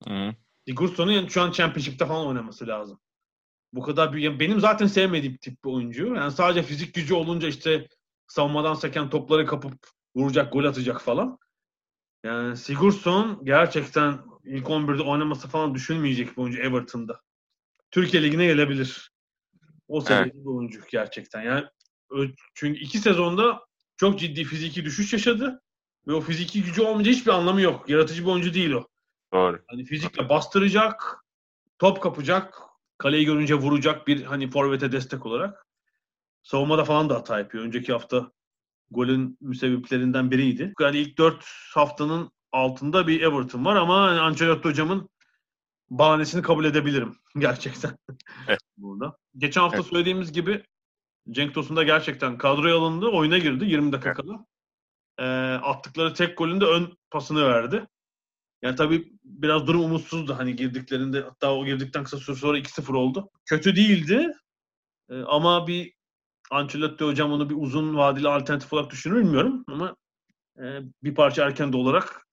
Hı. 0.07 0.35
Sigurdsson'un 0.67 1.27
şu 1.27 1.41
an 1.41 1.51
Championship'te 1.51 2.05
falan 2.05 2.27
oynaması 2.27 2.67
lazım. 2.67 2.99
Bu 3.73 3.81
kadar 3.81 4.13
büyük. 4.13 4.25
yani 4.25 4.39
benim 4.39 4.59
zaten 4.59 4.87
sevmediğim 4.87 5.37
tip 5.37 5.63
bir 5.65 5.69
oyuncu. 5.69 6.15
Yani 6.15 6.31
sadece 6.31 6.63
fizik 6.63 6.93
gücü 6.93 7.13
olunca 7.13 7.47
işte 7.47 7.87
savunmadan 8.27 8.73
seken 8.73 9.09
topları 9.09 9.45
kapıp 9.45 9.73
vuracak, 10.15 10.53
gol 10.53 10.63
atacak 10.63 11.01
falan. 11.01 11.37
Yani 12.23 12.57
Sigurdsson 12.57 13.45
gerçekten 13.45 14.19
ilk 14.43 14.65
11'de 14.67 15.03
oynaması 15.03 15.47
falan 15.47 15.75
düşünmeyecek 15.75 16.37
bir 16.37 16.41
oyuncu 16.41 16.59
Everton'da. 16.59 17.21
Türkiye 17.91 18.23
Ligi'ne 18.23 18.45
gelebilir. 18.45 19.11
O 19.87 20.01
seviyede 20.01 20.39
bir 20.39 20.45
oyuncu 20.45 20.81
gerçekten. 20.91 21.41
Yani 21.41 21.65
çünkü 22.53 22.79
iki 22.79 22.99
sezonda 22.99 23.65
çok 23.97 24.19
ciddi 24.19 24.43
fiziki 24.43 24.85
düşüş 24.85 25.13
yaşadı. 25.13 25.61
Ve 26.07 26.13
o 26.13 26.21
fiziki 26.21 26.63
gücü 26.63 26.81
olmayınca 26.81 27.11
hiçbir 27.11 27.31
anlamı 27.31 27.61
yok. 27.61 27.89
Yaratıcı 27.89 28.23
bir 28.23 28.29
oyuncu 28.31 28.53
değil 28.53 28.71
o. 28.71 28.87
Doğru. 29.33 29.59
Hani 29.67 29.85
fizikle 29.85 30.29
bastıracak, 30.29 31.25
top 31.79 32.01
kapacak, 32.01 32.61
kaleyi 32.97 33.25
görünce 33.25 33.55
vuracak 33.55 34.07
bir 34.07 34.23
hani 34.23 34.49
forvete 34.49 34.91
destek 34.91 35.25
olarak. 35.25 35.65
Savunmada 36.43 36.85
falan 36.85 37.09
da 37.09 37.15
hata 37.15 37.39
yapıyor. 37.39 37.63
Önceki 37.63 37.93
hafta 37.93 38.31
golün 38.91 39.37
müsebbiplerinden 39.41 40.31
biriydi. 40.31 40.73
Yani 40.81 40.97
ilk 40.97 41.17
dört 41.17 41.45
haftanın 41.73 42.31
altında 42.51 43.07
bir 43.07 43.21
Everton 43.21 43.65
var 43.65 43.75
ama 43.75 44.01
hani 44.01 44.19
Ancelotti 44.19 44.69
hocamın 44.69 45.09
bahanesini 45.89 46.41
kabul 46.41 46.65
edebilirim 46.65 47.15
gerçekten 47.37 47.97
Evet. 48.47 48.59
burada. 48.77 49.17
Geçen 49.37 49.61
hafta 49.61 49.77
Evet. 49.77 49.87
söylediğimiz 49.87 50.31
gibi 50.31 50.63
Cenk 51.31 51.53
Tosun 51.53 51.75
da 51.75 51.83
gerçekten 51.83 52.37
kadroya 52.37 52.77
alındı, 52.77 53.07
oyuna 53.07 53.37
girdi 53.37 53.65
20 53.65 53.91
dakika 53.91 54.09
Evet. 54.09 54.17
kala. 54.17 54.45
Ee, 55.19 55.23
attıkları 55.63 56.13
tek 56.13 56.37
golünde 56.37 56.65
ön 56.65 56.97
pasını 57.11 57.45
verdi. 57.45 57.87
Yani 58.61 58.75
tabii 58.75 59.13
biraz 59.23 59.67
durum 59.67 59.83
umutsuzdu 59.83 60.37
hani 60.37 60.55
girdiklerinde. 60.55 61.21
Hatta 61.21 61.55
o 61.55 61.65
girdikten 61.65 62.03
kısa 62.03 62.17
süre 62.17 62.35
sonra 62.35 62.57
2-0 62.57 62.93
oldu. 62.93 63.29
Kötü 63.45 63.75
değildi. 63.75 64.31
Ee, 65.09 65.21
ama 65.21 65.67
bir 65.67 65.97
Ancelotti 66.51 67.03
hocam 67.05 67.31
onu 67.31 67.49
bir 67.49 67.55
uzun 67.57 67.97
vadeli 67.97 68.27
alternatif 68.27 68.73
olarak 68.73 68.91
düşünür 68.91 69.19
bilmiyorum 69.19 69.63
ama 69.67 69.95
e, 70.59 70.63
bir 71.03 71.15
parça 71.15 71.45
erken 71.45 71.73
de 71.73 71.77
olarak 71.77 72.27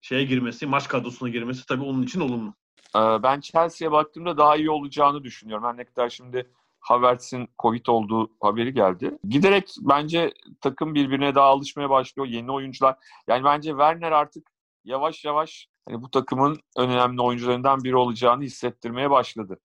şeye 0.00 0.24
girmesi, 0.24 0.66
maç 0.66 0.88
kadrosuna 0.88 1.28
girmesi 1.28 1.66
tabii 1.66 1.84
onun 1.84 2.02
için 2.02 2.20
olumlu. 2.20 2.54
Ee, 2.96 2.98
Ben 2.98 3.40
Chelsea'ye 3.40 3.92
baktığımda 3.92 4.38
daha 4.38 4.56
iyi 4.56 4.70
olacağını 4.70 5.24
düşünüyorum. 5.24 5.64
Her 5.64 5.76
ne 5.76 5.84
kadar 5.84 6.08
şimdi 6.08 6.50
Havertz'in 6.80 7.48
Covid 7.58 7.86
olduğu 7.86 8.30
haberi 8.40 8.74
geldi. 8.74 9.18
Giderek 9.28 9.74
bence 9.80 10.34
takım 10.60 10.94
birbirine 10.94 11.34
daha 11.34 11.46
alışmaya 11.46 11.90
başlıyor. 11.90 12.28
Yeni 12.28 12.52
oyuncular. 12.52 12.96
Yani 13.28 13.44
bence 13.44 13.70
Werner 13.70 14.12
artık 14.12 14.50
yavaş 14.84 15.24
yavaş 15.24 15.68
hani 15.88 16.02
bu 16.02 16.10
takımın 16.10 16.60
önemli 16.76 17.22
oyuncularından 17.22 17.84
biri 17.84 17.96
olacağını 17.96 18.42
hissettirmeye 18.42 19.10
başladı. 19.10 19.60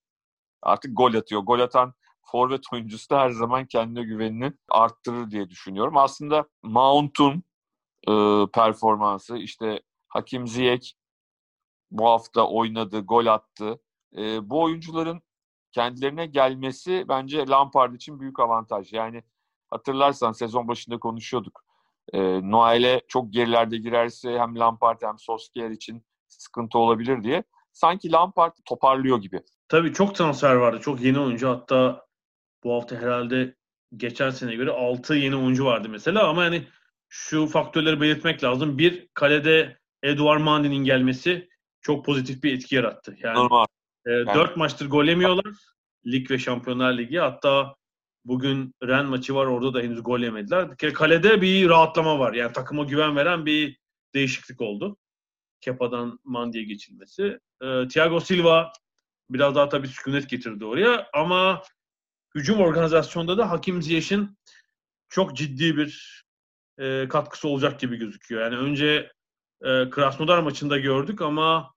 Artık 0.62 0.98
gol 0.98 1.14
atıyor. 1.14 1.42
Gol 1.42 1.60
atan 1.60 1.94
forvet 2.22 2.62
oyuncusu 2.74 3.10
da 3.10 3.20
her 3.20 3.30
zaman 3.30 3.66
kendine 3.66 4.04
güvenini 4.04 4.54
arttırır 4.70 5.32
diye 5.32 5.50
düşünüyorum. 5.50 5.98
Aslında 5.98 6.46
Mount'un 6.64 7.44
e, 8.08 8.14
performansı 8.54 9.38
işte 9.38 9.82
Hakim 10.08 10.48
Ziyech 10.48 10.94
bu 11.92 12.10
hafta 12.10 12.48
oynadı, 12.48 13.00
gol 13.00 13.26
attı. 13.26 13.80
E, 14.18 14.50
bu 14.50 14.62
oyuncuların 14.64 15.22
kendilerine 15.76 16.26
gelmesi 16.26 17.06
bence 17.10 17.48
Lampard 17.48 17.94
için 17.94 18.20
büyük 18.20 18.40
avantaj. 18.40 18.94
Yani 18.94 19.24
hatırlarsan 19.68 20.32
sezon 20.32 20.68
başında 20.68 20.98
konuşuyorduk. 20.98 21.64
E, 22.14 22.20
Noel'e 22.52 23.02
çok 23.08 23.34
gerilerde 23.34 23.78
girerse 23.78 24.40
hem 24.40 24.60
Lampard 24.60 25.02
hem 25.02 25.20
Solskjaer 25.20 25.70
için 25.70 26.06
sıkıntı 26.28 26.78
olabilir 26.78 27.24
diye. 27.24 27.44
Sanki 27.72 28.12
Lampard 28.12 28.54
toparlıyor 28.66 29.22
gibi. 29.22 29.42
Tabii 29.68 29.94
çok 29.94 30.16
transfer 30.16 30.56
vardı. 30.56 30.80
Çok 30.82 31.02
yeni 31.02 31.20
oyuncu. 31.20 31.50
Hatta 31.50 32.06
bu 32.64 32.74
hafta 32.74 32.96
herhalde 32.96 33.56
geçen 33.96 34.30
sene 34.30 34.56
göre 34.56 34.72
6 34.72 35.16
yeni 35.16 35.36
oyuncu 35.36 35.66
vardı 35.66 35.90
mesela 35.90 36.30
ama 36.30 36.44
yani 36.44 36.68
şu 37.10 37.48
faktörleri 37.48 38.02
belirtmek 38.02 38.44
lazım. 38.44 38.78
Bir, 38.78 39.08
kalede 39.14 39.78
Eduard 40.04 40.42
Mandi'nin 40.42 40.84
gelmesi 40.84 41.50
çok 41.82 42.06
pozitif 42.06 42.44
bir 42.44 42.54
etki 42.54 42.76
yarattı. 42.76 43.16
Yani, 43.20 43.36
Normal. 43.36 43.66
E, 44.06 44.12
Yani- 44.12 44.34
4 44.36 44.58
maçtır 44.58 44.90
gol 44.90 45.06
yemiyorlar. 45.06 45.56
Lig 46.06 46.32
ve 46.32 46.40
Şampiyonlar 46.40 46.98
Ligi. 46.98 47.20
Hatta 47.20 47.76
bugün 48.26 48.74
Ren 48.84 49.06
maçı 49.06 49.36
var. 49.36 49.46
Orada 49.46 49.74
da 49.74 49.80
henüz 49.80 50.04
gol 50.04 50.20
yemediler. 50.20 50.72
Bir 50.72 50.78
kere 50.78 50.94
kalede 50.94 51.42
bir 51.42 51.70
rahatlama 51.70 52.20
var. 52.20 52.34
Yani 52.34 52.54
takıma 52.54 52.84
güven 52.84 53.16
veren 53.16 53.46
bir 53.46 53.78
değişiklik 54.14 54.62
oldu. 54.62 54.98
Kepa'dan 55.62 56.20
Mandi'ye 56.24 56.64
geçilmesi. 56.64 57.40
E, 57.62 57.88
Thiago 57.88 58.20
Silva 58.20 58.72
biraz 59.30 59.56
daha 59.56 59.70
tabii 59.70 59.88
sükunet 59.88 60.30
getirdi 60.30 60.66
oraya 60.66 61.10
ama 61.14 61.62
hücum 62.36 62.60
organizasyonda 62.60 63.38
da 63.38 63.50
Hakim 63.50 63.82
Ziyech'in 63.82 64.38
çok 65.10 65.38
ciddi 65.38 65.78
bir 65.78 66.24
e, 66.80 67.08
katkısı 67.08 67.48
olacak 67.48 67.80
gibi 67.80 67.98
gözüküyor. 67.98 68.42
Yani 68.42 68.58
önce 68.58 69.12
e, 69.62 69.90
Krasnodar 69.90 70.40
maçında 70.40 70.78
gördük 70.78 71.22
ama 71.22 71.74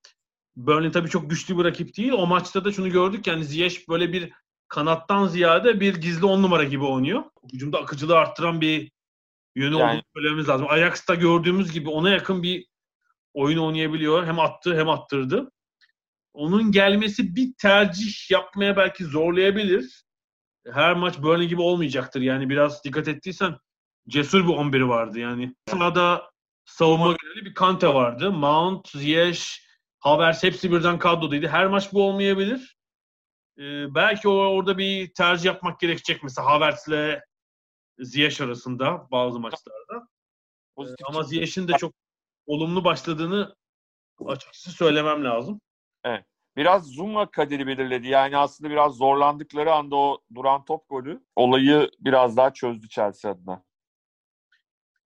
Burnley 0.59 0.93
tabii 0.93 1.09
çok 1.09 1.31
güçlü 1.31 1.59
bir 1.59 1.65
rakip 1.65 1.97
değil. 1.97 2.13
O 2.13 2.27
maçta 2.27 2.65
da 2.65 2.73
şunu 2.73 2.91
gördük 2.91 3.27
yani 3.27 3.45
Ziyech 3.45 3.89
böyle 3.89 4.13
bir 4.13 4.33
kanattan 4.69 5.27
ziyade 5.27 5.81
bir 5.81 5.95
gizli 5.95 6.27
on 6.27 6.43
numara 6.43 6.65
gibi 6.65 6.85
oynuyor. 6.85 7.23
Hücumda 7.53 7.79
akıcılığı 7.79 8.19
arttıran 8.19 8.61
bir 8.61 8.91
yönü 9.57 9.77
Yani- 9.77 9.91
olduğunu 9.91 10.03
söylememiz 10.17 10.49
lazım. 10.49 10.67
Ajax'ta 10.71 11.15
gördüğümüz 11.15 11.73
gibi 11.73 11.89
ona 11.89 12.11
yakın 12.11 12.43
bir 12.43 12.67
oyun 13.35 13.59
oynayabiliyor. 13.59 14.27
Hem 14.27 14.39
attı 14.39 14.79
hem 14.79 14.89
attırdı. 14.89 15.51
Onun 16.33 16.73
gelmesi 16.73 17.37
bir 17.37 17.53
tercih 17.59 18.31
yapmaya 18.31 18.77
belki 18.77 19.05
zorlayabilir. 19.05 20.05
Her 20.73 20.95
maç 20.95 21.19
Burnley 21.19 21.49
gibi 21.49 21.61
olmayacaktır. 21.61 22.21
Yani 22.21 22.51
biraz 22.51 22.85
dikkat 22.85 23.09
ettiysen 23.09 23.57
cesur 24.09 24.49
bir 24.49 24.53
11'i 24.53 24.89
vardı. 24.89 25.19
Yani 25.19 25.55
sahada 25.67 26.31
savunma 26.65 27.07
yöneli 27.07 27.45
bir 27.45 27.55
Kante 27.55 27.89
vardı. 27.95 28.33
Mount, 28.33 28.89
Ziyech, 28.89 29.68
Havertz 29.99 30.43
hepsi 30.43 30.73
birden 30.73 30.99
kadrodaydı. 30.99 31.49
Her 31.49 31.67
maç 31.67 31.93
bu 31.93 32.03
olmayabilir. 32.03 32.79
Ee, 33.59 33.95
belki 33.95 34.29
o, 34.29 34.33
orada 34.33 34.79
bir 34.79 35.15
tercih 35.15 35.45
yapmak 35.45 35.81
gerekecek 35.81 36.23
mesela 36.23 36.47
Havertz'le 36.47 37.21
Ziyech 37.99 38.41
arasında 38.41 39.11
bazı 39.11 39.41
maçlarda. 39.41 40.09
Pozitif 40.77 41.07
Ama 41.09 41.23
Ziyech'in 41.23 41.69
de 41.69 41.73
çok 41.73 41.95
olumlu 42.47 42.85
başladığını 42.85 43.57
açıkçası 44.27 44.71
söylemem 44.71 45.25
lazım. 45.25 45.61
biraz 46.57 46.87
Zuma 46.87 47.31
kaderi 47.31 47.67
belirledi. 47.67 48.09
Yani 48.09 48.37
aslında 48.37 48.71
biraz 48.71 48.95
zorlandıkları 48.95 49.73
anda 49.73 49.97
o 49.97 50.21
duran 50.35 50.65
top 50.65 50.89
golü 50.89 51.21
olayı 51.37 51.91
biraz 52.01 52.37
daha 52.37 52.53
çözdü 52.53 52.89
Chelsea 52.89 53.31
adına. 53.31 53.65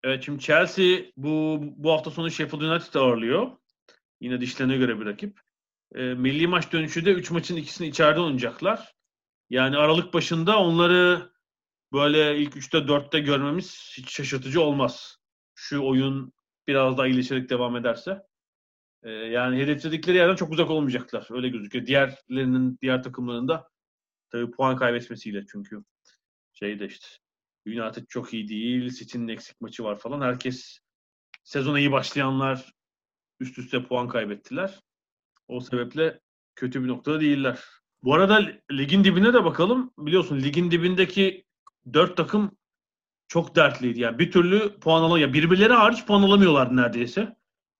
Evet 0.03 0.23
şimdi 0.25 0.39
Chelsea 0.39 0.99
bu 1.17 1.59
bu 1.61 1.91
hafta 1.91 2.11
sonu 2.11 2.31
Sheffield 2.31 2.61
United 2.61 2.93
ağırlıyor. 2.93 3.51
Yine 4.21 4.41
dişlerine 4.41 4.77
göre 4.77 4.99
bir 4.99 5.05
rakip. 5.05 5.39
E, 5.95 6.01
milli 6.01 6.47
maç 6.47 6.71
dönüşü 6.71 7.05
de 7.05 7.11
3 7.11 7.31
maçın 7.31 7.55
ikisini 7.55 7.87
içeride 7.87 8.19
oynayacaklar. 8.19 8.93
Yani 9.49 9.77
Aralık 9.77 10.13
başında 10.13 10.59
onları 10.59 11.31
böyle 11.93 12.37
ilk 12.37 12.55
3'te 12.55 12.77
4'te 12.77 13.19
görmemiz 13.19 13.93
hiç 13.97 14.09
şaşırtıcı 14.11 14.61
olmaz. 14.61 15.17
Şu 15.55 15.83
oyun 15.85 16.33
biraz 16.67 16.97
daha 16.97 17.07
iyileşerek 17.07 17.49
devam 17.49 17.75
ederse. 17.75 18.23
E, 19.03 19.09
yani 19.09 19.61
hedefledikleri 19.61 20.17
yerden 20.17 20.35
çok 20.35 20.51
uzak 20.51 20.69
olmayacaklar. 20.69 21.27
Öyle 21.31 21.49
gözüküyor. 21.49 21.85
Diğerlerinin, 21.85 22.77
diğer 22.81 23.03
takımların 23.03 23.47
da 23.47 23.69
tabii 24.29 24.51
puan 24.51 24.75
kaybetmesiyle 24.75 25.45
çünkü 25.51 25.83
şeyde 26.53 26.85
işte 26.85 27.07
United 27.67 28.05
çok 28.07 28.33
iyi 28.33 28.47
değil. 28.47 28.89
City'nin 28.89 29.27
eksik 29.27 29.61
maçı 29.61 29.83
var 29.83 29.99
falan. 29.99 30.21
Herkes 30.21 30.79
sezona 31.43 31.79
iyi 31.79 31.91
başlayanlar 31.91 32.73
üst 33.41 33.57
üste 33.57 33.83
puan 33.83 34.07
kaybettiler. 34.07 34.79
O 35.47 35.61
sebeple 35.61 36.19
kötü 36.55 36.83
bir 36.83 36.87
noktada 36.87 37.21
değiller. 37.21 37.59
Bu 38.03 38.13
arada 38.13 38.51
ligin 38.71 39.03
dibine 39.03 39.33
de 39.33 39.43
bakalım. 39.43 39.91
Biliyorsun 39.97 40.39
ligin 40.41 40.71
dibindeki 40.71 41.45
dört 41.93 42.17
takım 42.17 42.57
çok 43.27 43.55
dertliydi. 43.55 43.99
Yani 43.99 44.19
bir 44.19 44.31
türlü 44.31 44.79
puan 44.79 45.03
alamıyor. 45.03 45.33
Birbirleri 45.33 45.73
hariç 45.73 46.05
puan 46.05 46.23
alamıyorlardı 46.23 46.75
neredeyse. 46.75 47.35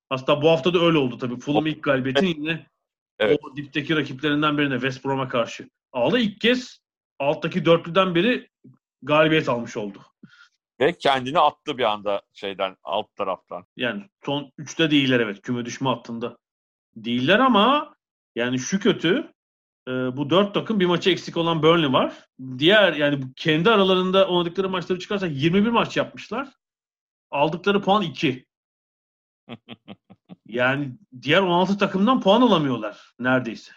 Aslında 0.10 0.42
bu 0.42 0.50
hafta 0.50 0.74
da 0.74 0.80
öyle 0.80 0.98
oldu 0.98 1.18
tabii. 1.18 1.40
Fulham 1.40 1.68
ilk 1.68 1.84
galibiyetini 1.84 2.30
yine 2.30 2.68
Evet. 3.20 3.40
o 3.44 3.56
dipteki 3.56 3.96
rakiplerinden 3.96 4.58
birine 4.58 4.74
West 4.74 5.06
Brom'a 5.06 5.28
karşı 5.28 5.70
aldı. 5.92 6.20
İlk 6.20 6.42
kez 6.42 6.82
alttaki 7.20 7.66
dörtlüden 7.66 8.16
biri 8.16 8.50
galibiyet 9.02 9.50
almış 9.50 9.78
oldu. 9.78 10.02
Ve 10.82 10.98
kendini 10.98 11.40
attı 11.40 11.78
bir 11.78 11.84
anda 11.84 12.22
şeyden 12.34 12.76
alt 12.84 13.16
taraftan. 13.16 13.66
Yani 13.76 14.04
son 14.26 14.52
3'te 14.60 14.92
değiller 14.92 15.20
evet. 15.20 15.42
Küme 15.42 15.66
düşme 15.66 15.90
hattında 15.90 16.38
değiller 16.96 17.40
ama 17.40 17.96
yani 18.36 18.60
şu 18.60 18.80
kötü 18.80 19.34
e, 19.88 19.92
bu 19.92 20.30
dört 20.30 20.54
takım 20.54 20.80
bir 20.80 20.86
maçı 20.86 21.10
eksik 21.10 21.38
olan 21.38 21.64
Burnley 21.64 21.94
var. 21.94 22.26
Diğer 22.58 22.94
yani 22.94 23.24
kendi 23.36 23.70
aralarında 23.70 24.28
oynadıkları 24.28 24.70
maçları 24.70 25.00
çıkarsak 25.00 25.32
21 25.34 25.70
maç 25.70 25.98
yapmışlar. 25.98 26.50
Aldıkları 27.32 27.82
puan 27.82 28.02
2. 28.02 28.46
Yani 30.48 30.98
diğer 31.22 31.42
16 31.42 31.78
takımdan 31.78 32.22
puan 32.22 32.42
alamıyorlar 32.42 33.14
neredeyse. 33.20 33.72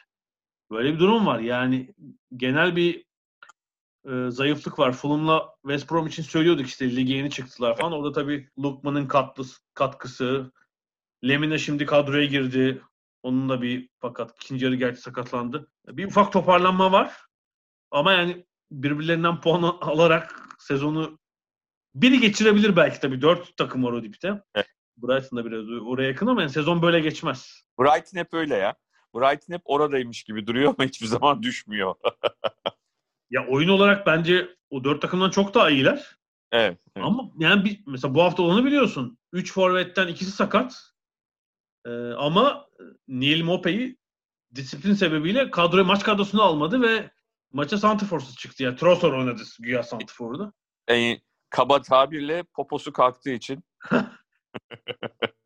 Böyle 0.70 0.94
bir 0.94 0.98
durum 0.98 1.26
var. 1.26 1.38
Yani 1.38 1.94
genel 2.36 2.76
bir 2.76 3.04
e, 4.04 4.30
zayıflık 4.30 4.78
var. 4.78 4.92
Fulham'la 4.92 5.54
West 5.62 5.90
Brom 5.90 6.06
için 6.06 6.22
söylüyorduk 6.22 6.66
işte 6.66 6.96
lige 6.96 7.14
yeni 7.14 7.30
çıktılar 7.30 7.76
falan. 7.76 7.92
Orada 7.92 8.12
tabii 8.12 8.48
Lukman'ın 8.58 9.06
katkısı, 9.06 9.60
katkısı. 9.74 10.52
Lemina 11.24 11.58
şimdi 11.58 11.86
kadroya 11.86 12.24
girdi. 12.24 12.82
Onun 13.22 13.48
da 13.48 13.62
bir 13.62 13.88
fakat 14.00 14.36
ikinci 14.42 14.64
yarı 14.64 14.74
gerçi 14.74 15.00
sakatlandı. 15.00 15.70
Bir 15.88 16.06
ufak 16.06 16.32
toparlanma 16.32 16.92
var. 16.92 17.16
Ama 17.90 18.12
yani 18.12 18.46
birbirlerinden 18.70 19.40
puan 19.40 19.62
alarak 19.62 20.48
sezonu 20.58 21.18
biri 21.94 22.20
geçirebilir 22.20 22.76
belki 22.76 23.00
tabii. 23.00 23.22
Dört 23.22 23.56
takım 23.56 23.84
var 23.84 23.92
o 23.92 24.02
dipte. 24.02 24.42
Evet. 24.54 24.66
Brighton 24.96 25.38
da 25.38 25.44
biraz 25.44 25.68
oraya 25.86 26.08
yakın 26.08 26.26
ama 26.26 26.40
yani 26.40 26.50
sezon 26.50 26.82
böyle 26.82 27.00
geçmez. 27.00 27.62
Brighton 27.80 28.18
hep 28.18 28.34
öyle 28.34 28.54
ya. 28.54 28.74
Brighton 29.14 29.54
hep 29.54 29.62
oradaymış 29.64 30.22
gibi 30.22 30.46
duruyor 30.46 30.74
ama 30.78 30.88
hiçbir 30.88 31.06
zaman 31.06 31.42
düşmüyor. 31.42 31.94
Ya 33.30 33.46
oyun 33.46 33.68
olarak 33.68 34.06
bence 34.06 34.48
o 34.70 34.84
dört 34.84 35.02
takımdan 35.02 35.30
çok 35.30 35.54
daha 35.54 35.70
iyiler. 35.70 36.16
evet. 36.52 36.78
evet. 36.96 37.06
Ama 37.06 37.30
yani 37.38 37.64
bir, 37.64 37.80
mesela 37.86 38.14
bu 38.14 38.22
hafta 38.22 38.42
olanı 38.42 38.64
biliyorsun. 38.64 39.18
3 39.32 39.52
forvetten 39.52 40.08
ikisi 40.08 40.30
sakat. 40.30 40.94
Ee, 41.86 41.90
ama 42.12 42.66
Neil 43.08 43.44
Mopey'i 43.44 43.96
disiplin 44.54 44.94
sebebiyle 44.94 45.50
kadroya 45.50 45.84
maç 45.84 46.04
kadrosunu 46.04 46.42
almadı 46.42 46.82
ve 46.82 47.10
maça 47.52 47.78
Santiforsuz 47.78 48.36
çıktı. 48.36 48.62
Yani 48.62 48.76
Trossard 48.76 49.12
oynadı 49.12 49.42
güya 49.60 49.82
Santifor'da. 49.82 50.52
Yani 50.88 51.20
kaba 51.50 51.82
tabirle 51.82 52.42
poposu 52.42 52.92
kalktığı 52.92 53.30
için 53.30 53.64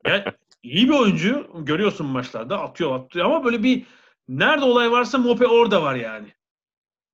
Yani 0.06 0.24
iyi 0.62 0.88
bir 0.88 0.94
oyuncu. 0.94 1.50
Görüyorsun 1.58 2.06
maçlarda. 2.06 2.60
Atıyor 2.60 3.00
atıyor 3.00 3.26
ama 3.26 3.44
böyle 3.44 3.62
bir 3.62 3.86
nerede 4.28 4.64
olay 4.64 4.90
varsa 4.90 5.18
Mope 5.18 5.46
orada 5.46 5.82
var 5.82 5.94
yani. 5.94 6.32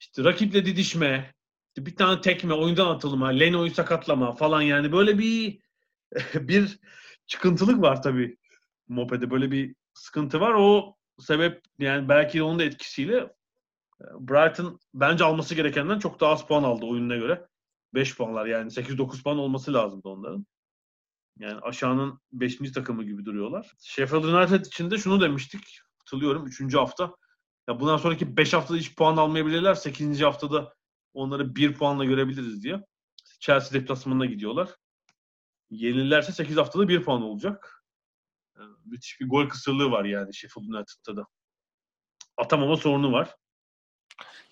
İşte 0.05 0.25
rakiple 0.25 0.67
didişme, 0.67 1.35
işte 1.69 1.87
bir 1.87 1.97
tane 1.97 2.21
tekme, 2.21 2.55
oyundan 2.55 2.87
atılma, 2.87 3.29
Leno'yu 3.29 3.71
sakatlama 3.71 4.33
falan 4.33 4.63
yani 4.63 4.93
böyle 4.93 5.19
bir 5.19 5.59
bir 6.35 6.79
çıkıntılık 7.27 7.83
var 7.83 8.03
tabii 8.03 8.37
Mope'de. 8.89 9.31
Böyle 9.31 9.51
bir 9.51 9.75
sıkıntı 9.95 10.41
var. 10.41 10.55
O 10.55 10.97
sebep 11.21 11.63
yani 11.79 12.09
belki 12.09 12.43
onun 12.43 12.59
da 12.59 12.65
etkisiyle 12.65 13.17
e, 14.01 14.05
Brighton 14.21 14.81
bence 14.95 15.25
alması 15.25 15.55
gerekenden 15.55 15.99
çok 15.99 16.21
daha 16.21 16.33
az 16.33 16.47
puan 16.47 16.63
aldı 16.63 16.87
oyununa 16.87 17.17
göre. 17.17 17.47
5 17.95 18.17
puanlar 18.17 18.47
yani 18.47 18.71
8-9 18.71 19.23
puan 19.23 19.39
olması 19.39 19.75
lazımdı 19.75 20.09
onların. 20.09 20.47
Yani 21.39 21.61
aşağının 21.61 22.21
5. 22.33 22.73
takımı 22.73 23.05
gibi 23.05 23.25
duruyorlar. 23.25 23.73
Sheffield 23.81 24.25
United 24.25 24.65
için 24.65 24.91
de 24.91 24.99
şunu 24.99 25.21
demiştik. 25.21 25.81
Hatırlıyorum 25.99 26.47
3. 26.47 26.75
hafta. 26.75 27.15
Ya 27.69 27.81
bundan 27.81 27.97
sonraki 27.97 28.37
5 28.37 28.53
haftada 28.53 28.79
hiç 28.79 28.95
puan 28.95 29.17
almayabilirler. 29.17 29.75
8. 29.75 30.21
haftada 30.21 30.75
onları 31.15 31.57
1 31.57 31.75
puanla 31.75 32.05
görebiliriz 32.05 32.63
diye. 32.63 32.85
Chelsea 33.41 33.81
deplasmanına 33.81 34.27
gidiyorlar. 34.27 34.77
Yenilirlerse 35.71 36.33
8 36.33 36.57
haftada 36.57 36.89
1 36.89 37.03
puan 37.03 37.23
olacak. 37.23 37.85
Yani 38.59 38.73
müthiş 38.85 39.21
bir 39.21 39.29
gol 39.29 39.49
kısırlığı 39.49 39.91
var 39.91 40.05
yani 40.05 40.35
Sheffield 40.35 40.67
United'da 40.67 41.17
da. 41.17 41.27
Atamama 42.37 42.77
sorunu 42.77 43.13
var. 43.13 43.37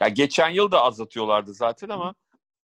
ya 0.00 0.08
geçen 0.08 0.50
yıl 0.50 0.70
da 0.70 0.82
az 0.82 1.00
atıyorlardı 1.00 1.54
zaten 1.54 1.88
ama 1.88 2.14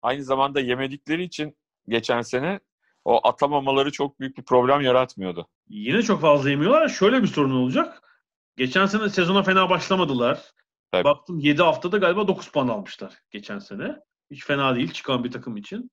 aynı 0.01 0.23
zamanda 0.23 0.59
yemedikleri 0.59 1.23
için 1.23 1.57
geçen 1.87 2.21
sene 2.21 2.59
o 3.05 3.27
atamamaları 3.27 3.91
çok 3.91 4.19
büyük 4.19 4.37
bir 4.37 4.43
problem 4.43 4.81
yaratmıyordu. 4.81 5.47
Yine 5.67 6.01
çok 6.01 6.21
fazla 6.21 6.49
yemiyorlar. 6.49 6.89
Şöyle 6.89 7.23
bir 7.23 7.27
sorun 7.27 7.51
olacak. 7.51 8.08
Geçen 8.59 8.85
sene 8.85 9.09
sezona 9.09 9.43
fena 9.43 9.69
başlamadılar. 9.69 10.41
Tabii. 10.91 11.03
Baktım 11.03 11.39
7 11.39 11.61
haftada 11.63 11.97
galiba 11.97 12.27
9 12.27 12.47
puan 12.47 12.67
almışlar 12.67 13.13
geçen 13.31 13.59
sene. 13.59 13.95
Hiç 14.31 14.45
fena 14.45 14.75
değil 14.75 14.91
çıkan 14.91 15.23
bir 15.23 15.31
takım 15.31 15.57
için. 15.57 15.91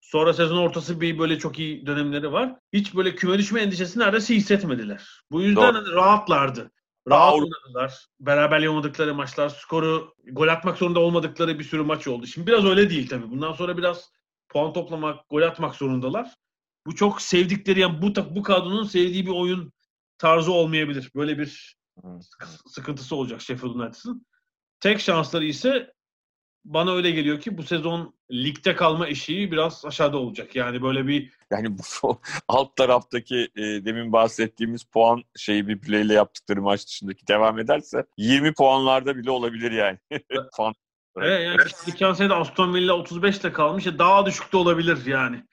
Sonra 0.00 0.32
sezon 0.32 0.56
ortası 0.56 1.00
bir 1.00 1.18
böyle 1.18 1.38
çok 1.38 1.58
iyi 1.58 1.86
dönemleri 1.86 2.32
var. 2.32 2.56
Hiç 2.72 2.94
böyle 2.94 3.14
küme 3.14 3.38
düşme 3.38 3.60
endişesi 3.60 3.98
neredeyse 3.98 4.34
hissetmediler. 4.34 5.20
Bu 5.30 5.42
yüzden 5.42 5.74
hani 5.74 5.92
rahatlardı. 5.92 6.70
Rahat 7.08 7.32
Avrupa- 7.32 7.42
oynadılar. 7.42 8.06
Beraberliği 8.20 8.70
olmadıkları 8.70 9.14
maçlar, 9.14 9.48
skoru 9.48 10.14
gol 10.32 10.48
atmak 10.48 10.78
zorunda 10.78 11.00
olmadıkları 11.00 11.58
bir 11.58 11.64
sürü 11.64 11.82
maç 11.82 12.08
oldu. 12.08 12.26
Şimdi 12.26 12.46
biraz 12.46 12.64
öyle 12.64 12.90
değil 12.90 13.08
tabii. 13.08 13.30
Bundan 13.30 13.52
sonra 13.52 13.76
biraz 13.76 14.10
puan 14.48 14.72
toplamak, 14.72 15.28
gol 15.30 15.42
atmak 15.42 15.74
zorundalar. 15.74 16.34
Bu 16.86 16.94
çok 16.94 17.22
sevdikleri 17.22 17.80
yani 17.80 18.02
bu 18.02 18.14
bu 18.36 18.42
kadronun 18.42 18.84
sevdiği 18.84 19.26
bir 19.26 19.32
oyun 19.32 19.72
tarzı 20.18 20.52
olmayabilir. 20.52 21.10
Böyle 21.16 21.38
bir 21.38 21.76
sıkıntısı 22.66 23.16
olacak 23.16 23.40
Sheffield 23.42 23.74
United'ın. 23.74 24.26
Tek 24.80 25.00
şansları 25.00 25.44
ise 25.44 25.92
bana 26.64 26.92
öyle 26.92 27.10
geliyor 27.10 27.40
ki 27.40 27.58
bu 27.58 27.62
sezon 27.62 28.14
ligde 28.32 28.76
kalma 28.76 29.08
eşiği 29.08 29.52
biraz 29.52 29.84
aşağıda 29.84 30.18
olacak. 30.18 30.56
Yani 30.56 30.82
böyle 30.82 31.06
bir 31.06 31.32
Yani 31.50 31.78
bu 31.78 32.20
alt 32.48 32.76
taraftaki 32.76 33.48
e, 33.56 33.62
demin 33.62 34.12
bahsettiğimiz 34.12 34.84
puan 34.84 35.22
şeyi 35.36 35.68
bir 35.68 35.82
bireyle 35.82 36.14
yaptıkları 36.14 36.62
maç 36.62 36.86
dışındaki 36.86 37.26
devam 37.26 37.58
ederse 37.58 38.06
20 38.18 38.54
puanlarda 38.54 39.16
bile 39.16 39.30
olabilir 39.30 39.72
yani. 39.72 39.98
Puan- 40.56 40.74
Evet, 41.18 41.46
yani 41.46 41.70
geçen 41.86 42.12
sene 42.12 42.28
de 42.30 42.34
Aston 42.34 42.74
Villa 42.74 42.92
35 42.92 43.38
ile 43.38 43.52
kalmış. 43.52 43.86
Ya 43.86 43.98
Daha 43.98 44.26
düşük 44.26 44.52
de 44.52 44.56
olabilir 44.56 45.06
yani. 45.06 45.44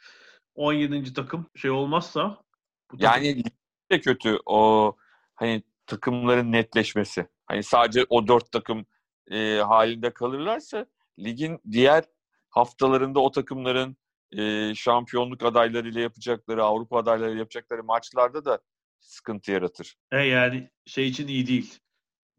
17. 0.55 1.13
takım 1.13 1.49
şey 1.55 1.71
olmazsa. 1.71 2.43
Bu 2.91 2.97
takım- 2.97 3.23
Yani 3.23 3.43
de 3.91 4.01
kötü 4.01 4.37
o 4.45 4.95
hani 5.35 5.63
takımların 5.86 6.51
netleşmesi. 6.51 7.27
Hani 7.45 7.63
sadece 7.63 8.05
o 8.09 8.27
dört 8.27 8.51
takım 8.51 8.86
e, 9.31 9.57
halinde 9.57 10.13
kalırlarsa 10.13 10.86
ligin 11.19 11.59
diğer 11.71 12.03
haftalarında 12.49 13.19
o 13.19 13.31
takımların 13.31 13.97
e, 14.38 14.75
şampiyonluk 14.75 15.43
adaylarıyla 15.43 16.01
yapacakları, 16.01 16.63
Avrupa 16.63 16.97
adaylarıyla 16.97 17.39
yapacakları 17.39 17.84
maçlarda 17.84 18.45
da 18.45 18.59
sıkıntı 18.99 19.51
yaratır. 19.51 19.95
E 20.11 20.17
yani 20.17 20.69
şey 20.86 21.07
için 21.07 21.27
iyi 21.27 21.47
değil. 21.47 21.79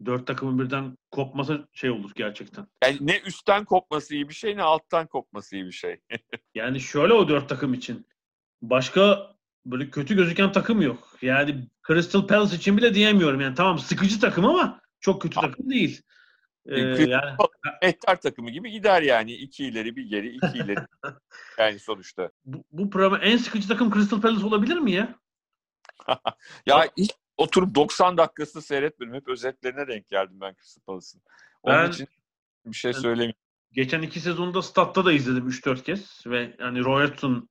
Dört 0.05 0.27
takımın 0.27 0.59
birden 0.59 0.97
kopması 1.11 1.69
şey 1.73 1.91
olur 1.91 2.11
gerçekten. 2.15 2.67
Yani 2.85 2.99
ne 3.01 3.19
üstten 3.19 3.65
kopması 3.65 4.15
iyi 4.15 4.29
bir 4.29 4.35
şey 4.35 4.57
ne 4.57 4.63
alttan 4.63 5.07
kopması 5.07 5.57
iyi 5.57 5.65
bir 5.65 5.73
şey. 5.73 6.01
Yani 6.55 6.81
şöyle 6.81 7.13
o 7.13 7.29
dört 7.29 7.49
takım 7.49 7.75
için. 7.75 8.07
Başka 8.63 9.34
böyle 9.67 9.91
kötü 9.91 10.17
gözüken 10.17 10.53
takım 10.53 10.83
yok. 10.83 11.09
Yani 11.23 11.69
Crystal 11.87 12.27
Palace 12.27 12.57
için 12.57 12.77
bile 12.77 12.95
diyemiyorum. 12.95 13.41
Yani 13.41 13.55
tamam 13.55 13.79
sıkıcı 13.79 14.21
takım 14.21 14.45
ama 14.45 14.81
çok 15.01 15.23
kötü 15.23 15.41
takım 15.41 15.71
değil. 15.71 16.03
Ee, 16.67 16.77
Crystal 16.77 17.09
yani 17.09 17.37
Mehter 17.83 18.21
takımı 18.21 18.51
gibi 18.51 18.71
gider 18.71 19.03
yani. 19.03 19.33
iki 19.33 19.65
ileri 19.65 19.97
bir 19.97 20.05
geri, 20.05 20.29
iki 20.29 20.59
ileri. 20.59 20.87
yani 21.59 21.79
sonuçta. 21.79 22.31
bu, 22.45 22.65
bu 22.73 22.91
program 22.91 23.21
en 23.23 23.37
sıkıcı 23.37 23.69
takım 23.69 23.93
Crystal 23.93 24.21
Palace 24.21 24.47
olabilir 24.47 24.77
mi 24.77 24.93
ya? 24.93 25.15
Ya 26.67 26.89
hiç 26.99 27.11
oturup 27.37 27.75
90 27.75 28.17
dakikasını 28.19 28.63
seyretmedim. 28.63 29.15
Hep 29.15 29.29
özetlerine 29.29 29.89
denk 29.89 30.09
geldim 30.09 30.41
ben 30.41 30.55
Crystal 30.55 30.83
Palace'ın. 30.83 31.23
Onun 31.63 31.77
Ben- 31.77 31.91
için 31.91 32.09
bir 32.67 32.77
şey 32.77 32.93
söyleyeyim. 32.93 33.35
Geçen 33.73 34.03
iki 34.03 34.21
sezonda 34.21 34.63
statta 34.63 35.05
da 35.05 35.13
izledim 35.13 35.49
3-4 35.49 35.83
kez 35.83 36.27
ve 36.27 36.57
yani 36.59 36.85
Roy 36.85 37.07
Hodgson 37.07 37.49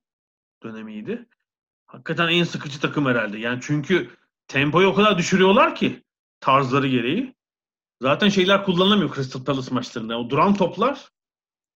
dönemiydi. 0.62 1.26
Hakikaten 1.94 2.28
en 2.28 2.44
sıkıcı 2.44 2.80
takım 2.80 3.06
herhalde. 3.06 3.38
Yani 3.38 3.58
çünkü 3.62 4.10
tempoyu 4.48 4.88
o 4.88 4.94
kadar 4.94 5.18
düşürüyorlar 5.18 5.74
ki 5.74 6.02
tarzları 6.40 6.88
gereği. 6.88 7.34
Zaten 8.02 8.28
şeyler 8.28 8.64
kullanılamıyor 8.64 9.14
Crystal 9.14 9.44
Palace 9.44 9.74
maçlarında. 9.74 10.18
O 10.18 10.30
duran 10.30 10.54
toplar 10.54 11.08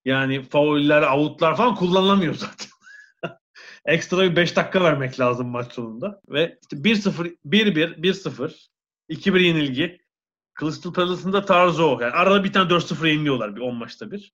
yani 0.04 0.42
fauller, 0.42 1.02
outlar 1.02 1.56
falan 1.56 1.74
kullanılamıyor 1.74 2.34
zaten. 2.34 2.68
Ekstra 3.84 4.22
bir 4.22 4.36
5 4.36 4.56
dakika 4.56 4.84
vermek 4.84 5.20
lazım 5.20 5.48
maç 5.48 5.72
sonunda. 5.72 6.20
Ve 6.28 6.58
işte 6.62 6.76
1-0, 6.76 7.36
1-1, 7.46 8.00
1-0, 8.00 8.68
2-1 9.10 9.40
yenilgi. 9.40 9.98
Crystal 10.60 10.92
Palace'ın 10.92 11.32
da 11.32 11.44
tarzı 11.44 11.86
o. 11.86 12.00
Yani 12.00 12.12
arada 12.12 12.44
bir 12.44 12.52
tane 12.52 12.70
4-0 12.70 13.08
yeniliyorlar 13.08 13.56
bir 13.56 13.60
10 13.60 13.74
maçta 13.74 14.10
bir. 14.10 14.32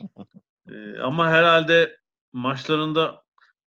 Ee, 0.68 0.98
ama 0.98 1.30
herhalde 1.30 1.98
maçlarında 2.32 3.21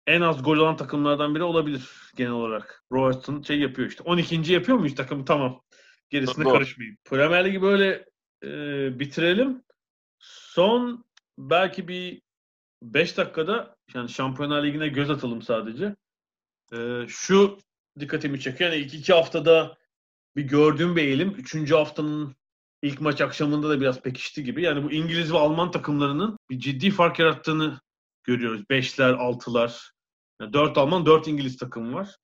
en 0.07 0.21
az 0.21 0.43
gol 0.43 0.57
olan 0.57 0.77
takımlardan 0.77 1.35
biri 1.35 1.43
olabilir 1.43 1.89
genel 2.15 2.31
olarak. 2.31 2.83
Robertson 2.91 3.41
şey 3.41 3.59
yapıyor 3.59 3.87
işte. 3.89 4.03
12. 4.03 4.53
yapıyor 4.53 4.77
muyuz 4.77 4.95
takımı? 4.95 5.25
Tamam. 5.25 5.61
Gerisine 6.09 6.45
Doğru. 6.45 6.53
karışmayayım. 6.53 6.97
Premier 7.05 7.45
Ligi 7.45 7.61
böyle 7.61 8.05
e, 8.43 8.49
bitirelim. 8.99 9.63
Son 10.19 11.05
belki 11.37 11.87
bir 11.87 12.21
5 12.83 13.17
dakikada 13.17 13.75
yani 13.93 14.09
Şampiyonlar 14.09 14.63
Ligi'ne 14.63 14.87
göz 14.87 15.09
atalım 15.09 15.41
sadece. 15.41 15.95
E, 16.73 17.05
şu 17.07 17.57
dikkatimi 17.99 18.39
çekiyor. 18.39 18.71
Yani 18.71 18.81
ilk 18.81 18.93
iki 18.93 19.13
haftada 19.13 19.77
bir 20.35 20.43
gördüğüm 20.43 20.95
bir 20.95 21.01
eğilim. 21.01 21.29
Üçüncü 21.29 21.75
haftanın 21.75 22.35
ilk 22.81 23.01
maç 23.01 23.21
akşamında 23.21 23.69
da 23.69 23.81
biraz 23.81 24.01
pekişti 24.01 24.43
gibi. 24.43 24.63
Yani 24.63 24.83
bu 24.83 24.91
İngiliz 24.91 25.33
ve 25.33 25.37
Alman 25.37 25.71
takımlarının 25.71 26.37
bir 26.49 26.59
ciddi 26.59 26.91
fark 26.91 27.19
yarattığını 27.19 27.79
görüyoruz. 28.23 28.69
Beşler, 28.69 29.13
altılar. 29.13 29.91
Yani 30.41 30.53
dört 30.53 30.77
Alman, 30.77 31.05
dört 31.05 31.27
İngiliz 31.27 31.57
takım 31.57 31.93
var. 31.93 32.15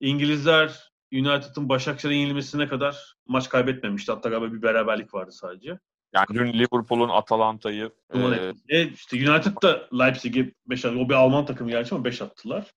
İngilizler 0.00 0.90
United'ın 1.12 1.68
Başakşehir'e 1.68 2.16
yenilmesine 2.16 2.68
kadar 2.68 3.14
maç 3.26 3.48
kaybetmemişti. 3.48 4.12
Hatta 4.12 4.28
galiba 4.28 4.52
bir 4.52 4.62
beraberlik 4.62 5.14
vardı 5.14 5.32
sadece. 5.32 5.78
Yani 6.14 6.26
dün 6.34 6.52
Liverpool'un 6.52 7.08
Atalanta'yı 7.08 7.92
e. 8.14 8.52
E, 8.68 8.88
işte 8.90 9.30
United 9.30 9.62
da 9.62 9.88
Leipzig'e 9.98 10.52
5 10.66 10.84
attı. 10.84 10.98
O 10.98 11.08
bir 11.08 11.14
Alman 11.14 11.46
takımı 11.46 11.70
gerçi 11.70 11.94
ama 11.94 12.04
5 12.04 12.22
attılar. 12.22 12.70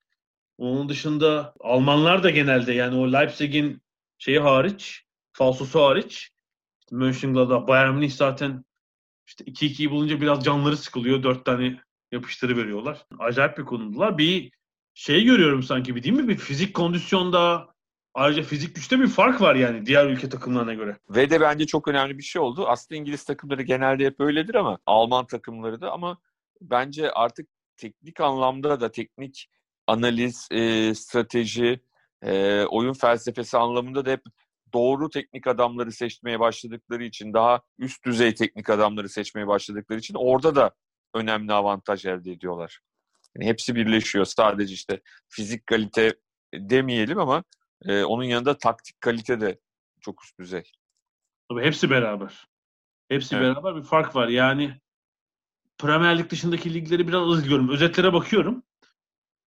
Onun 0.57 0.89
dışında 0.89 1.53
Almanlar 1.59 2.23
da 2.23 2.29
genelde 2.29 2.73
yani 2.73 2.97
o 2.97 3.13
Leipzig'in 3.13 3.81
şeyi 4.17 4.39
hariç, 4.39 5.03
falsosu 5.31 5.81
hariç 5.81 6.31
işte 6.79 6.95
Mönchengladbach, 6.95 7.67
Bayern 7.67 7.93
Münih 7.93 8.11
zaten 8.11 8.65
işte 9.27 9.43
2-2'yi 9.45 9.91
bulunca 9.91 10.21
biraz 10.21 10.43
canları 10.43 10.77
sıkılıyor. 10.77 11.23
4 11.23 11.45
tane 11.45 11.81
yapıştırı 12.11 12.57
veriyorlar. 12.57 13.05
Acayip 13.19 13.57
bir 13.57 13.65
konumdular. 13.65 14.17
Bir 14.17 14.51
şey 14.93 15.23
görüyorum 15.23 15.63
sanki 15.63 15.95
bir 15.95 16.03
değil 16.03 16.15
mi? 16.15 16.27
Bir 16.27 16.37
fizik 16.37 16.73
kondisyonda 16.73 17.67
ayrıca 18.13 18.43
fizik 18.43 18.75
güçte 18.75 18.99
bir 18.99 19.07
fark 19.07 19.41
var 19.41 19.55
yani 19.55 19.85
diğer 19.85 20.05
ülke 20.05 20.29
takımlarına 20.29 20.73
göre. 20.73 20.97
Ve 21.09 21.29
de 21.29 21.41
bence 21.41 21.65
çok 21.65 21.87
önemli 21.87 22.17
bir 22.17 22.23
şey 22.23 22.41
oldu. 22.41 22.67
Aslında 22.67 22.99
İngiliz 22.99 23.23
takımları 23.23 23.61
genelde 23.61 24.05
hep 24.05 24.19
öyledir 24.19 24.55
ama 24.55 24.77
Alman 24.85 25.27
takımları 25.27 25.81
da 25.81 25.91
ama 25.91 26.17
bence 26.61 27.11
artık 27.11 27.47
teknik 27.77 28.21
anlamda 28.21 28.81
da 28.81 28.91
teknik 28.91 29.49
analiz, 29.87 30.47
e, 30.51 30.95
strateji, 30.95 31.79
e, 32.21 32.63
oyun 32.63 32.93
felsefesi 32.93 33.57
anlamında 33.57 34.05
da 34.05 34.11
hep 34.11 34.21
doğru 34.73 35.09
teknik 35.09 35.47
adamları 35.47 35.91
seçmeye 35.91 36.39
başladıkları 36.39 37.03
için, 37.03 37.33
daha 37.33 37.61
üst 37.77 38.05
düzey 38.05 38.35
teknik 38.35 38.69
adamları 38.69 39.09
seçmeye 39.09 39.47
başladıkları 39.47 39.99
için 39.99 40.15
orada 40.15 40.55
da 40.55 40.71
önemli 41.17 41.53
avantaj 41.53 42.05
elde 42.05 42.31
ediyorlar. 42.31 42.79
Yani 43.35 43.49
hepsi 43.49 43.75
birleşiyor. 43.75 44.25
Sadece 44.25 44.73
işte 44.73 45.01
fizik 45.29 45.67
kalite 45.67 46.15
demeyelim 46.53 47.19
ama 47.19 47.43
e, 47.81 48.03
onun 48.03 48.23
yanında 48.23 48.57
taktik 48.57 49.01
kalite 49.01 49.41
de 49.41 49.59
çok 50.01 50.23
üst 50.23 50.39
düzey. 50.39 50.63
Tabii 51.49 51.63
hepsi 51.63 51.89
beraber. 51.89 52.47
Hepsi 53.09 53.35
Evet. 53.35 53.55
beraber 53.55 53.75
bir 53.75 53.83
fark 53.83 54.15
var. 54.15 54.27
Yani 54.27 54.79
Premier 55.77 56.17
Lig 56.17 56.29
dışındaki 56.29 56.73
ligleri 56.73 57.07
biraz 57.07 57.29
az 57.29 57.39
izliyorum. 57.39 57.69
Özetlere 57.69 58.13
bakıyorum. 58.13 58.63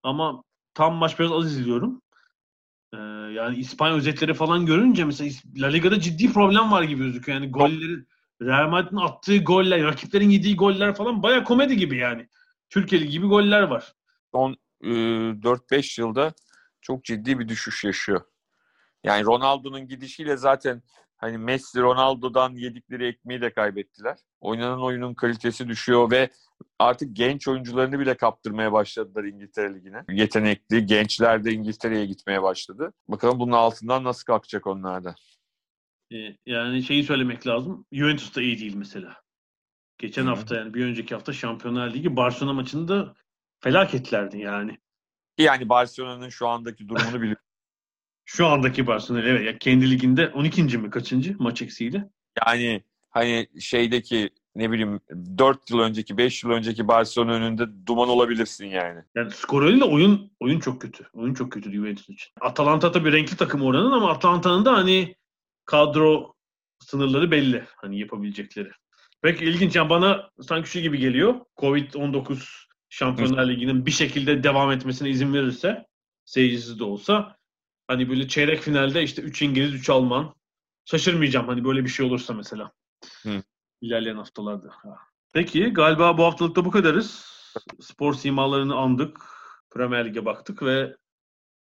Ama 0.04 0.44
tam 0.74 0.96
maç 0.96 1.20
biraz 1.20 1.32
az 1.32 1.52
izliyorum. 1.52 2.02
Ee, 2.94 2.98
yani 3.34 3.58
İspanya 3.58 3.96
özetleri 3.96 4.34
falan 4.34 4.66
görünce 4.66 5.06
mesela 5.06 5.32
La 5.58 5.68
Liga'da 5.68 6.00
ciddi 6.00 6.34
problem 6.34 6.72
var 6.72 6.84
gibi 6.84 7.04
gözüküyor. 7.04 7.42
Yani 7.42 7.52
golleri 7.52 8.06
Real 8.42 8.70
Madrid'in 8.70 8.98
attığı 8.98 9.38
goller, 9.38 9.84
rakiplerin 9.84 10.30
yediği 10.30 10.56
goller 10.56 10.96
falan 10.96 11.24
baya 11.24 11.44
komedi 11.44 11.78
gibi 11.78 11.98
yani. 11.98 12.28
Türkiye 12.70 13.02
gibi 13.02 13.28
goller 13.28 13.62
var. 13.62 13.94
son 14.32 14.58
e, 14.84 14.88
4-5 14.88 16.02
yılda 16.02 16.34
çok 16.82 17.04
ciddi 17.04 17.40
bir 17.40 17.48
düşüş 17.48 17.84
yaşıyor. 17.84 18.22
Yani 19.04 19.26
Ronaldo'nun 19.26 19.88
gidişiyle 19.88 20.38
zaten 20.38 20.84
hani 21.18 21.38
Messi 21.38 21.82
Ronaldo'dan 21.82 22.56
yedikleri 22.56 23.08
ekmeği 23.08 23.42
de 23.42 23.54
kaybettiler. 23.54 24.18
Oynanan 24.40 24.84
oyunun 24.84 25.14
kalitesi 25.14 25.68
düşüyor 25.68 26.12
ve 26.12 26.30
artık 26.80 27.16
genç 27.16 27.48
oyuncularını 27.48 28.00
bile 28.00 28.18
kaptırmaya 28.18 28.72
başladılar 28.72 29.24
İngiltere 29.24 29.76
Ligi'ne. 29.76 30.04
Yetenekli 30.10 30.86
gençler 30.86 31.44
de 31.44 31.52
İngiltere'ye 31.52 32.06
gitmeye 32.06 32.44
başladı. 32.44 32.94
Bakalım 33.08 33.40
bunun 33.40 33.52
altından 33.52 34.04
nasıl 34.04 34.26
kalkacak 34.26 34.68
onlar 34.68 35.04
da. 35.04 35.16
Ee, 36.14 36.36
yani 36.46 36.84
şeyi 36.84 37.04
söylemek 37.04 37.48
lazım. 37.48 37.86
Juventus 37.92 38.36
da 38.36 38.42
iyi 38.42 38.60
değil 38.60 38.76
mesela. 38.76 39.16
Geçen 39.98 40.22
Hı 40.22 40.26
hı. 40.26 40.30
hafta 40.30 40.56
yani 40.56 40.74
bir 40.74 40.86
önceki 40.86 41.16
hafta 41.16 41.34
Şampiyonlar 41.34 41.94
Ligi 41.94 42.16
Barcelona 42.16 42.54
maçında 42.54 43.16
felaketlerdi 43.60 44.38
yani. 44.38 44.78
Yani 45.38 45.70
Barcelona'nın 45.70 46.30
şu 46.30 46.48
andaki 46.48 46.88
durumunu 46.88 47.16
biliyoruz. 47.22 47.44
Şu 48.26 48.48
andaki 48.48 48.88
Barcelona 48.88 49.24
evet 49.24 49.46
ya 49.46 49.58
kendi 49.58 49.92
liginde 49.92 50.28
12. 50.30 50.78
mi 50.78 50.90
kaçıncı 50.90 51.36
maç 51.40 51.62
eksiğiyle? 51.62 52.10
Yani 52.48 52.84
hani 53.10 53.48
şeydeki 53.60 54.30
ne 54.56 54.72
bileyim 54.72 55.00
4 55.38 55.72
yıl 55.72 55.80
önceki 55.80 56.18
5 56.18 56.44
yıl 56.44 56.52
önceki 56.52 56.88
Barcelona 56.88 57.34
önünde 57.34 57.64
duman 57.86 58.10
olabilirsin 58.10 58.66
yani. 58.66 59.04
Yani 59.16 59.32
skor 59.32 59.64
öyle 59.64 59.84
oyun 59.84 60.32
oyun 60.40 60.60
çok 60.60 60.82
kötü. 60.82 61.08
Oyun 61.14 61.34
çok 61.34 61.52
kötü 61.52 61.72
Juventus 61.72 62.10
için. 62.10 62.32
Atalanta 62.42 62.92
tabii 62.92 63.12
renkli 63.12 63.38
takım 63.38 63.62
oranın 63.62 63.92
ama 63.92 64.12
Atalanta'nın 64.12 64.66
da 64.66 64.74
hani 64.74 65.16
kadro 65.70 66.34
sınırları 66.80 67.32
belli. 67.32 67.66
Hani 67.76 68.00
yapabilecekleri. 68.00 68.72
Peki 69.22 69.46
ilginç. 69.46 69.76
Yani 69.76 69.90
bana 69.90 70.30
sanki 70.42 70.70
şu 70.70 70.80
gibi 70.80 70.98
geliyor. 70.98 71.36
Covid-19 71.58 72.70
Şampiyonlar 72.90 73.48
Ligi'nin 73.48 73.86
bir 73.86 73.92
şekilde 73.92 74.44
devam 74.44 74.72
etmesine 74.72 75.10
izin 75.10 75.34
verirse 75.34 75.86
seyircisiz 76.26 76.80
de 76.80 76.84
olsa 76.84 77.38
hani 77.88 78.10
böyle 78.10 78.28
çeyrek 78.28 78.62
finalde 78.62 79.04
işte 79.04 79.22
3 79.22 79.42
İngiliz 79.42 79.74
3 79.74 79.90
Alman 79.90 80.36
şaşırmayacağım 80.86 81.48
hani 81.48 81.66
böyle 81.66 81.84
bir 81.84 81.90
şey 81.90 82.06
olursa 82.06 82.34
mesela. 82.34 82.72
Hı. 83.24 83.44
İlerleyen 83.82 84.16
haftalarda. 84.16 84.70
Ha. 84.72 84.98
Peki 85.34 85.64
galiba 85.64 86.18
bu 86.18 86.24
haftalıkta 86.24 86.66
bu 86.66 86.72
kadarız. 86.72 87.26
Spor 87.82 88.14
simalarını 88.14 88.76
andık. 88.76 89.18
Premier 89.72 90.06
Lig'e 90.06 90.26
baktık 90.26 90.64
ve 90.64 90.96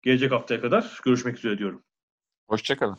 gelecek 0.02 0.32
haftaya 0.32 0.60
kadar 0.60 1.00
görüşmek 1.04 1.38
üzere 1.38 1.58
diyorum. 1.58 1.82
Hoşçakalın. 2.48 2.98